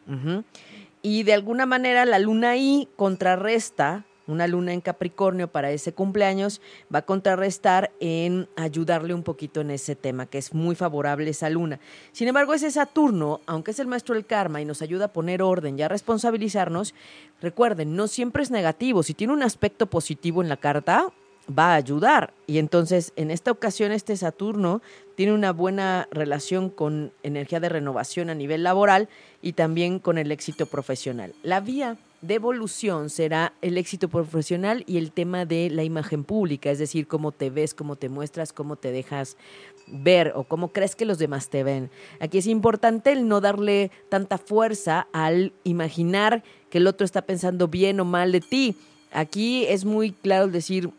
Y 1.01 1.23
de 1.23 1.33
alguna 1.33 1.65
manera 1.65 2.05
la 2.05 2.19
luna 2.19 2.51
ahí 2.51 2.89
contrarresta 2.97 4.05
una 4.29 4.47
luna 4.47 4.73
en 4.73 4.81
Capricornio 4.81 5.49
para 5.49 5.71
ese 5.71 5.93
cumpleaños 5.93 6.61
va 6.95 7.01
a 7.01 7.05
contrarrestar 7.07 7.91
en 7.99 8.49
ayudarle 8.57 9.15
un 9.15 9.23
poquito 9.23 9.61
en 9.61 9.71
ese 9.71 9.97
tema, 9.97 10.27
que 10.27 10.39
es 10.39 10.55
muy 10.55 10.77
favorable 10.77 11.31
esa 11.31 11.51
luna. 11.51 11.81
Sin 12.13 12.29
embargo, 12.29 12.55
ese 12.55 12.71
Saturno, 12.71 13.41
aunque 13.47 13.73
es 13.73 13.79
el 13.79 13.87
maestro 13.87 14.15
del 14.15 14.27
karma 14.27 14.61
y 14.61 14.65
nos 14.65 14.83
ayuda 14.83 15.07
a 15.07 15.13
poner 15.13 15.43
orden 15.43 15.79
y 15.79 15.83
a 15.83 15.89
responsabilizarnos, 15.89 16.95
recuerden, 17.41 17.97
no 17.97 18.07
siempre 18.07 18.43
es 18.43 18.51
negativo. 18.51 19.03
Si 19.03 19.15
tiene 19.15 19.33
un 19.33 19.43
aspecto 19.43 19.87
positivo 19.87 20.43
en 20.43 20.49
la 20.49 20.59
carta, 20.59 21.13
va 21.57 21.73
a 21.73 21.77
ayudar. 21.77 22.35
Y 22.47 22.59
entonces, 22.59 23.13
en 23.17 23.31
esta 23.31 23.51
ocasión, 23.51 23.93
este 23.93 24.17
Saturno 24.17 24.83
tiene 25.15 25.33
una 25.33 25.53
buena 25.53 26.09
relación 26.11 26.69
con 26.71 27.13
energía 27.23 27.61
de 27.61 27.69
renovación 27.69 28.31
a 28.31 28.35
nivel 28.35 28.63
laboral 28.63 29.09
y 29.43 29.55
también 29.55 29.99
con 29.99 30.19
el 30.19 30.31
éxito 30.31 30.67
profesional. 30.67 31.35
La 31.43 31.61
vía 31.61 31.97
de 32.21 32.35
evolución 32.35 33.11
será 33.11 33.53
el 33.63 33.79
éxito 33.79 34.09
profesional 34.09 34.83
y 34.87 34.99
el 34.99 35.13
tema 35.13 35.45
de 35.45 35.71
la 35.71 35.85
imagen 35.85 36.25
pública, 36.25 36.71
es 36.71 36.79
decir, 36.79 37.07
cómo 37.07 37.33
te 37.33 37.51
ves, 37.51 37.75
cómo 37.75 37.97
te 37.97 38.09
muestras, 38.09 38.53
cómo 38.53 38.77
te 38.77 38.91
dejas 38.91 39.37
ver 39.87 40.33
o 40.35 40.45
cómo 40.45 40.69
crees 40.69 40.97
que 40.97 41.05
los 41.05 41.19
demás 41.19 41.49
te 41.49 41.63
ven. 41.63 41.91
Aquí 42.21 42.39
es 42.39 42.47
importante 42.47 43.13
el 43.13 43.29
no 43.29 43.41
darle 43.41 43.91
tanta 44.09 44.39
fuerza 44.39 45.07
al 45.13 45.53
imaginar 45.65 46.43
que 46.71 46.79
el 46.79 46.87
otro 46.87 47.05
está 47.05 47.23
pensando 47.23 47.69
bien 47.69 48.01
o 48.01 48.05
mal 48.05 48.33
de 48.33 48.41
ti. 48.41 48.77
Aquí 49.13 49.65
es 49.67 49.85
muy 49.85 50.11
claro 50.11 50.49
decir, 50.49 50.91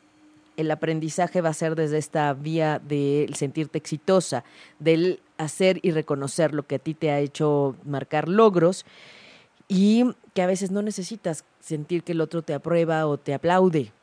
el 0.58 0.72
aprendizaje 0.72 1.42
va 1.42 1.50
a 1.50 1.54
ser 1.54 1.76
desde 1.76 1.98
esta 1.98 2.34
vía 2.34 2.80
del 2.80 3.36
sentirte 3.36 3.78
exitosa, 3.78 4.44
del 4.80 5.20
hacer 5.38 5.80
y 5.84 5.92
reconocer 5.92 6.54
lo 6.54 6.64
que 6.64 6.76
a 6.76 6.80
ti 6.80 6.94
te 6.94 7.12
ha 7.12 7.20
hecho 7.20 7.76
marcar 7.86 8.28
logros 8.28 8.86
y 9.70 10.04
que 10.34 10.42
a 10.42 10.48
veces 10.48 10.72
no 10.72 10.82
necesitas 10.82 11.46
sentir 11.62 12.04
que 12.04 12.12
el 12.12 12.22
otro 12.22 12.42
te 12.42 12.54
aprueba 12.54 13.06
o 13.06 13.18
te 13.18 13.34
aplaude. 13.34 13.94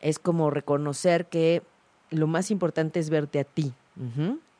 Es 0.00 0.20
como 0.20 0.48
reconocer 0.50 1.26
que 1.26 1.62
lo 2.10 2.28
más 2.28 2.52
importante 2.52 3.00
es 3.00 3.10
verte 3.10 3.40
a 3.40 3.44
ti. 3.44 3.72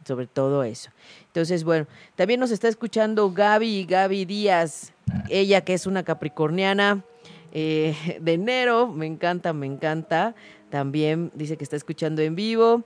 Sobre 0.04 0.26
todo 0.26 0.64
eso. 0.64 0.90
Entonces, 1.26 1.62
bueno, 1.62 1.86
también 2.16 2.40
nos 2.40 2.50
está 2.50 2.68
escuchando 2.68 3.30
Gaby, 3.30 3.84
Gaby 3.84 4.24
Díaz, 4.24 4.94
ella 5.28 5.60
que 5.60 5.74
es 5.74 5.86
una 5.86 6.02
capricorniana 6.02 7.04
eh, 7.52 7.94
de 8.20 8.32
enero, 8.32 8.88
me 8.88 9.06
encanta, 9.06 9.52
me 9.52 9.66
encanta. 9.66 10.34
También 10.70 11.30
dice 11.34 11.58
que 11.58 11.64
está 11.64 11.76
escuchando 11.76 12.22
en 12.22 12.34
vivo, 12.34 12.82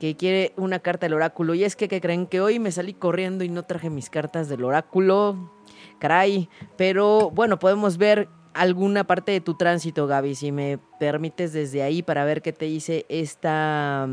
que 0.00 0.16
quiere 0.16 0.52
una 0.56 0.80
carta 0.80 1.06
del 1.06 1.14
oráculo. 1.14 1.54
Y 1.54 1.62
es 1.62 1.76
que, 1.76 1.86
que 1.86 2.00
creen 2.00 2.26
que 2.26 2.40
hoy 2.40 2.58
me 2.58 2.72
salí 2.72 2.94
corriendo 2.94 3.44
y 3.44 3.48
no 3.48 3.62
traje 3.62 3.88
mis 3.88 4.10
cartas 4.10 4.48
del 4.48 4.64
oráculo 4.64 5.52
caray, 5.98 6.48
pero 6.76 7.30
bueno, 7.30 7.58
podemos 7.58 7.98
ver 7.98 8.28
alguna 8.54 9.04
parte 9.04 9.32
de 9.32 9.40
tu 9.40 9.54
tránsito, 9.54 10.06
Gaby, 10.06 10.34
si 10.34 10.52
me 10.52 10.78
permites 10.98 11.52
desde 11.52 11.82
ahí 11.82 12.02
para 12.02 12.24
ver 12.24 12.42
qué 12.42 12.52
te 12.52 12.64
dice 12.64 13.04
esta, 13.08 14.08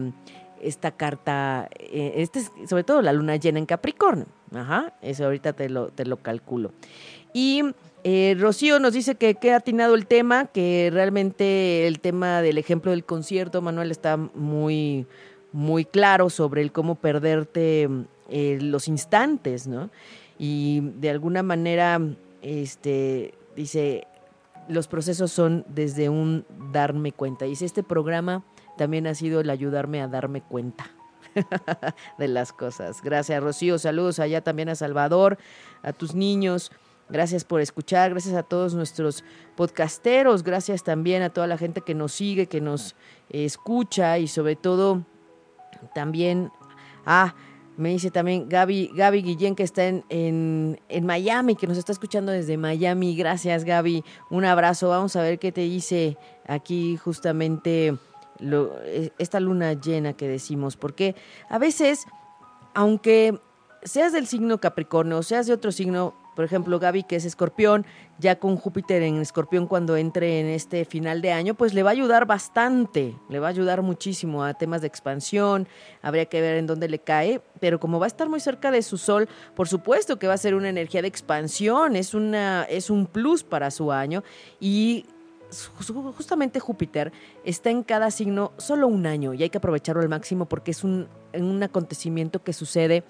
esta 0.62 0.92
carta, 0.92 1.70
este 1.80 2.42
sobre 2.68 2.84
todo 2.84 3.02
la 3.02 3.14
luna 3.14 3.38
llena 3.38 3.60
en 3.60 3.66
Capricornio. 3.66 4.26
Ajá, 4.54 4.94
eso 5.02 5.26
ahorita 5.26 5.54
te 5.54 5.70
lo, 5.70 5.90
te 5.90 6.06
lo 6.06 6.18
calculo. 6.18 6.72
Y 7.34 7.64
eh, 8.04 8.36
Rocío 8.38 8.80
nos 8.80 8.94
dice 8.94 9.16
que, 9.16 9.36
que 9.36 9.54
ha 9.54 9.58
atinado 9.58 9.96
el 9.96 10.06
tema, 10.06 10.46
que 10.48 10.90
realmente 10.92 11.88
el 11.88 12.00
tema 12.00 12.42
del 12.42 12.58
ejemplo 12.58 12.92
del 12.92 13.06
concierto, 13.06 13.62
Manuel, 13.62 13.92
está 13.92 14.18
muy, 14.18 15.08
muy 15.54 15.86
claro 15.86 16.30
sobre 16.30 16.62
el 16.62 16.72
cómo 16.72 16.96
perderte 16.96 17.90
eh, 18.30 18.58
los 18.62 18.88
instantes, 18.88 19.68
¿no? 19.68 19.90
Y 20.46 20.82
de 20.82 21.10
alguna 21.10 21.42
manera, 21.42 22.02
este, 22.42 23.34
dice, 23.56 24.06
los 24.68 24.90
procesos 24.90 25.32
son 25.32 25.64
desde 25.70 26.10
un 26.10 26.46
darme 26.74 27.14
cuenta. 27.14 27.46
Dice, 27.46 27.64
este 27.64 27.82
programa 27.82 28.44
también 28.78 29.08
ha 29.08 29.16
sido 29.16 29.40
el 29.40 29.50
ayudarme 29.50 30.02
a 30.02 30.10
darme 30.10 30.42
cuenta 30.42 30.92
de 32.18 32.28
las 32.28 32.52
cosas. 32.52 33.02
Gracias, 33.02 33.42
Rocío. 33.42 33.80
Saludos 33.80 34.20
allá 34.20 34.42
también 34.42 34.68
a 34.68 34.76
Salvador, 34.76 35.38
a 35.82 35.94
tus 35.94 36.14
niños. 36.14 36.74
Gracias 37.08 37.46
por 37.46 37.62
escuchar, 37.62 38.10
gracias 38.10 38.36
a 38.36 38.44
todos 38.44 38.74
nuestros 38.74 39.24
podcasteros, 39.56 40.44
gracias 40.44 40.84
también 40.84 41.24
a 41.24 41.30
toda 41.30 41.48
la 41.48 41.58
gente 41.58 41.80
que 41.80 41.96
nos 41.96 42.12
sigue, 42.12 42.48
que 42.48 42.60
nos 42.60 42.98
escucha 43.30 44.18
y 44.18 44.28
sobre 44.28 44.58
todo 44.58 45.06
también 45.96 46.52
a 47.06 47.34
me 47.78 47.90
dice 47.90 48.12
también 48.12 48.48
Gaby, 48.50 48.92
Gaby 48.96 49.22
Guillén 49.24 49.56
que 49.56 49.64
está 49.64 49.86
en, 49.86 50.04
en, 50.10 51.06
Miami, 51.06 51.56
que 51.56 51.68
nos 51.68 51.78
está 51.78 51.92
escuchando 51.92 52.32
desde 52.32 52.58
Miami. 52.58 53.16
Gracias 53.16 53.64
Gaby, 53.64 54.04
un 54.30 54.46
abrazo. 54.46 54.90
Vamos 54.90 55.16
a 55.16 55.22
ver 55.22 55.40
qué 55.40 55.52
te 55.52 55.62
dice 55.62 56.18
aquí 56.48 56.98
justamente 56.98 57.96
lo- 58.40 58.76
esta 59.18 59.40
luna 59.40 59.74
llena 59.74 60.14
que 60.14 60.28
decimos, 60.28 60.78
porque 60.78 61.16
a 61.50 61.58
veces, 61.58 62.06
aunque 62.74 63.40
seas 63.84 64.14
del 64.14 64.28
signo 64.28 64.60
Capricornio 64.60 65.18
o 65.18 65.24
seas 65.24 65.48
de 65.48 65.54
otro 65.54 65.72
signo, 65.72 66.14
por 66.36 66.46
ejemplo, 66.46 66.80
Gaby, 66.80 67.04
que 67.04 67.16
es 67.16 67.26
escorpión, 67.26 67.86
ya 68.20 68.38
con 68.40 68.58
Júpiter 68.58 69.02
en 69.04 69.18
escorpión 69.18 69.68
cuando 69.68 69.98
entre 69.98 70.40
en 70.40 70.48
este 70.48 70.86
final 70.86 71.22
de 71.22 71.32
año, 71.32 71.54
pues 71.54 71.74
le 71.74 71.84
va 71.84 71.90
a 71.90 71.94
ayudar 71.94 72.26
bastante, 72.26 73.16
le 73.30 73.40
va 73.40 73.48
a 73.48 73.50
ayudar 73.50 73.82
muchísimo 73.82 74.44
a 74.44 74.54
temas 74.54 74.82
de 74.82 74.88
expansión, 74.88 75.68
habría 76.02 76.26
que 76.26 76.42
ver 76.42 76.58
en 76.58 76.68
dónde 76.68 76.88
le 76.90 77.00
cae, 77.00 77.42
pero 77.60 77.80
como 77.80 78.00
va 78.00 78.06
a 78.06 78.08
estar 78.08 78.30
muy 78.30 78.40
cerca 78.40 78.72
de 78.72 78.82
su 78.82 78.98
sol, 78.98 79.28
por 79.56 79.68
supuesto 79.68 80.18
que 80.20 80.28
va 80.28 80.34
a 80.34 80.38
ser 80.38 80.56
una 80.56 80.70
energía 80.70 81.02
de 81.02 81.08
expansión, 81.08 81.96
es, 81.96 82.14
una, 82.14 82.64
es 82.64 82.90
un 82.90 83.06
plus 83.08 83.44
para 83.44 83.72
su 83.72 83.92
año 83.92 84.24
y 84.60 85.06
ju- 85.52 86.14
justamente 86.14 86.60
Júpiter 86.60 87.12
está 87.44 87.70
en 87.70 87.84
cada 87.84 88.10
signo 88.12 88.54
solo 88.58 88.88
un 88.88 89.06
año 89.06 89.34
y 89.34 89.44
hay 89.44 89.50
que 89.50 89.58
aprovecharlo 89.60 90.02
al 90.02 90.10
máximo 90.10 90.46
porque 90.46 90.72
es 90.72 90.84
un, 90.84 91.08
un 91.34 91.62
acontecimiento 91.64 92.42
que 92.44 92.54
sucede 92.54 93.04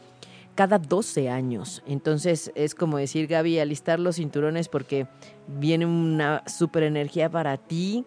cada 0.56 0.80
12 0.80 1.30
años. 1.30 1.84
Entonces 1.86 2.52
es 2.56 2.76
como 2.76 2.98
decir, 2.98 3.28
Gaby, 3.28 3.60
alistar 3.60 4.00
los 4.00 4.18
cinturones 4.18 4.70
porque 4.70 5.08
viene 5.48 5.86
una 5.86 6.44
super 6.48 6.84
energía 6.84 7.30
para 7.30 7.58
ti. 7.58 8.06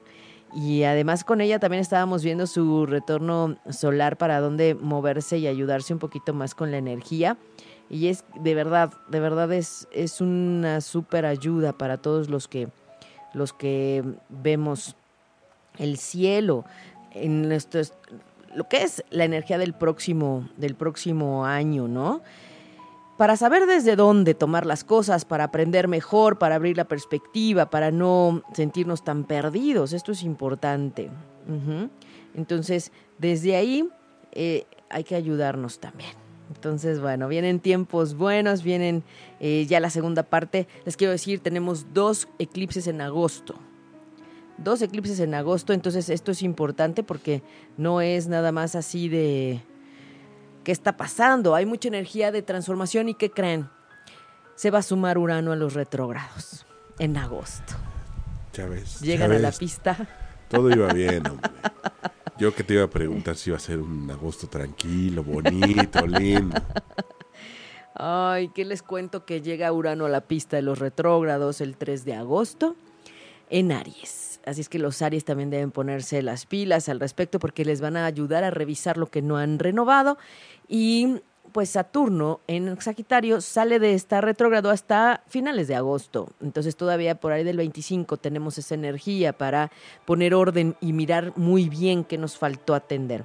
Y 0.55 0.84
además 0.84 1.24
con 1.24 1.40
ella 1.40 1.59
también 1.59 1.80
estábamos 1.80 2.22
viendo 2.22 2.47
su 2.47 2.86
retorno 2.86 3.57
solar 3.70 4.16
para 4.16 4.40
dónde 4.40 4.74
moverse 4.74 5.38
y 5.38 5.47
ayudarse 5.47 5.92
un 5.92 5.99
poquito 5.99 6.32
más 6.32 6.55
con 6.55 6.70
la 6.70 6.78
energía. 6.78 7.36
Y 7.90 8.09
es 8.09 8.24
de 8.40 8.55
verdad, 8.55 8.92
de 9.09 9.20
verdad 9.20 9.53
es, 9.53 9.86
es 9.92 10.20
una 10.20 10.80
súper 10.80 11.26
ayuda 11.26 11.72
para 11.72 11.99
todos 11.99 12.30
los 12.30 12.49
que, 12.49 12.68
los 13.34 13.53
que 13.53 14.03
vemos 14.28 14.97
el 15.78 15.99
cielo 15.99 16.64
en 17.12 17.49
nuestros, 17.49 17.92
lo 18.57 18.68
que 18.68 18.82
es 18.82 19.04
la 19.11 19.24
energía 19.24 19.59
del 19.59 19.74
próximo, 19.74 20.48
del 20.57 20.74
próximo 20.74 21.44
año, 21.44 21.88
¿no? 21.88 22.22
Para 23.18 23.36
saber 23.36 23.66
desde 23.66 23.96
dónde 23.96 24.34
tomar 24.34 24.64
las 24.66 24.82
cosas, 24.82 25.24
para 25.24 25.44
aprender 25.44 25.88
mejor, 25.88 26.38
para 26.38 26.54
abrir 26.54 26.76
la 26.76 26.84
perspectiva, 26.84 27.68
para 27.68 27.90
no 27.90 28.42
sentirnos 28.54 29.04
tan 29.04 29.24
perdidos. 29.24 29.92
Esto 29.92 30.12
es 30.12 30.22
importante. 30.22 31.11
Entonces, 32.34 32.92
desde 33.18 33.57
ahí 33.57 33.88
eh, 34.32 34.64
hay 34.90 35.04
que 35.04 35.14
ayudarnos 35.14 35.78
también. 35.78 36.12
Entonces, 36.54 37.00
bueno, 37.00 37.28
vienen 37.28 37.61
tiempos 37.61 38.14
buenos, 38.14 38.62
vienen 38.62 39.02
eh, 39.40 39.66
ya 39.68 39.80
la 39.80 39.90
segunda 39.90 40.22
parte. 40.22 40.66
Les 40.84 40.96
quiero 40.96 41.12
decir, 41.12 41.40
tenemos 41.40 41.92
dos 41.92 42.28
eclipses 42.38 42.86
en 42.86 43.00
agosto 43.00 43.54
dos 44.59 44.82
eclipses 44.82 45.20
en 45.20 45.34
agosto, 45.34 45.72
entonces 45.72 46.09
esto 46.09 46.32
es 46.32 46.42
importante 46.42 47.02
porque 47.02 47.42
no 47.76 48.00
es 48.00 48.28
nada 48.28 48.52
más 48.52 48.74
así 48.74 49.09
de 49.09 49.62
qué 50.64 50.72
está 50.72 50.96
pasando, 50.96 51.54
hay 51.54 51.66
mucha 51.66 51.88
energía 51.88 52.32
de 52.32 52.42
transformación 52.42 53.09
y 53.09 53.14
¿qué 53.14 53.30
creen? 53.30 53.68
Se 54.57 54.70
va 54.70 54.78
a 54.78 54.82
sumar 54.82 55.18
Urano 55.18 55.52
a 55.52 55.57
los 55.57 55.74
retrógrados 55.74 56.66
en 56.98 57.16
agosto. 57.16 57.74
Ya 58.52 58.66
ves. 58.66 59.00
ya 59.00 59.07
Llegan 59.07 59.32
a 59.32 59.38
la 59.38 59.52
pista. 59.52 60.09
Todo 60.48 60.70
iba 60.70 60.92
bien, 60.92 61.26
hombre. 61.30 61.50
Yo 62.38 62.54
que 62.54 62.64
te 62.64 62.74
iba 62.74 62.84
a 62.84 62.90
preguntar 62.90 63.36
si 63.36 63.50
iba 63.50 63.57
a 63.57 63.61
ser 63.61 63.78
un 63.78 64.11
agosto 64.11 64.46
tranquilo, 64.46 65.22
bonito, 65.24 66.07
lindo. 66.07 66.61
Ay, 67.94 68.50
¿qué 68.54 68.64
les 68.64 68.82
cuento 68.82 69.24
que 69.24 69.40
llega 69.40 69.72
Urano 69.72 70.04
a 70.04 70.09
la 70.11 70.20
pista 70.20 70.57
de 70.57 70.62
los 70.62 70.78
retrógrados 70.78 71.62
el 71.62 71.76
3 71.76 72.04
de 72.04 72.14
agosto 72.14 72.76
en 73.48 73.72
Aries? 73.72 74.26
Así 74.47 74.61
es 74.61 74.68
que 74.68 74.78
los 74.78 75.03
Aries 75.03 75.24
también 75.24 75.51
deben 75.51 75.72
ponerse 75.72 76.22
las 76.22 76.47
pilas 76.47 76.88
al 76.88 77.01
respecto 77.01 77.38
porque 77.40 77.64
les 77.64 77.80
van 77.80 77.97
a 77.97 78.07
ayudar 78.07 78.44
a 78.44 78.51
revisar 78.51 78.97
lo 78.97 79.07
que 79.09 79.20
no 79.20 79.36
han 79.36 79.59
renovado 79.59 80.16
y 80.68 81.16
pues 81.53 81.70
Saturno 81.70 82.40
en 82.49 82.78
Sagitario 82.80 83.40
sale 83.40 83.78
de 83.78 83.94
estar 83.94 84.22
retrógrado 84.24 84.68
hasta 84.70 85.22
finales 85.26 85.68
de 85.68 85.74
agosto. 85.74 86.28
Entonces 86.42 86.76
todavía 86.76 87.14
por 87.14 87.32
ahí 87.32 87.44
del 87.44 87.57
25 87.57 88.18
tenemos 88.18 88.59
esa 88.59 88.74
energía 88.74 89.32
para 89.32 89.70
poner 90.05 90.34
orden 90.34 90.76
y 90.80 90.92
mirar 90.92 91.32
muy 91.36 91.68
bien 91.68 92.05
qué 92.05 92.18
nos 92.18 92.36
faltó 92.36 92.74
atender. 92.74 93.24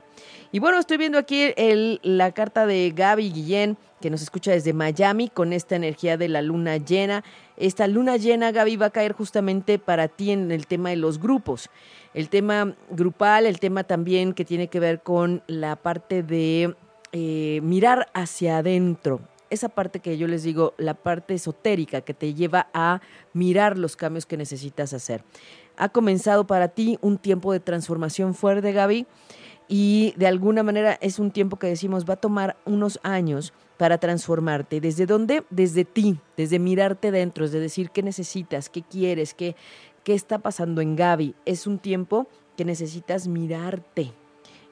Y 0.51 0.59
bueno, 0.59 0.79
estoy 0.79 0.97
viendo 0.97 1.17
aquí 1.17 1.51
el- 1.57 1.99
la 2.03 2.31
carta 2.31 2.65
de 2.65 2.91
Gaby 2.95 3.31
Guillén, 3.31 3.77
que 3.99 4.09
nos 4.09 4.21
escucha 4.21 4.51
desde 4.51 4.73
Miami 4.73 5.27
con 5.29 5.51
esta 5.53 5.75
energía 5.75 6.15
de 6.17 6.29
la 6.29 6.41
luna 6.41 6.77
llena. 6.77 7.23
Esta 7.61 7.85
luna 7.85 8.17
llena, 8.17 8.51
Gaby, 8.51 8.75
va 8.75 8.87
a 8.87 8.89
caer 8.89 9.13
justamente 9.13 9.77
para 9.77 10.07
ti 10.07 10.31
en 10.31 10.51
el 10.51 10.65
tema 10.65 10.89
de 10.89 10.95
los 10.95 11.19
grupos. 11.19 11.69
El 12.15 12.27
tema 12.27 12.75
grupal, 12.89 13.45
el 13.45 13.59
tema 13.59 13.83
también 13.83 14.33
que 14.33 14.45
tiene 14.45 14.67
que 14.67 14.79
ver 14.79 15.03
con 15.03 15.43
la 15.45 15.75
parte 15.75 16.23
de 16.23 16.75
eh, 17.11 17.59
mirar 17.61 18.07
hacia 18.15 18.57
adentro. 18.57 19.21
Esa 19.51 19.69
parte 19.69 19.99
que 19.99 20.17
yo 20.17 20.25
les 20.25 20.41
digo, 20.41 20.73
la 20.79 20.95
parte 20.95 21.35
esotérica 21.35 22.01
que 22.01 22.15
te 22.15 22.33
lleva 22.33 22.67
a 22.73 22.99
mirar 23.31 23.77
los 23.77 23.95
cambios 23.95 24.25
que 24.25 24.37
necesitas 24.37 24.91
hacer. 24.93 25.23
Ha 25.77 25.89
comenzado 25.89 26.47
para 26.47 26.69
ti 26.69 26.97
un 27.01 27.19
tiempo 27.19 27.53
de 27.53 27.59
transformación 27.59 28.33
fuerte, 28.33 28.71
Gaby 28.71 29.05
y 29.73 30.13
de 30.17 30.27
alguna 30.27 30.63
manera 30.63 30.97
es 30.99 31.17
un 31.17 31.31
tiempo 31.31 31.57
que 31.57 31.67
decimos 31.67 32.03
va 32.03 32.15
a 32.15 32.17
tomar 32.17 32.57
unos 32.65 32.99
años 33.03 33.53
para 33.81 33.97
transformarte. 33.97 34.79
¿Desde 34.79 35.07
dónde? 35.07 35.43
Desde 35.49 35.85
ti, 35.85 36.19
desde 36.37 36.59
mirarte 36.59 37.09
dentro, 37.09 37.45
desde 37.45 37.59
decir 37.59 37.89
qué 37.89 38.03
necesitas, 38.03 38.69
qué 38.69 38.83
quieres, 38.83 39.33
qué, 39.33 39.55
qué 40.03 40.13
está 40.13 40.37
pasando 40.37 40.81
en 40.81 40.95
Gaby. 40.95 41.33
Es 41.45 41.65
un 41.65 41.79
tiempo 41.79 42.27
que 42.55 42.63
necesitas 42.63 43.27
mirarte, 43.27 44.13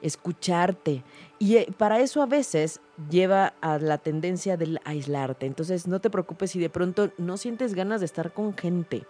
escucharte. 0.00 1.02
Y 1.40 1.56
eh, 1.56 1.66
para 1.76 1.98
eso 1.98 2.22
a 2.22 2.26
veces 2.26 2.80
lleva 3.10 3.54
a 3.60 3.80
la 3.80 3.98
tendencia 3.98 4.56
del 4.56 4.78
aislarte. 4.84 5.44
Entonces 5.44 5.88
no 5.88 6.00
te 6.00 6.08
preocupes 6.08 6.52
si 6.52 6.60
de 6.60 6.70
pronto 6.70 7.10
no 7.18 7.36
sientes 7.36 7.74
ganas 7.74 7.98
de 8.02 8.06
estar 8.06 8.32
con 8.32 8.56
gente. 8.56 9.08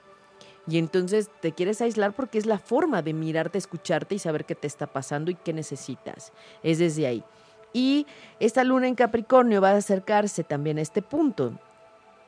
Y 0.67 0.79
entonces 0.79 1.29
te 1.43 1.53
quieres 1.53 1.83
aislar 1.83 2.15
porque 2.15 2.39
es 2.39 2.47
la 2.47 2.59
forma 2.59 3.03
de 3.03 3.13
mirarte, 3.13 3.59
escucharte 3.59 4.15
y 4.15 4.19
saber 4.19 4.47
qué 4.47 4.55
te 4.55 4.67
está 4.67 4.87
pasando 4.87 5.31
y 5.31 5.35
qué 5.35 5.53
necesitas. 5.53 6.33
Es 6.63 6.79
desde 6.79 7.07
ahí. 7.07 7.23
Y 7.73 8.07
esta 8.41 8.65
luna 8.65 8.89
en 8.89 8.95
Capricornio 8.95 9.61
va 9.61 9.71
a 9.71 9.77
acercarse 9.77 10.45
también 10.45 10.79
a 10.79 10.83
este 10.83 11.03
punto. 11.03 11.53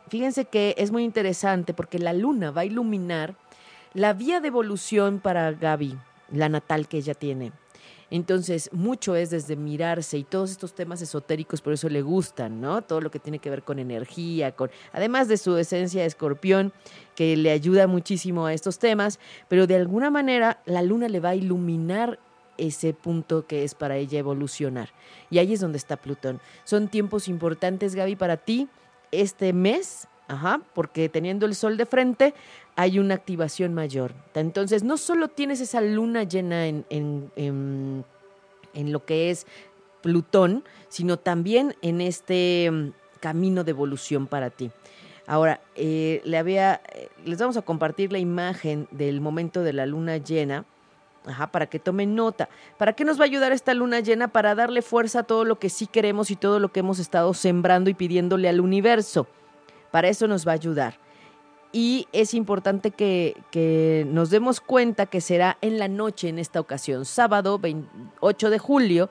Fíjense 0.08 0.44
que 0.44 0.74
es 0.78 0.90
muy 0.90 1.04
interesante 1.04 1.74
porque 1.74 1.98
la 1.98 2.12
luna 2.12 2.50
va 2.50 2.62
a 2.62 2.66
iluminar 2.66 3.34
la 3.94 4.12
vía 4.12 4.40
de 4.40 4.48
evolución 4.48 5.20
para 5.20 5.52
Gaby, 5.52 5.98
la 6.30 6.48
natal 6.48 6.88
que 6.88 6.98
ella 6.98 7.14
tiene. 7.14 7.52
Entonces, 8.10 8.68
mucho 8.74 9.16
es 9.16 9.30
desde 9.30 9.56
mirarse 9.56 10.18
y 10.18 10.24
todos 10.24 10.50
estos 10.50 10.74
temas 10.74 11.00
esotéricos, 11.00 11.62
por 11.62 11.72
eso 11.72 11.88
le 11.88 12.02
gustan, 12.02 12.60
¿no? 12.60 12.82
Todo 12.82 13.00
lo 13.00 13.10
que 13.10 13.18
tiene 13.18 13.38
que 13.38 13.48
ver 13.48 13.62
con 13.62 13.78
energía, 13.78 14.52
con 14.52 14.70
además 14.92 15.28
de 15.28 15.38
su 15.38 15.56
esencia 15.56 16.02
de 16.02 16.08
escorpión, 16.08 16.74
que 17.16 17.38
le 17.38 17.50
ayuda 17.50 17.86
muchísimo 17.86 18.44
a 18.44 18.52
estos 18.52 18.78
temas, 18.78 19.18
pero 19.48 19.66
de 19.66 19.76
alguna 19.76 20.10
manera 20.10 20.60
la 20.66 20.82
luna 20.82 21.08
le 21.08 21.20
va 21.20 21.30
a 21.30 21.36
iluminar 21.36 22.18
ese 22.58 22.92
punto 22.92 23.46
que 23.46 23.64
es 23.64 23.74
para 23.74 23.96
ella 23.96 24.18
evolucionar. 24.18 24.90
Y 25.30 25.38
ahí 25.38 25.52
es 25.52 25.60
donde 25.60 25.78
está 25.78 25.96
Plutón. 25.96 26.40
Son 26.64 26.88
tiempos 26.88 27.28
importantes, 27.28 27.94
Gaby, 27.94 28.16
para 28.16 28.36
ti 28.36 28.68
este 29.10 29.52
mes, 29.52 30.08
ajá, 30.28 30.60
porque 30.74 31.08
teniendo 31.08 31.46
el 31.46 31.54
sol 31.54 31.76
de 31.76 31.86
frente 31.86 32.34
hay 32.76 32.98
una 32.98 33.14
activación 33.14 33.74
mayor. 33.74 34.14
Entonces, 34.34 34.82
no 34.82 34.96
solo 34.96 35.28
tienes 35.28 35.60
esa 35.60 35.80
luna 35.80 36.24
llena 36.24 36.66
en, 36.66 36.84
en, 36.88 38.04
en, 38.74 38.92
lo 38.92 39.04
que 39.04 39.30
es 39.30 39.46
Plutón, 40.00 40.64
sino 40.88 41.18
también 41.18 41.76
en 41.82 42.00
este 42.00 42.70
mm, 42.70 42.92
camino 43.20 43.62
de 43.62 43.70
evolución 43.70 44.26
para 44.26 44.50
ti. 44.50 44.70
Ahora, 45.26 45.60
eh, 45.76 46.20
le 46.24 46.38
había, 46.38 46.80
eh, 46.92 47.08
les 47.24 47.38
vamos 47.38 47.56
a 47.56 47.62
compartir 47.62 48.12
la 48.12 48.18
imagen 48.18 48.88
del 48.90 49.20
momento 49.20 49.62
de 49.62 49.72
la 49.72 49.86
luna 49.86 50.16
llena. 50.16 50.64
Ajá, 51.24 51.52
para 51.52 51.66
que 51.66 51.78
tomen 51.78 52.14
nota. 52.14 52.48
¿Para 52.78 52.94
qué 52.94 53.04
nos 53.04 53.18
va 53.18 53.22
a 53.22 53.26
ayudar 53.26 53.52
esta 53.52 53.74
luna 53.74 54.00
llena? 54.00 54.28
Para 54.28 54.54
darle 54.54 54.82
fuerza 54.82 55.20
a 55.20 55.22
todo 55.22 55.44
lo 55.44 55.58
que 55.58 55.70
sí 55.70 55.86
queremos 55.86 56.30
y 56.30 56.36
todo 56.36 56.58
lo 56.58 56.72
que 56.72 56.80
hemos 56.80 56.98
estado 56.98 57.32
sembrando 57.34 57.90
y 57.90 57.94
pidiéndole 57.94 58.48
al 58.48 58.60
universo. 58.60 59.28
Para 59.92 60.08
eso 60.08 60.26
nos 60.26 60.46
va 60.46 60.52
a 60.52 60.54
ayudar. 60.54 60.98
Y 61.72 62.06
es 62.12 62.34
importante 62.34 62.90
que, 62.90 64.04
nos 64.08 64.28
demos 64.28 64.60
cuenta 64.60 65.06
que 65.06 65.20
será 65.20 65.56
en 65.62 65.78
la 65.78 65.88
noche 65.88 66.28
en 66.28 66.38
esta 66.38 66.60
ocasión, 66.60 67.06
sábado 67.06 67.58
28 67.58 68.50
de 68.50 68.58
julio 68.58 69.08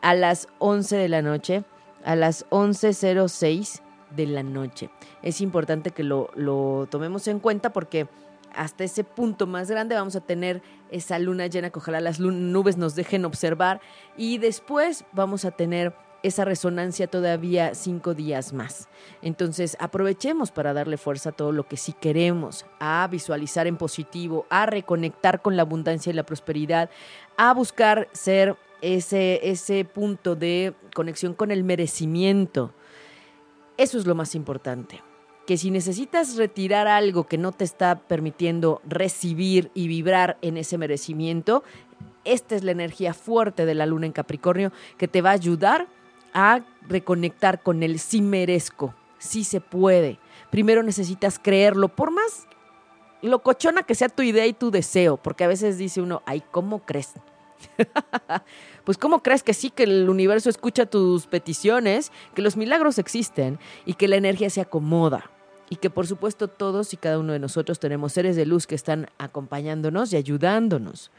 a 0.00 0.14
las 0.14 0.46
11 0.58 0.96
de 0.96 1.08
la 1.08 1.22
noche, 1.22 1.64
a 2.04 2.14
las 2.14 2.48
11.06 2.50 3.80
de 4.14 4.26
la 4.26 4.44
noche. 4.44 4.90
Es 5.22 5.40
importante 5.40 5.90
que 5.90 6.04
lo, 6.04 6.30
lo 6.36 6.86
tomemos 6.88 7.26
en 7.26 7.40
cuenta 7.40 7.72
porque 7.72 8.06
hasta 8.54 8.84
ese 8.84 9.02
punto 9.02 9.48
más 9.48 9.68
grande 9.68 9.96
vamos 9.96 10.14
a 10.14 10.20
tener 10.20 10.62
esa 10.94 11.18
luna 11.18 11.48
llena 11.48 11.70
que 11.70 11.78
ojalá 11.78 12.00
las 12.00 12.20
nubes 12.20 12.76
nos 12.76 12.94
dejen 12.94 13.24
observar 13.24 13.80
y 14.16 14.38
después 14.38 15.04
vamos 15.12 15.44
a 15.44 15.50
tener 15.50 15.92
esa 16.22 16.46
resonancia 16.46 17.06
todavía 17.06 17.74
cinco 17.74 18.14
días 18.14 18.54
más. 18.54 18.88
Entonces 19.20 19.76
aprovechemos 19.78 20.50
para 20.50 20.72
darle 20.72 20.96
fuerza 20.96 21.30
a 21.30 21.32
todo 21.32 21.52
lo 21.52 21.68
que 21.68 21.76
sí 21.76 21.92
queremos, 21.92 22.64
a 22.80 23.06
visualizar 23.10 23.66
en 23.66 23.76
positivo, 23.76 24.46
a 24.48 24.64
reconectar 24.64 25.42
con 25.42 25.56
la 25.56 25.62
abundancia 25.62 26.10
y 26.10 26.14
la 26.14 26.24
prosperidad, 26.24 26.88
a 27.36 27.52
buscar 27.52 28.08
ser 28.12 28.56
ese, 28.80 29.50
ese 29.50 29.84
punto 29.84 30.34
de 30.36 30.74
conexión 30.94 31.34
con 31.34 31.50
el 31.50 31.62
merecimiento. 31.62 32.72
Eso 33.76 33.98
es 33.98 34.06
lo 34.06 34.14
más 34.14 34.34
importante. 34.34 35.02
Que 35.46 35.56
si 35.56 35.70
necesitas 35.70 36.36
retirar 36.36 36.88
algo 36.88 37.24
que 37.24 37.38
no 37.38 37.52
te 37.52 37.64
está 37.64 37.98
permitiendo 37.98 38.80
recibir 38.86 39.70
y 39.74 39.88
vibrar 39.88 40.38
en 40.40 40.56
ese 40.56 40.78
merecimiento, 40.78 41.62
esta 42.24 42.54
es 42.54 42.64
la 42.64 42.72
energía 42.72 43.14
fuerte 43.14 43.66
de 43.66 43.74
la 43.74 43.86
luna 43.86 44.06
en 44.06 44.12
Capricornio 44.12 44.72
que 44.96 45.08
te 45.08 45.20
va 45.20 45.30
a 45.30 45.34
ayudar 45.34 45.86
a 46.32 46.60
reconectar 46.88 47.62
con 47.62 47.82
el 47.82 47.98
sí 47.98 48.22
merezco, 48.22 48.94
sí 49.18 49.44
se 49.44 49.60
puede. 49.60 50.18
Primero 50.50 50.82
necesitas 50.82 51.38
creerlo, 51.38 51.88
por 51.88 52.10
más 52.10 52.46
locochona 53.22 53.82
que 53.84 53.94
sea 53.94 54.08
tu 54.08 54.22
idea 54.22 54.46
y 54.46 54.52
tu 54.52 54.70
deseo, 54.70 55.16
porque 55.16 55.44
a 55.44 55.48
veces 55.48 55.78
dice 55.78 56.02
uno, 56.02 56.22
ay, 56.26 56.42
¿cómo 56.50 56.84
crees? 56.84 57.12
pues 58.84 58.98
¿cómo 58.98 59.22
crees 59.22 59.42
que 59.42 59.54
sí, 59.54 59.70
que 59.70 59.84
el 59.84 60.10
universo 60.10 60.50
escucha 60.50 60.86
tus 60.86 61.26
peticiones, 61.26 62.12
que 62.34 62.42
los 62.42 62.56
milagros 62.56 62.98
existen 62.98 63.58
y 63.86 63.94
que 63.94 64.08
la 64.08 64.16
energía 64.16 64.50
se 64.50 64.60
acomoda? 64.60 65.30
Y 65.74 65.76
que 65.76 65.90
por 65.90 66.06
supuesto 66.06 66.46
todos 66.46 66.92
y 66.92 66.96
cada 66.96 67.18
uno 67.18 67.32
de 67.32 67.40
nosotros 67.40 67.80
tenemos 67.80 68.12
seres 68.12 68.36
de 68.36 68.46
luz 68.46 68.64
que 68.68 68.76
están 68.76 69.08
acompañándonos 69.18 70.12
y 70.12 70.16
ayudándonos, 70.16 71.10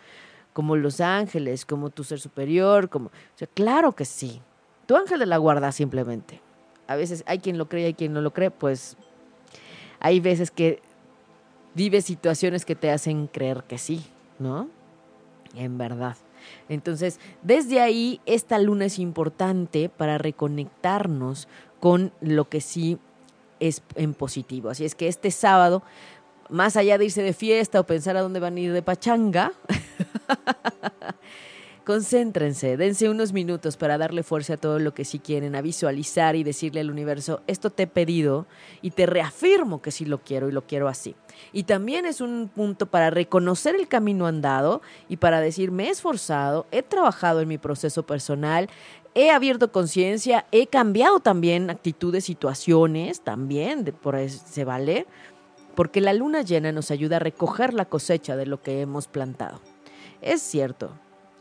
como 0.53 0.77
los 0.77 1.01
ángeles, 1.01 1.65
como 1.65 1.89
tu 1.89 2.05
ser 2.05 2.21
superior, 2.21 2.87
como... 2.87 3.07
O 3.07 3.37
sea, 3.37 3.49
claro 3.53 3.91
que 3.91 4.05
sí. 4.05 4.41
Tu 4.85 4.95
ángel 4.95 5.19
de 5.19 5.25
la 5.25 5.35
guarda 5.35 5.73
simplemente. 5.73 6.39
A 6.87 6.95
veces 6.95 7.25
hay 7.27 7.39
quien 7.39 7.57
lo 7.57 7.67
cree 7.67 7.81
y 7.81 7.85
hay 7.87 7.93
quien 7.95 8.13
no 8.13 8.21
lo 8.21 8.31
cree, 8.31 8.49
pues 8.49 8.95
hay 9.99 10.21
veces 10.21 10.51
que 10.51 10.81
vives 11.73 12.05
situaciones 12.05 12.63
que 12.63 12.75
te 12.77 12.91
hacen 12.91 13.27
creer 13.27 13.65
que 13.67 13.77
sí, 13.77 14.05
¿no? 14.39 14.69
En 15.53 15.77
verdad. 15.77 16.15
Entonces, 16.69 17.19
desde 17.41 17.81
ahí, 17.81 18.21
esta 18.25 18.57
luna 18.57 18.85
es 18.85 18.99
importante 18.99 19.89
para 19.89 20.17
reconectarnos 20.17 21.49
con 21.81 22.13
lo 22.21 22.47
que 22.47 22.61
sí 22.61 22.99
es 23.59 23.81
en 23.95 24.13
positivo. 24.13 24.69
Así 24.69 24.85
es 24.85 24.95
que 24.95 25.07
este 25.07 25.31
sábado, 25.31 25.83
más 26.49 26.77
allá 26.77 26.97
de 26.97 27.05
irse 27.05 27.23
de 27.23 27.33
fiesta 27.33 27.79
o 27.79 27.85
pensar 27.85 28.17
a 28.17 28.21
dónde 28.21 28.39
van 28.39 28.57
a 28.57 28.59
ir 28.59 28.73
de 28.73 28.81
pachanga, 28.81 29.51
Concéntrense, 31.85 32.77
dense 32.77 33.09
unos 33.09 33.31
minutos 33.31 33.77
para 33.77 33.99
darle 33.99 34.23
fuerza 34.23 34.55
a 34.55 34.57
todo 34.57 34.79
lo 34.79 34.95
que 34.95 35.05
sí 35.05 35.19
quieren, 35.19 35.55
a 35.55 35.61
visualizar 35.61 36.35
y 36.35 36.43
decirle 36.43 36.79
al 36.79 36.89
universo, 36.89 37.43
esto 37.45 37.69
te 37.69 37.83
he 37.83 37.87
pedido 37.87 38.47
y 38.81 38.89
te 38.89 39.05
reafirmo 39.05 39.83
que 39.83 39.91
sí 39.91 40.03
lo 40.03 40.17
quiero 40.17 40.49
y 40.49 40.51
lo 40.51 40.65
quiero 40.65 40.87
así. 40.87 41.15
Y 41.53 41.65
también 41.65 42.07
es 42.07 42.21
un 42.21 42.49
punto 42.53 42.87
para 42.87 43.11
reconocer 43.11 43.75
el 43.75 43.87
camino 43.87 44.25
andado 44.25 44.81
y 45.09 45.17
para 45.17 45.41
decir, 45.41 45.69
me 45.69 45.85
he 45.85 45.89
esforzado, 45.91 46.65
he 46.71 46.81
trabajado 46.81 47.41
en 47.41 47.49
mi 47.49 47.59
proceso 47.59 48.03
personal, 48.03 48.67
he 49.15 49.31
abierto 49.31 49.71
conciencia, 49.71 50.45
he 50.51 50.67
cambiado 50.67 51.21
también 51.21 51.69
actitudes, 51.69 52.25
situaciones, 52.25 53.21
también, 53.21 53.85
por 54.01 54.15
eso 54.15 54.43
se 54.45 54.65
vale, 54.65 55.07
porque 55.73 56.01
la 56.01 56.13
luna 56.13 56.41
llena 56.41 56.73
nos 56.73 56.91
ayuda 56.91 57.15
a 57.15 57.19
recoger 57.19 57.73
la 57.73 57.85
cosecha 57.85 58.35
de 58.35 58.45
lo 58.45 58.61
que 58.61 58.81
hemos 58.81 59.07
plantado. 59.07 59.61
Es 60.21 60.41
cierto, 60.41 60.91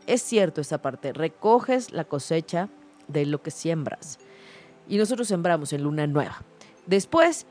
es 0.07 0.21
cierto 0.21 0.61
esa 0.61 0.81
parte, 0.81 1.11
recoges 1.11 1.91
la 1.91 2.05
cosecha 2.05 2.69
de 3.09 3.25
lo 3.25 3.41
que 3.41 3.51
siembras. 3.51 4.19
Y 4.87 4.97
nosotros 4.97 5.27
sembramos 5.27 5.73
en 5.73 5.83
luna 5.83 6.07
nueva. 6.07 6.43
Después, 6.85 7.45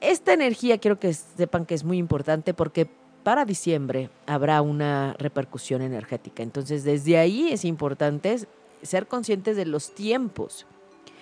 esta 0.00 0.32
energía 0.32 0.78
quiero 0.78 0.98
que 0.98 1.12
sepan 1.14 1.66
que 1.66 1.74
es 1.74 1.84
muy 1.84 1.98
importante 1.98 2.52
porque 2.52 2.90
para 3.22 3.44
diciembre 3.44 4.10
habrá 4.26 4.62
una 4.62 5.14
repercusión 5.18 5.82
energética. 5.82 6.42
Entonces, 6.42 6.82
desde 6.82 7.18
ahí 7.18 7.52
es 7.52 7.64
importante 7.64 8.38
ser 8.82 9.06
conscientes 9.06 9.56
de 9.56 9.66
los 9.66 9.94
tiempos. 9.94 10.66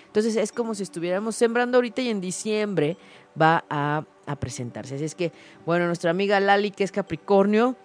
Entonces, 0.07 0.35
es 0.35 0.51
como 0.51 0.73
si 0.73 0.83
estuviéramos 0.83 1.35
sembrando 1.35 1.77
ahorita 1.77 2.01
y 2.01 2.09
en 2.09 2.21
diciembre 2.21 2.97
va 3.39 3.63
a, 3.69 4.03
presentarse. 4.39 4.95
Así 4.95 5.05
es 5.05 5.15
que, 5.15 5.31
bueno, 5.65 5.85
nuestra 5.85 6.11
amiga 6.11 6.39
Lali, 6.41 6.71
que 6.71 6.83
es 6.83 6.91
Capricornio, 6.91 7.77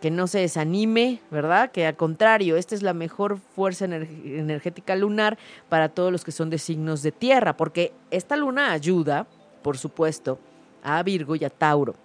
que 0.00 0.12
no 0.12 0.28
se 0.28 0.38
desanime, 0.38 1.20
¿verdad? 1.28 1.72
Que 1.72 1.86
al 1.86 1.96
contrario, 1.96 2.56
esta 2.56 2.76
es 2.76 2.82
la 2.82 2.94
mejor 2.94 3.38
fuerza 3.38 3.86
energética 3.86 4.94
lunar 4.94 5.38
para 5.68 5.88
todos 5.88 6.12
los 6.12 6.24
que 6.24 6.30
son 6.30 6.50
de 6.50 6.58
signos 6.58 7.02
de 7.02 7.10
tierra, 7.10 7.56
porque 7.56 7.92
esta 8.12 8.36
luna 8.36 8.70
ayuda, 8.70 9.26
por 9.62 9.76
supuesto, 9.76 10.38
a 10.84 11.02
Virgo 11.02 11.34
y 11.34 11.44
a 11.44 11.50
Tauro. 11.50 11.96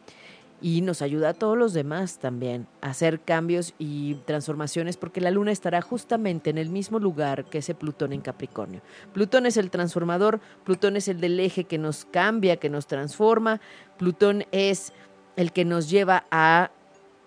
Y 0.64 0.80
nos 0.80 1.02
ayuda 1.02 1.30
a 1.30 1.34
todos 1.34 1.58
los 1.58 1.74
demás 1.74 2.20
también 2.20 2.68
a 2.80 2.92
hacer 2.92 3.20
cambios 3.20 3.74
y 3.80 4.16
transformaciones 4.26 4.96
porque 4.96 5.20
la 5.20 5.30
luna 5.30 5.52
estará 5.52 5.82
justamente 5.82 6.50
en 6.50 6.58
el 6.58 6.70
mismo 6.70 7.00
lugar 7.00 7.44
que 7.44 7.58
ese 7.58 7.76
Plutón 7.76 8.14
en 8.14 8.22
Capricornio. 8.22 8.80
Plutón 9.14 9.46
es 9.46 9.58
el 9.58 9.70
transformador, 9.70 10.40
Plutón 10.64 10.96
es 10.96 11.10
el 11.10 11.20
del 11.20 11.38
eje 11.42 11.66
que 11.66 11.78
nos 11.78 12.06
cambia, 12.06 12.56
que 12.56 12.70
nos 12.70 12.88
transforma, 12.88 13.60
Plutón 13.98 14.46
es 14.54 14.94
el 15.36 15.52
que 15.52 15.66
nos 15.66 15.90
lleva 15.90 16.24
a 16.32 16.72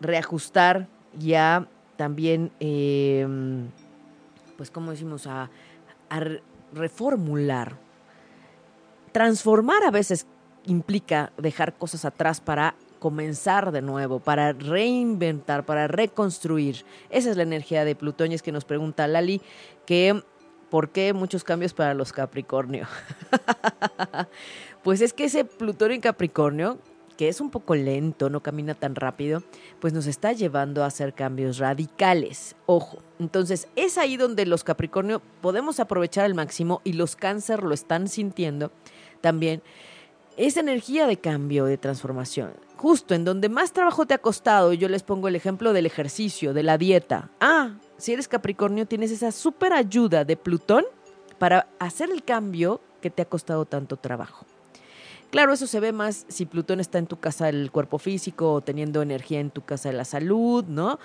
reajustar 0.01 0.89
ya 1.18 1.68
también, 1.99 2.53
em, 2.59 3.68
pues 4.57 4.70
como 4.70 4.93
decimos, 4.93 5.26
a, 5.26 5.51
a 6.09 6.20
reformular. 6.72 7.76
Transformar 9.12 9.84
a 9.84 9.91
veces 9.91 10.26
implica 10.64 11.32
dejar 11.37 11.74
cosas 11.74 12.07
atrás 12.07 12.41
para 12.41 12.74
comenzar 13.07 13.71
de 13.71 13.83
nuevo, 13.83 14.19
para 14.19 14.53
reinventar, 14.53 15.65
para 15.65 15.87
reconstruir. 15.87 16.85
Esa 17.09 17.31
es 17.31 17.37
la 17.37 17.45
energía 17.45 17.85
de 17.85 17.95
Plutón 17.95 18.33
y 18.33 18.35
es 18.35 18.43
que 18.43 18.51
nos 18.51 18.65
pregunta 18.65 19.07
Lali 19.07 19.41
que 19.87 20.25
¿por 20.71 20.91
qué 20.91 21.13
muchos 21.13 21.45
cambios 21.45 21.73
para 21.73 21.95
los 21.95 22.13
Capricornio? 22.13 22.89
pues 24.83 25.03
es 25.03 25.13
que 25.13 25.27
ese 25.27 25.45
Plutón 25.45 25.93
en 25.93 26.01
Capricornio 26.01 26.79
que 27.17 27.29
es 27.29 27.41
un 27.41 27.51
poco 27.51 27.77
lento, 27.77 28.29
no 28.29 28.43
camina 28.43 28.75
tan 28.75 28.97
rápido, 28.97 29.45
pues 29.81 29.93
nos 29.93 30.09
está 30.09 30.33
llevando 30.33 30.83
a 30.83 30.87
hacer 30.87 31.15
cambios 31.15 31.59
radicales. 31.59 32.57
Ojo, 32.67 32.99
entonces 33.21 33.69
es 33.77 33.99
ahí 33.99 34.17
donde 34.17 34.47
los 34.47 34.65
Capricornio 34.65 35.23
podemos 35.41 35.79
aprovechar 35.79 36.25
al 36.25 36.35
máximo 36.35 36.81
y 36.83 36.95
los 36.95 37.15
cáncer 37.15 37.63
lo 37.63 37.73
están 37.73 38.09
sintiendo 38.09 38.73
también. 39.21 39.63
Esa 40.37 40.61
energía 40.61 41.07
de 41.07 41.16
cambio, 41.16 41.64
de 41.64 41.78
transformación, 41.78 42.53
justo 42.76 43.14
en 43.14 43.24
donde 43.24 43.49
más 43.49 43.72
trabajo 43.72 44.05
te 44.05 44.12
ha 44.12 44.18
costado, 44.18 44.74
yo 44.74 44.87
les 44.87 45.03
pongo 45.03 45.28
el 45.28 45.34
ejemplo 45.34 45.72
del 45.72 45.87
ejercicio, 45.87 46.53
de 46.53 46.62
la 46.62 46.76
dieta. 46.76 47.30
Ah, 47.41 47.70
si 47.97 48.12
eres 48.12 48.28
Capricornio, 48.28 48.84
tienes 48.84 49.11
esa 49.11 49.32
súper 49.32 49.72
ayuda 49.72 50.26
de 50.26 50.37
Plutón 50.37 50.84
para 51.39 51.68
hacer 51.78 52.11
el 52.11 52.22
cambio 52.22 52.82
que 53.01 53.09
te 53.09 53.22
ha 53.22 53.24
costado 53.24 53.64
tanto 53.64 53.97
trabajo. 53.97 54.45
Claro, 55.30 55.55
eso 55.55 55.66
se 55.66 55.80
ve 55.80 55.93
más 55.93 56.26
si 56.28 56.45
Plutón 56.45 56.80
está 56.80 56.99
en 56.99 57.07
tu 57.07 57.18
casa 57.18 57.47
del 57.47 57.70
cuerpo 57.70 57.97
físico 57.97 58.53
o 58.53 58.61
teniendo 58.61 59.01
energía 59.01 59.41
en 59.41 59.51
tu 59.51 59.64
casa 59.64 59.89
de 59.89 59.97
la 59.97 60.05
salud, 60.05 60.66
¿no? 60.66 60.99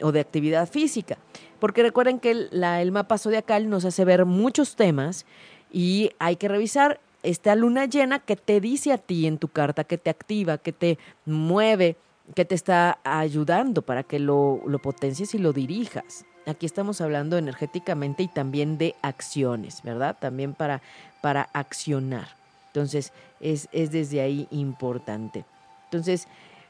O 0.00 0.10
de 0.10 0.18
actividad 0.18 0.68
física. 0.68 1.18
Porque 1.60 1.84
recuerden 1.84 2.18
que 2.18 2.32
el, 2.32 2.64
el 2.64 2.90
mapa 2.90 3.16
zodiacal 3.16 3.70
nos 3.70 3.84
hace 3.84 4.04
ver 4.04 4.24
muchos 4.24 4.74
temas 4.74 5.24
y 5.70 6.10
hay 6.18 6.34
que 6.34 6.48
revisar 6.48 7.00
esta 7.22 7.54
luna 7.54 7.86
llena 7.86 8.18
que 8.18 8.36
te 8.36 8.60
dice 8.60 8.92
a 8.92 8.98
ti 8.98 9.26
en 9.26 9.38
tu 9.38 9.48
carta, 9.48 9.84
que 9.84 9.98
te 9.98 10.10
activa, 10.10 10.58
que 10.58 10.72
te 10.72 10.98
mueve, 11.24 11.96
que 12.34 12.44
te 12.44 12.54
está 12.54 12.98
ayudando 13.04 13.82
para 13.82 14.02
que 14.02 14.18
lo, 14.18 14.60
lo 14.66 14.78
potencies 14.78 15.34
y 15.34 15.38
lo 15.38 15.52
dirijas. 15.52 16.24
Aquí 16.46 16.66
estamos 16.66 17.00
hablando 17.00 17.38
energéticamente 17.38 18.24
y 18.24 18.28
también 18.28 18.78
de 18.78 18.96
acciones, 19.02 19.82
¿verdad? 19.82 20.16
También 20.18 20.54
para, 20.54 20.82
para 21.20 21.48
accionar. 21.52 22.28
Entonces, 22.68 23.12
es, 23.42 23.68
desde 23.70 24.20
ahí 24.20 24.48
importante. 24.50 25.44
Entonces, 25.84 26.26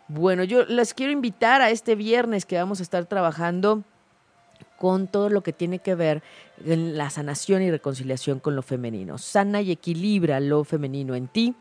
bueno, 0.09 0.44
yo 0.44 0.64
les 0.64 0.94
quiero 0.94 1.12
invitar 1.12 1.62
a 1.62 1.70
este 1.70 1.94
viernes 1.94 2.44
que 2.44 2.57
vamos 2.57 2.80
a 2.80 2.82
estar 2.82 3.05
trabajando 3.07 3.84
con 4.83 5.07
todo 5.07 5.28
lo 5.28 5.45
que 5.45 5.53
tiene 5.53 5.78
que 5.78 5.95
ver 5.95 6.24
en 6.66 6.99
la 6.99 7.09
sanación 7.09 7.62
y 7.62 7.70
reconciliación 7.70 8.41
con 8.41 8.57
lo 8.57 8.62
femenino. 8.62 9.16
Sana 9.16 9.61
y 9.61 9.70
equilibra 9.70 10.41
lo 10.41 10.64
femenino 10.64 11.14
en 11.14 11.28
ti. 11.28 11.55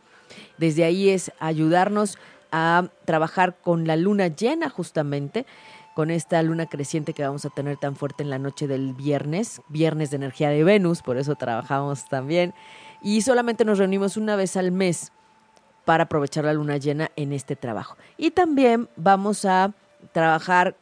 Desde 0.58 0.86
ahí 0.86 1.10
es 1.10 1.32
ayudarnos 1.38 2.18
a 2.52 2.88
trabajar 3.06 3.58
con 3.62 3.86
la 3.86 3.96
luna 3.96 4.26
llena 4.30 4.72
justamente, 4.72 5.46
con 5.94 6.10
esta 6.10 6.42
luna 6.42 6.66
creciente 6.66 7.14
que 7.14 7.22
vamos 7.22 7.46
a 7.46 7.52
tener 7.52 7.78
tan 7.78 7.96
fuerte 7.96 8.24
en 8.24 8.32
la 8.32 8.40
noche 8.40 8.66
del 8.66 8.96
viernes, 8.96 9.62
viernes 9.70 10.10
de 10.10 10.16
energía 10.16 10.50
de 10.50 10.64
Venus, 10.64 11.04
por 11.04 11.18
eso 11.18 11.36
trabajamos 11.36 12.10
también 12.10 12.56
y 13.04 13.22
solamente 13.22 13.66
nos 13.66 13.78
reunimos 13.78 14.18
una 14.18 14.36
vez 14.36 14.58
al 14.58 14.72
mes 14.72 15.12
para 15.86 16.06
aprovechar 16.06 16.46
la 16.46 16.54
luna 16.54 16.78
llena 16.78 17.12
en 17.16 17.34
este 17.34 17.56
trabajo. 17.56 17.98
Y 18.18 18.32
también 18.32 18.90
vamos 18.96 19.46
a 19.46 19.76
trabajar 20.12 20.76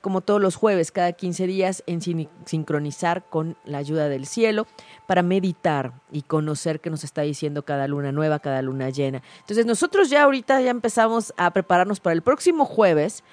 como 0.00 0.20
todos 0.20 0.40
los 0.40 0.54
jueves, 0.56 0.92
cada 0.92 1.12
15 1.12 1.46
días, 1.46 1.82
en 1.86 2.00
sin- 2.00 2.28
sincronizar 2.44 3.24
con 3.28 3.56
la 3.64 3.78
ayuda 3.78 4.08
del 4.08 4.26
cielo 4.26 4.66
para 5.06 5.22
meditar 5.22 5.92
y 6.12 6.22
conocer 6.22 6.80
qué 6.80 6.90
nos 6.90 7.02
está 7.04 7.22
diciendo 7.22 7.64
cada 7.64 7.88
luna 7.88 8.12
nueva, 8.12 8.38
cada 8.38 8.62
luna 8.62 8.90
llena. 8.90 9.22
Entonces 9.40 9.66
nosotros 9.66 10.08
ya 10.10 10.22
ahorita 10.22 10.60
ya 10.60 10.70
empezamos 10.70 11.34
a 11.36 11.50
prepararnos 11.50 11.98
para 12.00 12.14
el 12.14 12.22
próximo 12.22 12.64
jueves. 12.64 13.24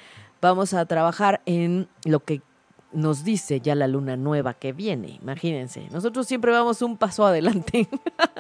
Vamos 0.41 0.73
a 0.73 0.85
trabajar 0.85 1.41
en 1.45 1.87
lo 2.05 2.19
que 2.21 2.41
nos 2.91 3.23
dice 3.23 3.59
ya 3.59 3.73
la 3.73 3.87
luna 3.87 4.15
nueva 4.17 4.53
que 4.53 4.71
viene. 4.71 5.17
Imagínense, 5.21 5.87
nosotros 5.91 6.27
siempre 6.27 6.51
vamos 6.51 6.81
un 6.83 6.97
paso 6.97 7.25
adelante. 7.25 7.87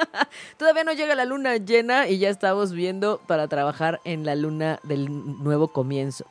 Todavía 0.57 0.83
no 0.83 0.93
llega 0.93 1.15
la 1.15 1.25
luna 1.25 1.57
llena 1.57 2.07
y 2.07 2.19
ya 2.19 2.29
estamos 2.29 2.71
viendo 2.71 3.19
para 3.27 3.47
trabajar 3.47 3.99
en 4.05 4.25
la 4.25 4.35
luna 4.35 4.79
del 4.83 5.07
nuevo 5.43 5.69
comienzo. 5.69 6.25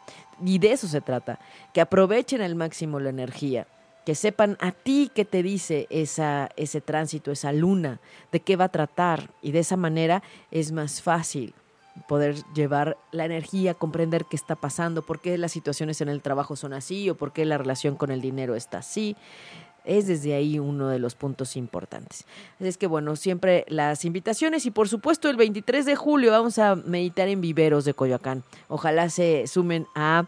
Y 0.44 0.58
de 0.58 0.72
eso 0.72 0.88
se 0.88 1.00
trata, 1.00 1.38
que 1.72 1.80
aprovechen 1.80 2.42
al 2.42 2.54
máximo 2.54 3.00
la 3.00 3.10
energía, 3.10 3.66
que 4.04 4.14
sepan 4.14 4.56
a 4.60 4.72
ti 4.72 5.10
qué 5.14 5.24
te 5.24 5.42
dice 5.42 5.86
esa, 5.90 6.48
ese 6.56 6.80
tránsito, 6.80 7.30
esa 7.30 7.52
luna, 7.52 8.00
de 8.32 8.40
qué 8.40 8.56
va 8.56 8.64
a 8.64 8.70
tratar. 8.70 9.30
Y 9.40 9.52
de 9.52 9.60
esa 9.60 9.76
manera 9.76 10.22
es 10.50 10.72
más 10.72 11.00
fácil 11.00 11.54
poder 12.08 12.36
llevar 12.54 12.96
la 13.12 13.24
energía, 13.24 13.74
comprender 13.74 14.24
qué 14.24 14.36
está 14.36 14.56
pasando, 14.56 15.02
por 15.02 15.20
qué 15.20 15.36
las 15.38 15.52
situaciones 15.52 16.00
en 16.00 16.08
el 16.08 16.22
trabajo 16.22 16.56
son 16.56 16.72
así 16.72 17.08
o 17.10 17.16
por 17.16 17.32
qué 17.32 17.44
la 17.44 17.58
relación 17.58 17.96
con 17.96 18.10
el 18.10 18.20
dinero 18.20 18.54
está 18.56 18.78
así. 18.78 19.16
Es 19.84 20.06
desde 20.06 20.34
ahí 20.34 20.58
uno 20.58 20.88
de 20.88 20.98
los 20.98 21.14
puntos 21.14 21.56
importantes. 21.56 22.24
Así 22.56 22.68
es 22.68 22.78
que 22.78 22.86
bueno, 22.86 23.16
siempre 23.16 23.64
las 23.68 24.04
invitaciones 24.04 24.64
y 24.66 24.70
por 24.70 24.88
supuesto 24.88 25.28
el 25.28 25.36
23 25.36 25.86
de 25.86 25.96
julio 25.96 26.30
vamos 26.30 26.58
a 26.58 26.76
meditar 26.76 27.28
en 27.28 27.40
Viveros 27.40 27.84
de 27.84 27.94
Coyoacán. 27.94 28.44
Ojalá 28.68 29.08
se 29.10 29.46
sumen 29.46 29.86
a 29.94 30.26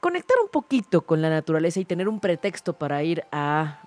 conectar 0.00 0.36
un 0.42 0.48
poquito 0.48 1.02
con 1.02 1.20
la 1.20 1.28
naturaleza 1.28 1.80
y 1.80 1.84
tener 1.84 2.08
un 2.08 2.20
pretexto 2.20 2.74
para 2.74 3.02
ir 3.02 3.24
a, 3.32 3.80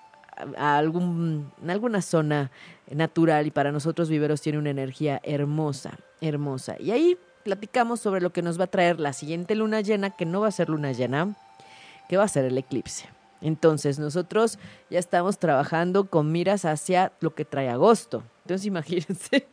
algún, 0.56 1.50
a 1.66 1.72
alguna 1.72 2.02
zona 2.02 2.50
natural 2.90 3.46
y 3.46 3.50
para 3.50 3.72
nosotros 3.72 4.08
Viveros 4.08 4.40
tiene 4.40 4.58
una 4.58 4.70
energía 4.70 5.20
hermosa, 5.24 5.98
hermosa. 6.20 6.76
Y 6.78 6.90
ahí 6.90 7.18
platicamos 7.42 8.00
sobre 8.00 8.20
lo 8.20 8.30
que 8.30 8.42
nos 8.42 8.60
va 8.60 8.64
a 8.64 8.70
traer 8.70 9.00
la 9.00 9.12
siguiente 9.12 9.54
luna 9.54 9.80
llena, 9.80 10.10
que 10.10 10.26
no 10.26 10.40
va 10.40 10.48
a 10.48 10.52
ser 10.52 10.68
luna 10.68 10.92
llena, 10.92 11.34
que 12.08 12.16
va 12.16 12.24
a 12.24 12.28
ser 12.28 12.44
el 12.44 12.58
eclipse. 12.58 13.08
Entonces 13.40 13.98
nosotros 13.98 14.58
ya 14.90 14.98
estamos 14.98 15.38
trabajando 15.38 16.04
con 16.04 16.32
miras 16.32 16.64
hacia 16.64 17.12
lo 17.20 17.34
que 17.34 17.44
trae 17.44 17.68
agosto. 17.68 18.22
Entonces 18.44 18.66
imagínense, 18.66 19.46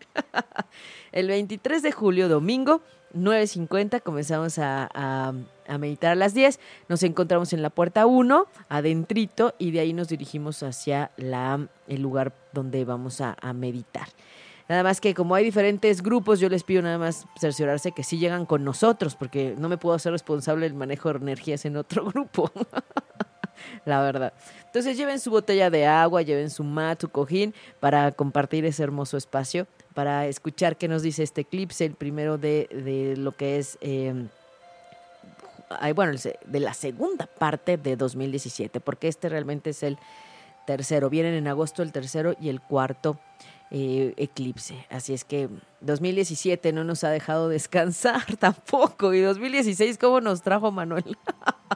el 1.11 1.27
23 1.27 1.81
de 1.83 1.91
julio, 1.91 2.29
domingo, 2.29 2.81
9.50, 3.13 4.01
comenzamos 4.01 4.59
a, 4.59 5.33
meditar 5.79 6.11
a 6.11 6.15
las 6.15 6.33
10. 6.33 6.59
Nos 6.89 7.03
encontramos 7.03 7.53
en 7.53 7.61
la 7.61 7.69
puerta 7.69 8.05
1, 8.05 8.47
adentrito, 8.69 9.53
y 9.57 9.71
de 9.71 9.79
ahí 9.79 9.93
nos 9.93 10.09
dirigimos 10.09 10.63
hacia 10.63 11.11
la, 11.17 11.67
el 11.87 12.01
lugar 12.01 12.33
donde 12.53 12.85
vamos 12.85 13.21
a, 13.21 13.37
a 13.41 13.53
meditar. 13.53 14.07
Nada 14.69 14.83
más 14.83 14.99
que 14.99 15.13
como 15.13 15.33
hay 15.33 15.45
diferentes 15.45 16.03
grupos, 16.03 16.41
yo 16.41 16.49
les 16.49 16.63
pido 16.63 16.81
nada 16.81 16.97
más 16.97 17.25
cerciorarse 17.39 17.93
que 17.93 18.03
sí 18.03 18.17
llegan 18.17 18.45
con 18.45 18.65
nosotros, 18.65 19.15
porque 19.15 19.55
no 19.57 19.69
me 19.69 19.77
puedo 19.77 19.95
hacer 19.95 20.11
responsable 20.11 20.65
del 20.65 20.73
manejo 20.73 21.11
de 21.13 21.19
energías 21.19 21.63
en 21.65 21.77
otro 21.77 22.05
grupo. 22.11 22.51
La 23.85 24.01
verdad. 24.01 24.33
Entonces 24.65 24.97
lleven 24.97 25.19
su 25.19 25.31
botella 25.31 25.69
de 25.69 25.85
agua, 25.85 26.21
lleven 26.21 26.49
su 26.49 26.63
mat, 26.63 27.01
su 27.01 27.09
cojín 27.09 27.53
para 27.79 28.11
compartir 28.11 28.65
ese 28.65 28.83
hermoso 28.83 29.17
espacio, 29.17 29.67
para 29.93 30.27
escuchar 30.27 30.77
qué 30.77 30.87
nos 30.87 31.01
dice 31.01 31.23
este 31.23 31.41
eclipse, 31.41 31.85
el 31.85 31.93
primero 31.93 32.37
de, 32.37 32.67
de 32.71 33.15
lo 33.17 33.31
que 33.31 33.57
es, 33.57 33.77
eh, 33.81 34.13
bueno, 35.95 36.13
de 36.45 36.59
la 36.59 36.73
segunda 36.73 37.25
parte 37.27 37.77
de 37.77 37.95
2017, 37.95 38.79
porque 38.79 39.07
este 39.07 39.29
realmente 39.29 39.71
es 39.71 39.83
el 39.83 39.97
tercero. 40.67 41.09
Vienen 41.09 41.33
en 41.33 41.47
agosto 41.47 41.81
el 41.81 41.91
tercero 41.91 42.35
y 42.39 42.49
el 42.49 42.61
cuarto 42.61 43.17
eh, 43.69 44.13
eclipse. 44.15 44.85
Así 44.89 45.13
es 45.13 45.25
que 45.25 45.49
2017 45.81 46.71
no 46.71 46.85
nos 46.85 47.03
ha 47.03 47.09
dejado 47.09 47.49
descansar 47.49 48.23
tampoco. 48.37 49.13
Y 49.13 49.21
2016, 49.21 49.97
¿cómo 49.97 50.21
nos 50.21 50.41
trajo 50.41 50.71
Manuel? 50.71 51.17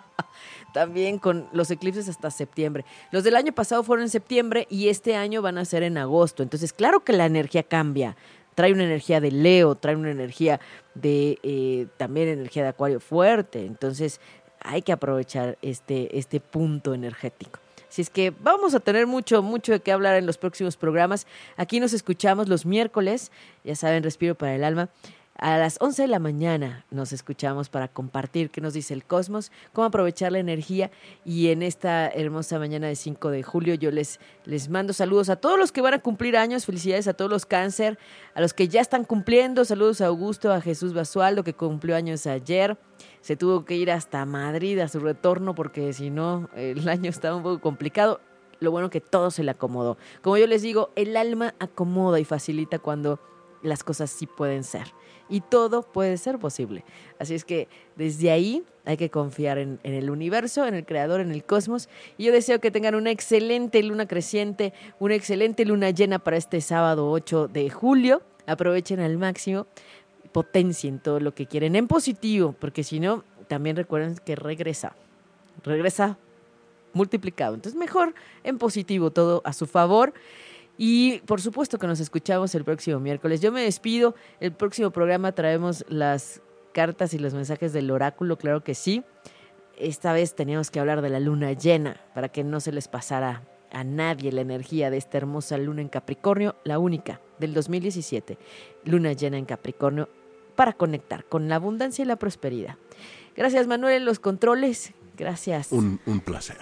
También 0.74 1.20
con 1.20 1.48
los 1.52 1.70
eclipses 1.72 2.08
hasta 2.08 2.32
septiembre. 2.32 2.86
Los 3.12 3.24
del 3.24 3.36
año 3.36 3.52
pasado 3.52 3.84
fueron 3.84 4.04
en 4.04 4.10
septiembre 4.10 4.68
y 4.70 4.90
este 4.90 5.16
año 5.16 5.42
van 5.42 5.58
a 5.58 5.66
ser 5.66 5.84
en 5.84 5.98
agosto. 5.98 6.44
Entonces, 6.44 6.74
claro 6.74 7.02
que 7.02 7.14
la 7.14 7.26
energía 7.26 7.64
cambia. 7.64 8.16
Trae 8.56 8.74
una 8.74 8.84
energía 8.84 9.22
de 9.22 9.32
Leo, 9.32 9.76
trae 9.76 9.96
una 9.96 10.12
energía 10.12 10.60
de 10.94 11.40
eh, 11.44 11.88
también 11.98 12.28
energía 12.28 12.64
de 12.64 12.70
Acuario 12.70 13.00
fuerte. 13.00 13.66
Entonces, 13.66 14.20
hay 14.60 14.82
que 14.82 14.92
aprovechar 14.92 15.58
este, 15.62 16.18
este 16.18 16.40
punto 16.40 16.94
energético. 16.94 17.60
Así 17.90 18.02
es 18.02 18.10
que 18.10 18.32
vamos 18.32 18.74
a 18.74 18.80
tener 18.80 19.06
mucho, 19.06 19.42
mucho 19.42 19.74
de 19.74 19.82
qué 19.82 19.92
hablar 19.92 20.16
en 20.16 20.26
los 20.26 20.38
próximos 20.38 20.78
programas. 20.78 21.28
Aquí 21.58 21.82
nos 21.82 21.92
escuchamos 21.92 22.48
los 22.48 22.66
miércoles, 22.66 23.34
ya 23.66 23.76
saben, 23.76 24.04
Respiro 24.04 24.36
para 24.36 24.56
el 24.56 24.64
Alma. 24.64 24.88
A 25.36 25.58
las 25.58 25.78
11 25.80 26.04
de 26.04 26.08
la 26.08 26.20
mañana 26.20 26.86
nos 26.92 27.14
escuchamos 27.14 27.70
para 27.70 27.88
compartir 27.88 28.52
qué 28.52 28.62
nos 28.62 28.74
dice 28.74 28.94
el 28.94 29.04
cosmos, 29.04 29.52
cómo 29.74 29.86
aprovechar 29.86 30.32
la 30.32 30.40
energía. 30.40 30.92
Y 31.26 31.48
en 31.48 31.64
esta 31.64 32.10
hermosa 32.10 32.60
mañana 32.60 32.88
de 32.88 32.96
5 32.96 33.32
de 33.32 33.42
julio 33.42 33.74
yo 33.74 33.90
les, 33.92 34.20
les 34.46 34.70
mando 34.70 34.94
saludos 34.94 35.30
a 35.30 35.38
todos 35.38 35.58
los 35.58 35.72
que 35.72 35.82
van 35.82 35.96
a 35.96 36.00
cumplir 36.00 36.38
años, 36.38 36.66
felicidades 36.66 37.08
a 37.08 37.14
todos 37.14 37.32
los 37.32 37.46
cáncer, 37.46 37.98
a 38.36 38.42
los 38.42 38.54
que 38.54 38.68
ya 38.68 38.82
están 38.82 39.04
cumpliendo, 39.04 39.66
saludos 39.66 40.02
a 40.02 40.08
Augusto, 40.08 40.52
a 40.52 40.62
Jesús 40.62 40.94
Basualdo 40.94 41.44
que 41.44 41.54
cumplió 41.54 41.96
años 41.96 42.28
ayer. 42.28 42.78
Se 43.22 43.36
tuvo 43.36 43.66
que 43.66 43.76
ir 43.76 43.90
hasta 43.90 44.24
Madrid 44.26 44.78
a 44.80 44.90
su 44.90 45.00
retorno 45.00 45.56
porque 45.56 45.94
si 45.94 46.12
no 46.12 46.50
el 46.56 46.88
año 46.88 47.10
estaba 47.10 47.36
un 47.36 47.44
poco 47.44 47.62
complicado. 47.62 48.22
Lo 48.60 48.70
bueno 48.70 48.92
que 48.92 49.02
todo 49.02 49.32
se 49.32 49.44
le 49.44 49.50
acomodó. 49.50 49.98
Como 50.22 50.38
yo 50.38 50.46
les 50.46 50.62
digo, 50.62 50.92
el 50.96 51.18
alma 51.18 51.56
acomoda 51.58 52.20
y 52.20 52.26
facilita 52.26 52.78
cuando 52.78 53.20
las 53.64 53.84
cosas 53.84 54.10
sí 54.10 54.28
pueden 54.28 54.64
ser. 54.64 54.94
Y 55.32 55.40
todo 55.42 55.82
puede 55.82 56.18
ser 56.18 56.38
posible. 56.38 56.84
Así 57.18 57.34
es 57.34 57.46
que 57.46 57.70
desde 57.96 58.30
ahí 58.32 58.64
hay 58.86 58.98
que 58.98 59.10
confiar 59.10 59.58
en, 59.58 59.80
el 59.84 60.10
universo, 60.10 60.68
en 60.68 60.76
el 60.76 60.86
creador, 60.86 61.22
en 61.22 61.32
el 61.32 61.46
cosmos. 61.46 61.88
Y 62.18 62.26
yo 62.26 62.34
deseo 62.34 62.60
que 62.60 62.70
tengan 62.70 62.96
una 62.96 63.12
excelente 63.12 63.82
luna 63.82 64.08
creciente, 64.08 64.74
una 65.00 65.16
excelente 65.16 65.64
luna 65.66 65.92
llena 65.92 66.20
para 66.20 66.36
este 66.36 66.60
sábado 66.60 67.10
8 67.10 67.48
de 67.48 67.70
julio. 67.70 68.22
Aprovechen 68.46 69.00
al 69.00 69.18
máximo, 69.18 69.68
potencien 70.34 71.00
todo 71.00 71.22
lo 71.22 71.34
que 71.34 71.46
quieren 71.46 71.78
en 71.78 71.88
positivo, 71.88 72.54
porque 72.60 72.84
si 72.84 73.00
no, 73.00 73.24
también 73.48 73.78
recuerden 73.78 74.16
que 74.16 74.36
regresa. 74.36 74.96
Regresa 75.64 76.18
multiplicado. 76.94 77.56
Entonces, 77.56 77.80
mejor 77.80 78.14
en 78.44 78.58
positivo, 78.58 79.12
todo 79.12 79.42
a 79.46 79.54
su 79.54 79.66
favor. 79.66 80.14
Y 80.84 81.20
por 81.28 81.40
supuesto 81.42 81.78
que 81.78 81.86
nos 81.86 82.00
escuchamos 82.00 82.56
el 82.56 82.64
próximo 82.64 83.00
miércoles. 83.00 83.40
Yo 83.40 83.52
me 83.52 83.62
despido. 83.62 84.16
El 84.40 84.52
próximo 84.52 84.90
programa 84.90 85.32
traemos 85.32 85.86
las 85.90 86.42
cartas 86.74 87.14
y 87.14 87.20
los 87.20 87.36
mensajes 87.36 87.72
del 87.72 87.92
oráculo, 87.92 88.36
claro 88.36 88.64
que 88.64 88.74
sí. 88.74 89.04
Esta 89.78 90.12
vez 90.12 90.34
teníamos 90.34 90.72
que 90.72 90.80
hablar 90.80 91.04
de 91.04 91.12
la 91.12 91.20
luna 91.20 91.54
llena 91.54 92.02
para 92.16 92.30
que 92.30 92.44
no 92.44 92.60
se 92.60 92.72
les 92.72 92.88
pasara 92.88 93.44
a 93.72 93.84
nadie 93.84 94.32
la 94.32 94.42
energía 94.42 94.90
de 94.90 94.98
esta 94.98 95.20
hermosa 95.20 95.56
luna 95.60 95.84
en 95.84 95.88
Capricornio, 95.88 96.56
la 96.64 96.80
única 96.80 97.22
del 97.38 97.54
2017. 97.54 98.40
Luna 98.86 99.14
llena 99.14 99.38
en 99.38 99.46
Capricornio 99.46 100.10
para 100.56 100.74
conectar 100.74 101.26
con 101.26 101.48
la 101.48 101.58
abundancia 101.58 102.02
y 102.02 102.08
la 102.08 102.16
prosperidad. 102.16 102.78
Gracias 103.36 103.68
Manuel 103.68 104.04
los 104.04 104.20
controles. 104.20 104.96
Gracias. 105.18 105.72
Un, 105.72 106.00
un 106.06 106.20
placer. 106.20 106.58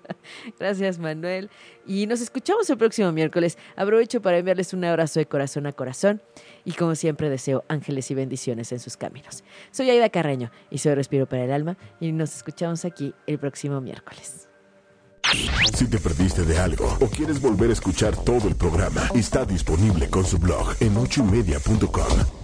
Gracias, 0.58 0.98
Manuel. 0.98 1.50
Y 1.86 2.06
nos 2.06 2.20
escuchamos 2.20 2.68
el 2.70 2.76
próximo 2.76 3.12
miércoles. 3.12 3.58
Aprovecho 3.76 4.20
para 4.20 4.38
enviarles 4.38 4.72
un 4.72 4.84
abrazo 4.84 5.20
de 5.20 5.26
corazón 5.26 5.66
a 5.66 5.72
corazón. 5.72 6.22
Y 6.64 6.72
como 6.72 6.94
siempre, 6.94 7.30
deseo 7.30 7.64
ángeles 7.68 8.10
y 8.10 8.14
bendiciones 8.14 8.72
en 8.72 8.80
sus 8.80 8.96
caminos. 8.96 9.44
Soy 9.70 9.90
Aida 9.90 10.08
Carreño 10.08 10.50
y 10.70 10.78
soy 10.78 10.94
Respiro 10.94 11.26
para 11.26 11.44
el 11.44 11.52
Alma. 11.52 11.76
Y 12.00 12.12
nos 12.12 12.34
escuchamos 12.36 12.84
aquí 12.84 13.14
el 13.26 13.38
próximo 13.38 13.80
miércoles. 13.80 14.48
Si 15.74 15.88
te 15.88 15.98
perdiste 15.98 16.44
de 16.44 16.58
algo 16.58 16.96
o 17.00 17.08
quieres 17.08 17.40
volver 17.40 17.70
a 17.70 17.72
escuchar 17.72 18.16
todo 18.24 18.46
el 18.46 18.54
programa, 18.54 19.08
está 19.14 19.44
disponible 19.44 20.08
con 20.08 20.24
su 20.24 20.38
blog 20.38 20.74
en 20.80 20.96
ochoymedia.com 20.96 22.43